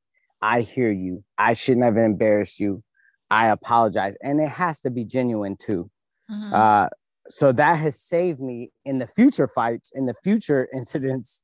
I 0.43 0.61
hear 0.61 0.93
you. 0.93 1.24
I 1.39 1.55
shouldn't 1.55 1.84
have 1.84 1.97
embarrassed 1.97 2.61
you. 2.61 2.82
I 3.31 3.49
apologize. 3.49 4.14
And 4.22 4.41
it 4.41 4.51
has 4.51 4.81
to 4.83 4.91
be 4.91 5.05
genuine 5.05 5.57
too. 5.57 5.91
Mm-hmm. 6.31 6.55
Uh, 6.55 6.89
so 7.29 7.53
that 7.53 7.74
has 7.74 8.01
saved 8.01 8.41
me 8.41 8.70
in 8.85 8.99
the 8.99 9.07
future 9.07 9.49
fights, 9.49 9.91
in 9.95 10.07
the 10.07 10.14
future 10.22 10.68
incidents, 10.74 11.43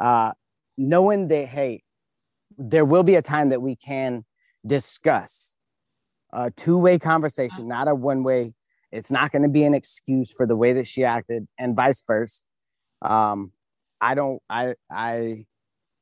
uh, 0.00 0.32
knowing 0.76 1.28
that, 1.28 1.46
hey, 1.46 1.82
there 2.58 2.84
will 2.84 3.04
be 3.04 3.14
a 3.14 3.22
time 3.22 3.50
that 3.50 3.62
we 3.62 3.76
can 3.76 4.24
discuss 4.66 5.56
a 6.32 6.50
two 6.50 6.76
way 6.76 6.98
conversation, 6.98 7.68
not 7.68 7.88
a 7.88 7.94
one 7.94 8.22
way 8.22 8.54
it's 8.92 9.10
not 9.10 9.30
going 9.30 9.42
to 9.42 9.48
be 9.48 9.64
an 9.64 9.74
excuse 9.74 10.32
for 10.32 10.46
the 10.46 10.56
way 10.56 10.72
that 10.72 10.86
she 10.86 11.04
acted, 11.04 11.46
and 11.58 11.76
vice 11.76 12.02
versa. 12.06 12.44
Um, 13.02 13.52
I 14.00 14.14
don't. 14.14 14.42
I 14.50 14.74
I, 14.90 15.44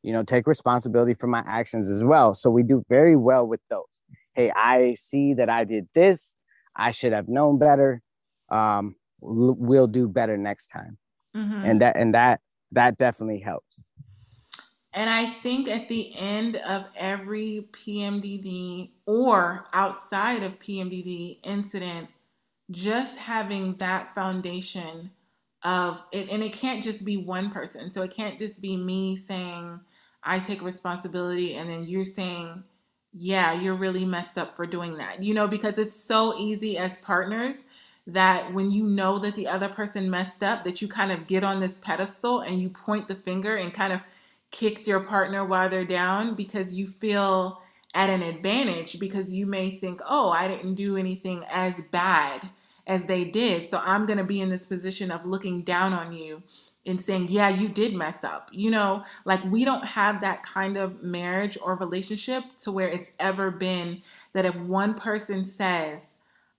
you 0.03 0.13
know, 0.13 0.23
take 0.23 0.47
responsibility 0.47 1.15
for 1.15 1.27
my 1.27 1.43
actions 1.47 1.91
as 1.91 2.03
well. 2.03 2.35
So 2.35 2.51
we 2.51 2.63
do 2.63 2.83
very 2.89 3.17
well 3.17 3.47
with 3.47 3.61
those. 3.69 4.01
Hey, 4.39 4.53
I 4.55 4.95
see 4.95 5.35
that 5.35 5.51
I 5.51 5.65
did 5.65 5.89
this. 5.95 6.37
I 6.77 6.93
should 6.93 7.13
have 7.13 7.27
known 7.27 7.59
better. 7.59 8.01
Um, 8.49 8.95
we'll 9.21 9.89
do 9.89 10.07
better 10.07 10.37
next 10.37 10.69
time. 10.69 10.97
Mm-hmm. 11.37 11.65
And 11.65 11.81
that 11.81 11.97
and 11.97 12.15
that 12.15 12.41
that 12.71 12.99
definitely 12.99 13.41
helps. 13.41 13.83
And 14.93 15.11
I 15.11 15.27
think 15.43 15.69
at 15.69 15.89
the 15.89 16.17
end 16.17 16.55
of 16.55 16.85
every 16.95 17.69
PMDD 17.73 18.91
or 19.07 19.67
outside 19.73 20.45
of 20.45 20.61
PMDD 20.61 21.41
incident, 21.43 22.07
just 22.71 23.17
having 23.17 23.75
that 23.79 24.15
foundation 24.15 25.11
of 25.65 26.01
it, 26.13 26.29
and 26.31 26.45
it 26.45 26.53
can't 26.53 26.85
just 26.85 27.05
be 27.05 27.17
one 27.17 27.51
person. 27.51 27.91
So 27.91 28.03
it 28.03 28.13
can't 28.13 28.39
just 28.39 28.63
be 28.63 28.77
me 28.77 29.17
saying, 29.17 29.81
I 30.23 30.39
take 30.39 30.63
responsibility, 30.63 31.57
and 31.57 31.69
then 31.69 31.89
you're 31.89 32.05
saying, 32.05 32.63
yeah, 33.19 33.53
you're 33.53 33.75
really 33.75 34.05
messed 34.05 34.39
up 34.39 34.55
for 34.55 34.65
doing 34.65 34.97
that. 34.99 35.23
You 35.23 35.35
know, 35.35 35.49
because 35.49 35.77
it's 35.77 35.97
so 35.97 36.37
easy 36.39 36.79
as 36.79 36.99
partners 36.99 37.59
that 38.07 38.53
when 38.55 38.71
you 38.71 38.85
know 38.85 39.19
that 39.19 39.35
the 39.35 39.49
other 39.49 39.69
person 39.69 40.09
messed 40.09 40.43
up, 40.43 40.65
that 40.65 40.81
you 40.81 40.89
kind 40.89 41.13
of 41.13 41.27
get 41.27 41.45
on 41.45 41.61
this 41.61 41.77
pedestal 41.77 42.41
and 42.41 42.63
you 42.63 42.71
point 42.71 43.09
the 43.09 43.15
finger 43.15 43.57
and 43.57 43.75
kind 43.75 43.93
of 43.93 44.01
kick 44.51 44.87
your 44.87 45.01
partner 45.01 45.45
while 45.45 45.69
they're 45.69 45.85
down 45.85 46.35
because 46.35 46.73
you 46.73 46.87
feel 46.87 47.61
at 47.95 48.09
an 48.09 48.23
advantage 48.23 48.99
because 48.99 49.35
you 49.35 49.47
may 49.47 49.71
think, 49.71 50.01
oh, 50.09 50.31
I 50.31 50.49
didn't 50.49 50.75
do 50.77 50.97
anything 50.97 51.45
as 51.51 51.75
bad 51.91 52.49
as 52.87 53.05
they 53.05 53.25
did. 53.25 53.71
So 53.71 53.81
I'm 53.83 54.07
going 54.07 54.19
to 54.19 54.25
be 54.25 54.41
in 54.41 54.49
this 54.49 54.65
position 54.65 55.11
of 55.11 55.27
looking 55.27 55.63
down 55.63 55.93
on 55.93 56.13
you 56.13 56.43
and 56.89 57.01
saying, 57.01 57.29
yeah, 57.31 57.49
you 57.49 57.69
did 57.69 57.95
mess 57.95 58.25
up. 58.25 58.51
You 58.53 58.71
know, 58.71 59.05
like 59.25 59.43
we 59.45 59.65
don't 59.65 59.85
have 59.85 60.21
that 60.21 60.43
kind 60.43 60.77
of 60.77 61.03
marriage 61.03 61.59
or 61.63 61.77
relationship 61.77 62.45
to 62.63 62.73
where 62.73 62.89
it's 62.89 63.13
ever 63.21 63.51
been 63.51 64.03
that 64.33 64.45
if 64.45 64.55
one 64.57 64.95
person 64.95 65.45
says, 65.45 66.01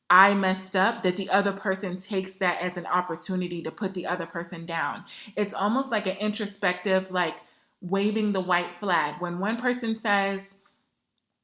I 0.09 0.33
messed 0.33 0.75
up, 0.75 1.03
that 1.03 1.17
the 1.17 1.29
other 1.29 1.51
person 1.51 1.97
takes 1.97 2.33
that 2.33 2.61
as 2.61 2.77
an 2.77 2.85
opportunity 2.87 3.61
to 3.63 3.71
put 3.71 3.93
the 3.93 4.07
other 4.07 4.25
person 4.25 4.65
down. 4.65 5.03
It's 5.35 5.53
almost 5.53 5.91
like 5.91 6.07
an 6.07 6.17
introspective, 6.17 7.11
like 7.11 7.37
waving 7.81 8.31
the 8.31 8.41
white 8.41 8.79
flag. 8.79 9.15
When 9.19 9.39
one 9.39 9.57
person 9.57 9.99
says, 9.99 10.41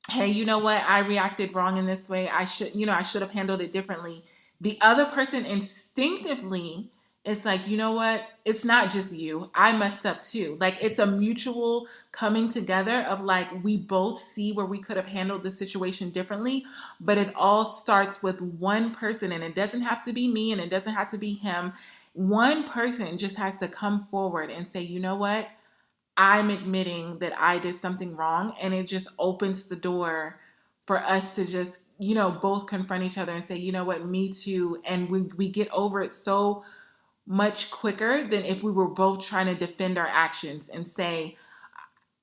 Hey, 0.09 0.27
you 0.27 0.45
know 0.45 0.59
what? 0.59 0.83
I 0.87 0.99
reacted 0.99 1.55
wrong 1.55 1.77
in 1.77 1.87
this 1.87 2.07
way. 2.09 2.29
I 2.29 2.45
should, 2.45 2.75
you 2.75 2.85
know, 2.85 2.93
I 2.93 3.01
should 3.01 3.23
have 3.23 3.31
handled 3.31 3.61
it 3.61 3.71
differently 3.71 4.23
the 4.61 4.77
other 4.81 5.05
person 5.05 5.45
instinctively 5.45 6.89
it's 7.25 7.43
like, 7.43 7.67
you 7.67 7.75
know 7.75 7.93
what? 7.93 8.21
It's 8.45 8.63
not 8.63 8.91
just 8.91 9.11
you. 9.11 9.49
I 9.55 9.75
messed 9.75 10.05
up 10.05 10.21
too. 10.21 10.57
Like 10.59 10.77
it's 10.79 10.99
a 10.99 11.07
mutual 11.07 11.87
coming 12.11 12.49
together 12.49 13.01
of 13.01 13.21
like 13.21 13.49
we 13.63 13.77
both 13.77 14.19
see 14.19 14.51
where 14.51 14.67
we 14.67 14.79
could 14.79 14.95
have 14.95 15.07
handled 15.07 15.41
the 15.41 15.49
situation 15.49 16.11
differently, 16.11 16.63
but 16.99 17.17
it 17.17 17.33
all 17.35 17.65
starts 17.65 18.21
with 18.21 18.39
one 18.41 18.93
person 18.93 19.31
and 19.31 19.43
it 19.43 19.55
doesn't 19.55 19.81
have 19.81 20.03
to 20.05 20.13
be 20.13 20.27
me 20.27 20.51
and 20.51 20.61
it 20.61 20.69
doesn't 20.69 20.93
have 20.93 21.09
to 21.09 21.17
be 21.17 21.33
him. 21.33 21.73
One 22.13 22.63
person 22.63 23.17
just 23.17 23.35
has 23.37 23.57
to 23.57 23.67
come 23.67 24.07
forward 24.11 24.51
and 24.51 24.67
say, 24.67 24.81
"You 24.81 24.99
know 24.99 25.15
what? 25.15 25.49
I'm 26.17 26.51
admitting 26.51 27.17
that 27.19 27.33
I 27.39 27.57
did 27.57 27.81
something 27.81 28.15
wrong." 28.15 28.55
And 28.61 28.71
it 28.73 28.87
just 28.87 29.07
opens 29.17 29.63
the 29.65 29.75
door 29.75 30.39
for 30.85 30.99
us 30.99 31.33
to 31.35 31.45
just 31.45 31.79
you 31.97 32.13
know, 32.13 32.29
both 32.29 32.67
confront 32.67 33.05
each 33.05 33.17
other 33.17 33.31
and 33.31 33.45
say, 33.45 33.55
you 33.55 33.71
know 33.71 33.85
what, 33.85 34.05
me 34.05 34.29
too. 34.29 34.81
And 34.83 35.09
we, 35.09 35.21
we 35.37 35.47
get 35.47 35.69
over 35.71 36.01
it 36.01 36.11
so 36.11 36.61
much 37.27 37.71
quicker 37.71 38.27
than 38.27 38.43
if 38.43 38.63
we 38.63 38.71
were 38.71 38.87
both 38.87 39.25
trying 39.25 39.47
to 39.47 39.55
defend 39.55 39.97
our 39.97 40.07
actions 40.07 40.69
and 40.69 40.87
say, 40.87 41.37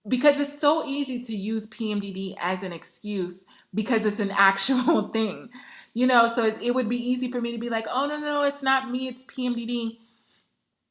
because 0.08 0.40
it's 0.40 0.60
so 0.60 0.84
easy 0.84 1.22
to 1.22 1.34
use 1.34 1.66
PMDD 1.66 2.36
as 2.38 2.62
an 2.62 2.72
excuse 2.72 3.44
because 3.74 4.04
it's 4.04 4.20
an 4.20 4.30
actual 4.36 5.08
thing, 5.08 5.48
you 5.94 6.06
know. 6.06 6.32
So 6.34 6.44
it, 6.44 6.74
would 6.74 6.88
be 6.88 7.10
easy 7.10 7.30
for 7.30 7.40
me 7.40 7.52
to 7.52 7.58
be 7.58 7.70
like, 7.70 7.86
oh, 7.90 8.06
no, 8.06 8.18
no, 8.18 8.26
no, 8.26 8.42
it's 8.42 8.62
not 8.62 8.90
me, 8.90 9.08
it's 9.08 9.24
PMDD. 9.24 9.98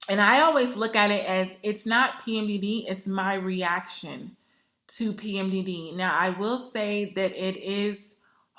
And 0.09 0.19
I 0.19 0.41
always 0.41 0.75
look 0.75 0.95
at 0.95 1.11
it 1.11 1.25
as 1.25 1.47
it's 1.63 1.85
not 1.85 2.21
PMDD, 2.21 2.89
it's 2.89 3.07
my 3.07 3.35
reaction 3.35 4.35
to 4.89 5.13
PMDD. 5.13 5.95
Now, 5.95 6.17
I 6.17 6.31
will 6.31 6.69
say 6.71 7.13
that 7.15 7.31
it 7.31 7.57
is 7.57 8.10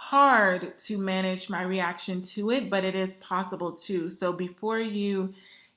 hard 0.02 0.76
to 0.76 0.98
manage 0.98 1.48
my 1.48 1.62
reaction 1.62 2.20
to 2.20 2.50
it, 2.50 2.68
but 2.68 2.84
it 2.84 2.94
is 2.94 3.14
possible 3.20 3.70
too. 3.72 4.10
So 4.10 4.32
before 4.32 4.80
you 4.80 5.32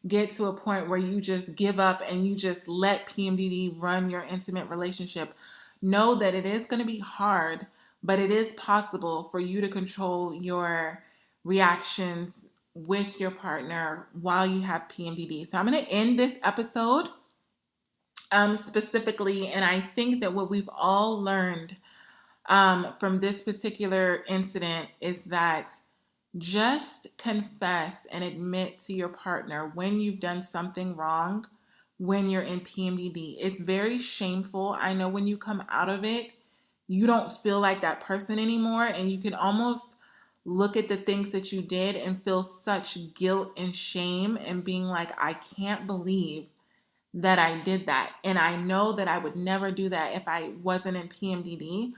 get 0.07 0.31
to 0.31 0.47
a 0.47 0.53
point 0.53 0.89
where 0.89 0.97
you 0.97 1.21
just 1.21 1.55
give 1.55 1.79
up 1.79 2.01
and 2.09 2.25
you 2.27 2.35
just 2.35 2.67
let 2.67 3.07
PMDD 3.07 3.79
run 3.79 4.09
your 4.09 4.23
intimate 4.23 4.67
relationship, 4.67 5.33
know 5.81 6.15
that 6.15 6.33
it 6.33 6.45
is 6.45 6.65
going 6.65 6.79
to 6.79 6.85
be 6.85 6.99
hard, 6.99 7.67
but 8.03 8.19
it 8.19 8.31
is 8.31 8.51
possible 8.53 9.29
for 9.31 9.39
you 9.39 9.61
to 9.61 9.69
control 9.69 10.33
your 10.33 11.03
reactions 11.43 12.45
with 12.73 13.19
your 13.19 13.31
partner 13.31 14.07
while 14.21 14.45
you 14.45 14.59
have 14.59 14.89
PMDD. 14.89 15.49
So 15.49 15.57
I'm 15.57 15.67
going 15.67 15.85
to 15.85 15.91
end 15.91 16.17
this 16.19 16.33
episode 16.43 17.09
um, 18.31 18.57
specifically, 18.57 19.49
and 19.49 19.63
I 19.63 19.79
think 19.95 20.21
that 20.21 20.33
what 20.33 20.49
we've 20.49 20.69
all 20.75 21.21
learned 21.21 21.77
um, 22.49 22.93
from 22.99 23.19
this 23.19 23.41
particular 23.43 24.23
incident 24.27 24.89
is 25.01 25.23
that 25.25 25.71
just 26.37 27.07
confess 27.17 28.07
and 28.11 28.23
admit 28.23 28.79
to 28.81 28.93
your 28.93 29.09
partner 29.09 29.71
when 29.75 29.99
you've 29.99 30.19
done 30.19 30.43
something 30.43 30.95
wrong 30.95 31.45
when 31.97 32.29
you're 32.29 32.41
in 32.41 32.59
PMDD. 32.59 33.37
It's 33.39 33.59
very 33.59 33.99
shameful. 33.99 34.75
I 34.79 34.93
know 34.93 35.07
when 35.07 35.27
you 35.27 35.37
come 35.37 35.63
out 35.69 35.89
of 35.89 36.03
it, 36.03 36.31
you 36.87 37.07
don't 37.07 37.31
feel 37.31 37.59
like 37.59 37.81
that 37.81 38.01
person 38.01 38.37
anymore, 38.37 38.85
and 38.85 39.09
you 39.09 39.19
can 39.19 39.33
almost 39.33 39.95
look 40.45 40.77
at 40.77 40.87
the 40.89 40.97
things 40.97 41.31
that 41.31 41.51
you 41.51 41.61
did 41.61 41.95
and 41.95 42.23
feel 42.23 42.43
such 42.43 42.97
guilt 43.15 43.51
and 43.57 43.75
shame 43.75 44.37
and 44.37 44.63
being 44.63 44.83
like, 44.83 45.11
I 45.17 45.33
can't 45.33 45.87
believe 45.87 46.47
that 47.15 47.39
I 47.39 47.61
did 47.61 47.87
that. 47.87 48.13
And 48.23 48.37
I 48.37 48.57
know 48.57 48.93
that 48.93 49.07
I 49.07 49.17
would 49.17 49.35
never 49.35 49.71
do 49.71 49.89
that 49.89 50.15
if 50.15 50.23
I 50.27 50.49
wasn't 50.61 50.97
in 50.97 51.07
PMDD. 51.09 51.93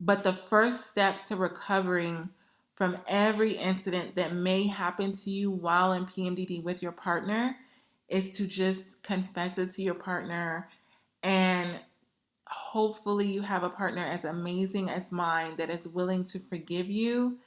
But 0.00 0.22
the 0.24 0.34
first 0.34 0.90
step 0.90 1.24
to 1.26 1.36
recovering 1.36 2.28
from 2.74 2.96
every 3.08 3.52
incident 3.52 4.14
that 4.14 4.32
may 4.32 4.66
happen 4.66 5.12
to 5.12 5.30
you 5.30 5.50
while 5.50 5.92
in 5.92 6.06
PMDD 6.06 6.62
with 6.62 6.82
your 6.82 6.92
partner 6.92 7.56
is 8.08 8.30
to 8.36 8.46
just 8.46 9.02
confess 9.02 9.58
it 9.58 9.72
to 9.74 9.82
your 9.82 9.94
partner. 9.94 10.68
And 11.22 11.80
hopefully 12.46 13.26
you 13.26 13.42
have 13.42 13.64
a 13.64 13.70
partner 13.70 14.04
as 14.04 14.24
amazing 14.24 14.88
as 14.88 15.10
mine 15.10 15.56
that 15.56 15.70
is 15.70 15.88
willing 15.88 16.24
to 16.24 16.38
forgive 16.38 16.88
you 16.88 17.38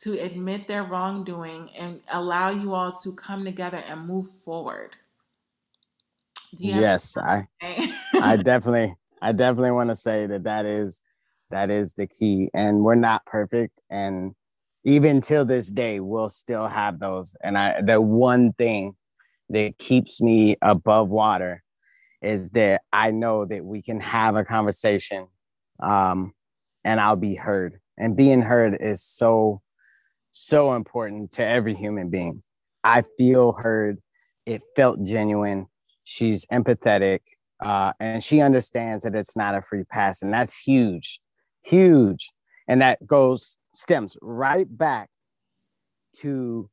to 0.00 0.18
admit 0.18 0.66
their 0.66 0.82
wrongdoing 0.82 1.70
and 1.78 2.00
allow 2.10 2.50
you 2.50 2.74
all 2.74 2.92
to 2.92 3.12
come 3.12 3.44
together 3.44 3.78
and 3.86 4.06
move 4.06 4.28
forward. 4.28 4.96
Yes 6.58 7.16
i 7.16 7.48
i 8.20 8.36
definitely 8.42 8.94
i 9.22 9.32
definitely 9.32 9.70
want 9.70 9.90
to 9.90 9.96
say 9.96 10.26
that 10.26 10.44
that 10.44 10.66
is 10.66 11.02
that 11.50 11.70
is 11.70 11.94
the 11.94 12.06
key 12.06 12.50
and 12.54 12.82
we're 12.82 12.94
not 12.94 13.24
perfect 13.26 13.80
and 13.90 14.34
even 14.84 15.20
till 15.20 15.44
this 15.44 15.70
day 15.70 16.00
we'll 16.00 16.28
still 16.28 16.66
have 16.66 16.98
those 16.98 17.36
and 17.42 17.56
i 17.56 17.80
the 17.82 18.00
one 18.00 18.52
thing 18.54 18.94
that 19.50 19.78
keeps 19.78 20.20
me 20.20 20.56
above 20.62 21.08
water 21.08 21.62
is 22.22 22.50
that 22.50 22.82
I 22.92 23.10
know 23.10 23.44
that 23.44 23.64
we 23.64 23.82
can 23.82 24.00
have 24.00 24.34
a 24.34 24.44
conversation 24.44 25.26
um, 25.80 26.32
and 26.82 27.00
I'll 27.00 27.16
be 27.16 27.34
heard. 27.34 27.76
And 27.98 28.16
being 28.16 28.40
heard 28.40 28.76
is 28.80 29.02
so, 29.02 29.60
so 30.30 30.74
important 30.74 31.32
to 31.32 31.44
every 31.44 31.74
human 31.74 32.10
being. 32.10 32.42
I 32.82 33.04
feel 33.18 33.52
heard. 33.52 33.98
It 34.46 34.62
felt 34.74 35.02
genuine. 35.04 35.66
She's 36.04 36.44
empathetic 36.46 37.20
uh, 37.64 37.92
and 38.00 38.22
she 38.22 38.40
understands 38.40 39.04
that 39.04 39.14
it's 39.14 39.36
not 39.36 39.54
a 39.54 39.62
free 39.62 39.84
pass. 39.84 40.22
And 40.22 40.32
that's 40.32 40.58
huge, 40.58 41.20
huge. 41.64 42.30
And 42.68 42.80
that 42.80 43.04
goes, 43.06 43.58
stems 43.72 44.16
right 44.22 44.66
back 44.68 45.10
to 46.20 46.70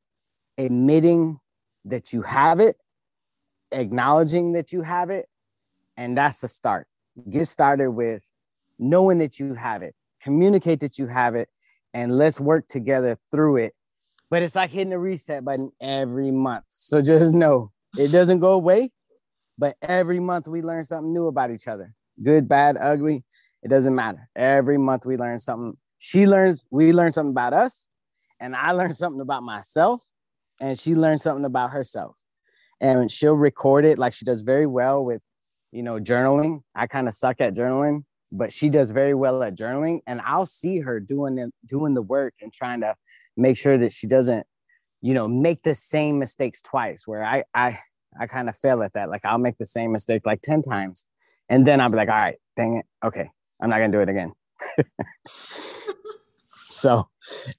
admitting 0.56 1.38
that 1.84 2.12
you 2.12 2.22
have 2.22 2.60
it, 2.60 2.76
acknowledging 3.72 4.52
that 4.52 4.72
you 4.72 4.82
have 4.82 5.10
it, 5.10 5.26
and 5.96 6.16
that's 6.16 6.40
the 6.40 6.48
start. 6.48 6.86
Get 7.28 7.48
started 7.48 7.90
with 7.90 8.28
knowing 8.78 9.18
that 9.18 9.38
you 9.38 9.54
have 9.54 9.82
it, 9.82 9.94
communicate 10.22 10.80
that 10.80 10.98
you 10.98 11.06
have 11.08 11.34
it, 11.34 11.48
and 11.92 12.16
let's 12.16 12.40
work 12.40 12.68
together 12.68 13.16
through 13.30 13.56
it. 13.56 13.74
But 14.30 14.42
it's 14.42 14.54
like 14.54 14.70
hitting 14.70 14.90
the 14.90 14.98
reset 14.98 15.44
button 15.44 15.72
every 15.80 16.30
month. 16.30 16.64
So 16.68 17.02
just 17.02 17.34
know 17.34 17.72
it 17.98 18.08
doesn't 18.08 18.40
go 18.40 18.52
away, 18.52 18.90
but 19.58 19.76
every 19.82 20.20
month 20.20 20.48
we 20.48 20.62
learn 20.62 20.84
something 20.84 21.12
new 21.12 21.26
about 21.26 21.50
each 21.50 21.68
other 21.68 21.94
good, 22.22 22.48
bad, 22.48 22.76
ugly. 22.80 23.24
It 23.62 23.68
doesn't 23.68 23.94
matter. 23.94 24.28
Every 24.34 24.78
month 24.78 25.06
we 25.06 25.16
learn 25.16 25.38
something. 25.38 25.76
She 25.98 26.26
learns, 26.26 26.64
we 26.70 26.92
learn 26.92 27.12
something 27.12 27.30
about 27.30 27.52
us, 27.52 27.86
and 28.40 28.56
I 28.56 28.72
learn 28.72 28.92
something 28.94 29.20
about 29.20 29.42
myself, 29.42 30.02
and 30.60 30.78
she 30.78 30.94
learns 30.94 31.22
something 31.22 31.44
about 31.44 31.70
herself. 31.70 32.16
And 32.80 33.10
she'll 33.10 33.36
record 33.36 33.84
it 33.84 33.98
like 33.98 34.12
she 34.12 34.24
does 34.24 34.40
very 34.40 34.66
well 34.66 35.04
with 35.04 35.22
you 35.72 35.82
know, 35.82 35.98
journaling. 35.98 36.62
I 36.74 36.86
kind 36.86 37.08
of 37.08 37.14
suck 37.14 37.40
at 37.40 37.54
journaling, 37.54 38.04
but 38.30 38.52
she 38.52 38.68
does 38.68 38.90
very 38.90 39.14
well 39.14 39.42
at 39.42 39.56
journaling. 39.56 40.00
And 40.06 40.20
I'll 40.24 40.46
see 40.46 40.80
her 40.80 41.00
doing 41.00 41.34
the, 41.34 41.50
doing 41.66 41.94
the 41.94 42.02
work 42.02 42.34
and 42.40 42.52
trying 42.52 42.82
to 42.82 42.94
make 43.36 43.56
sure 43.56 43.78
that 43.78 43.92
she 43.92 44.06
doesn't, 44.06 44.46
you 45.00 45.14
know, 45.14 45.26
make 45.26 45.62
the 45.62 45.74
same 45.74 46.18
mistakes 46.18 46.60
twice. 46.60 47.02
Where 47.06 47.24
I 47.24 47.44
I 47.54 47.80
I 48.18 48.26
kind 48.26 48.48
of 48.48 48.56
fail 48.56 48.82
at 48.82 48.92
that. 48.92 49.08
Like 49.08 49.24
I'll 49.24 49.38
make 49.38 49.58
the 49.58 49.66
same 49.66 49.90
mistake 49.90 50.22
like 50.26 50.42
10 50.42 50.62
times. 50.62 51.06
And 51.48 51.66
then 51.66 51.80
I'll 51.80 51.88
be 51.88 51.96
like, 51.96 52.08
all 52.08 52.14
right, 52.14 52.36
dang 52.54 52.76
it. 52.76 52.86
Okay. 53.02 53.30
I'm 53.62 53.70
not 53.70 53.78
gonna 53.78 53.92
do 53.92 54.00
it 54.00 54.08
again. 54.10 54.32
so 56.66 57.08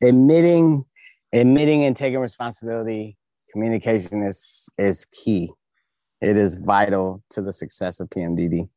admitting, 0.03 0.85
admitting 1.31 1.85
and 1.85 1.97
taking 1.97 2.19
responsibility, 2.19 3.17
communication 3.51 4.21
is 4.23 4.69
is 4.77 5.05
key 5.05 5.51
it 6.23 6.37
is 6.37 6.55
vital 6.55 7.21
to 7.31 7.41
the 7.41 7.51
success 7.51 7.99
of 7.99 8.09
PMDD. 8.09 8.69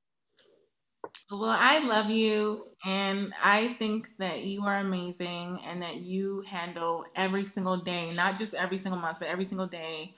Well, 1.31 1.57
I 1.57 1.79
love 1.79 2.11
you, 2.11 2.65
and 2.85 3.33
I 3.43 3.69
think 3.69 4.09
that 4.19 4.45
you 4.45 4.63
are 4.63 4.79
amazing, 4.79 5.61
and 5.65 5.81
that 5.81 5.97
you 5.97 6.43
handle 6.49 7.05
every 7.15 7.45
single 7.45 7.77
day, 7.77 8.13
not 8.15 8.37
just 8.37 8.55
every 8.55 8.79
single 8.79 9.01
month, 9.01 9.19
but 9.21 9.29
every 9.29 9.45
single 9.45 9.69
day, 9.69 10.17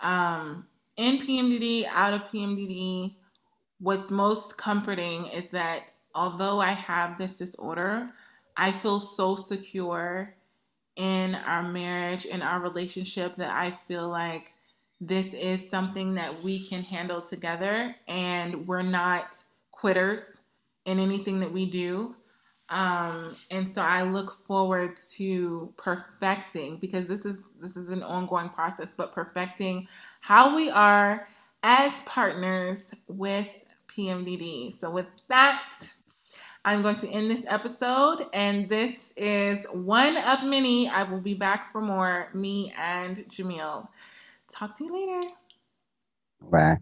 um, 0.00 0.66
in 0.96 1.18
PMDD, 1.18 1.86
out 1.90 2.14
of 2.14 2.22
PMDD. 2.30 3.16
What's 3.78 4.10
most 4.10 4.56
comforting 4.56 5.26
is 5.26 5.50
that 5.50 5.91
although 6.14 6.60
I 6.60 6.72
have 6.72 7.18
this 7.18 7.36
disorder, 7.36 8.10
I 8.56 8.72
feel 8.72 9.00
so 9.00 9.36
secure 9.36 10.34
in 10.96 11.34
our 11.34 11.62
marriage, 11.62 12.26
in 12.26 12.42
our 12.42 12.60
relationship, 12.60 13.36
that 13.36 13.50
I 13.50 13.78
feel 13.88 14.08
like 14.08 14.52
this 15.00 15.34
is 15.34 15.68
something 15.70 16.14
that 16.14 16.42
we 16.42 16.66
can 16.68 16.82
handle 16.82 17.20
together 17.20 17.94
and 18.06 18.66
we're 18.66 18.82
not 18.82 19.42
quitters 19.72 20.22
in 20.84 20.98
anything 20.98 21.40
that 21.40 21.50
we 21.50 21.66
do. 21.66 22.14
Um, 22.68 23.36
and 23.50 23.74
so 23.74 23.82
I 23.82 24.02
look 24.02 24.46
forward 24.46 24.96
to 25.16 25.72
perfecting 25.76 26.78
because 26.78 27.06
this 27.06 27.26
is 27.26 27.36
this 27.60 27.76
is 27.76 27.90
an 27.90 28.02
ongoing 28.02 28.48
process, 28.48 28.94
but 28.96 29.12
perfecting 29.12 29.86
how 30.20 30.56
we 30.56 30.70
are 30.70 31.26
as 31.62 31.92
partners 32.02 32.94
with 33.08 33.48
PMDD. 33.88 34.80
So 34.80 34.90
with 34.90 35.06
that, 35.28 35.90
I'm 36.64 36.82
going 36.82 36.96
to 36.96 37.08
end 37.08 37.30
this 37.30 37.44
episode, 37.48 38.26
and 38.32 38.68
this 38.68 38.94
is 39.16 39.66
one 39.72 40.16
of 40.16 40.44
many. 40.44 40.88
I 40.88 41.02
will 41.02 41.20
be 41.20 41.34
back 41.34 41.72
for 41.72 41.80
more. 41.80 42.28
Me 42.34 42.72
and 42.78 43.18
Jamil. 43.28 43.88
Talk 44.48 44.76
to 44.78 44.84
you 44.84 44.92
later. 44.92 45.28
Bye. 46.50 46.76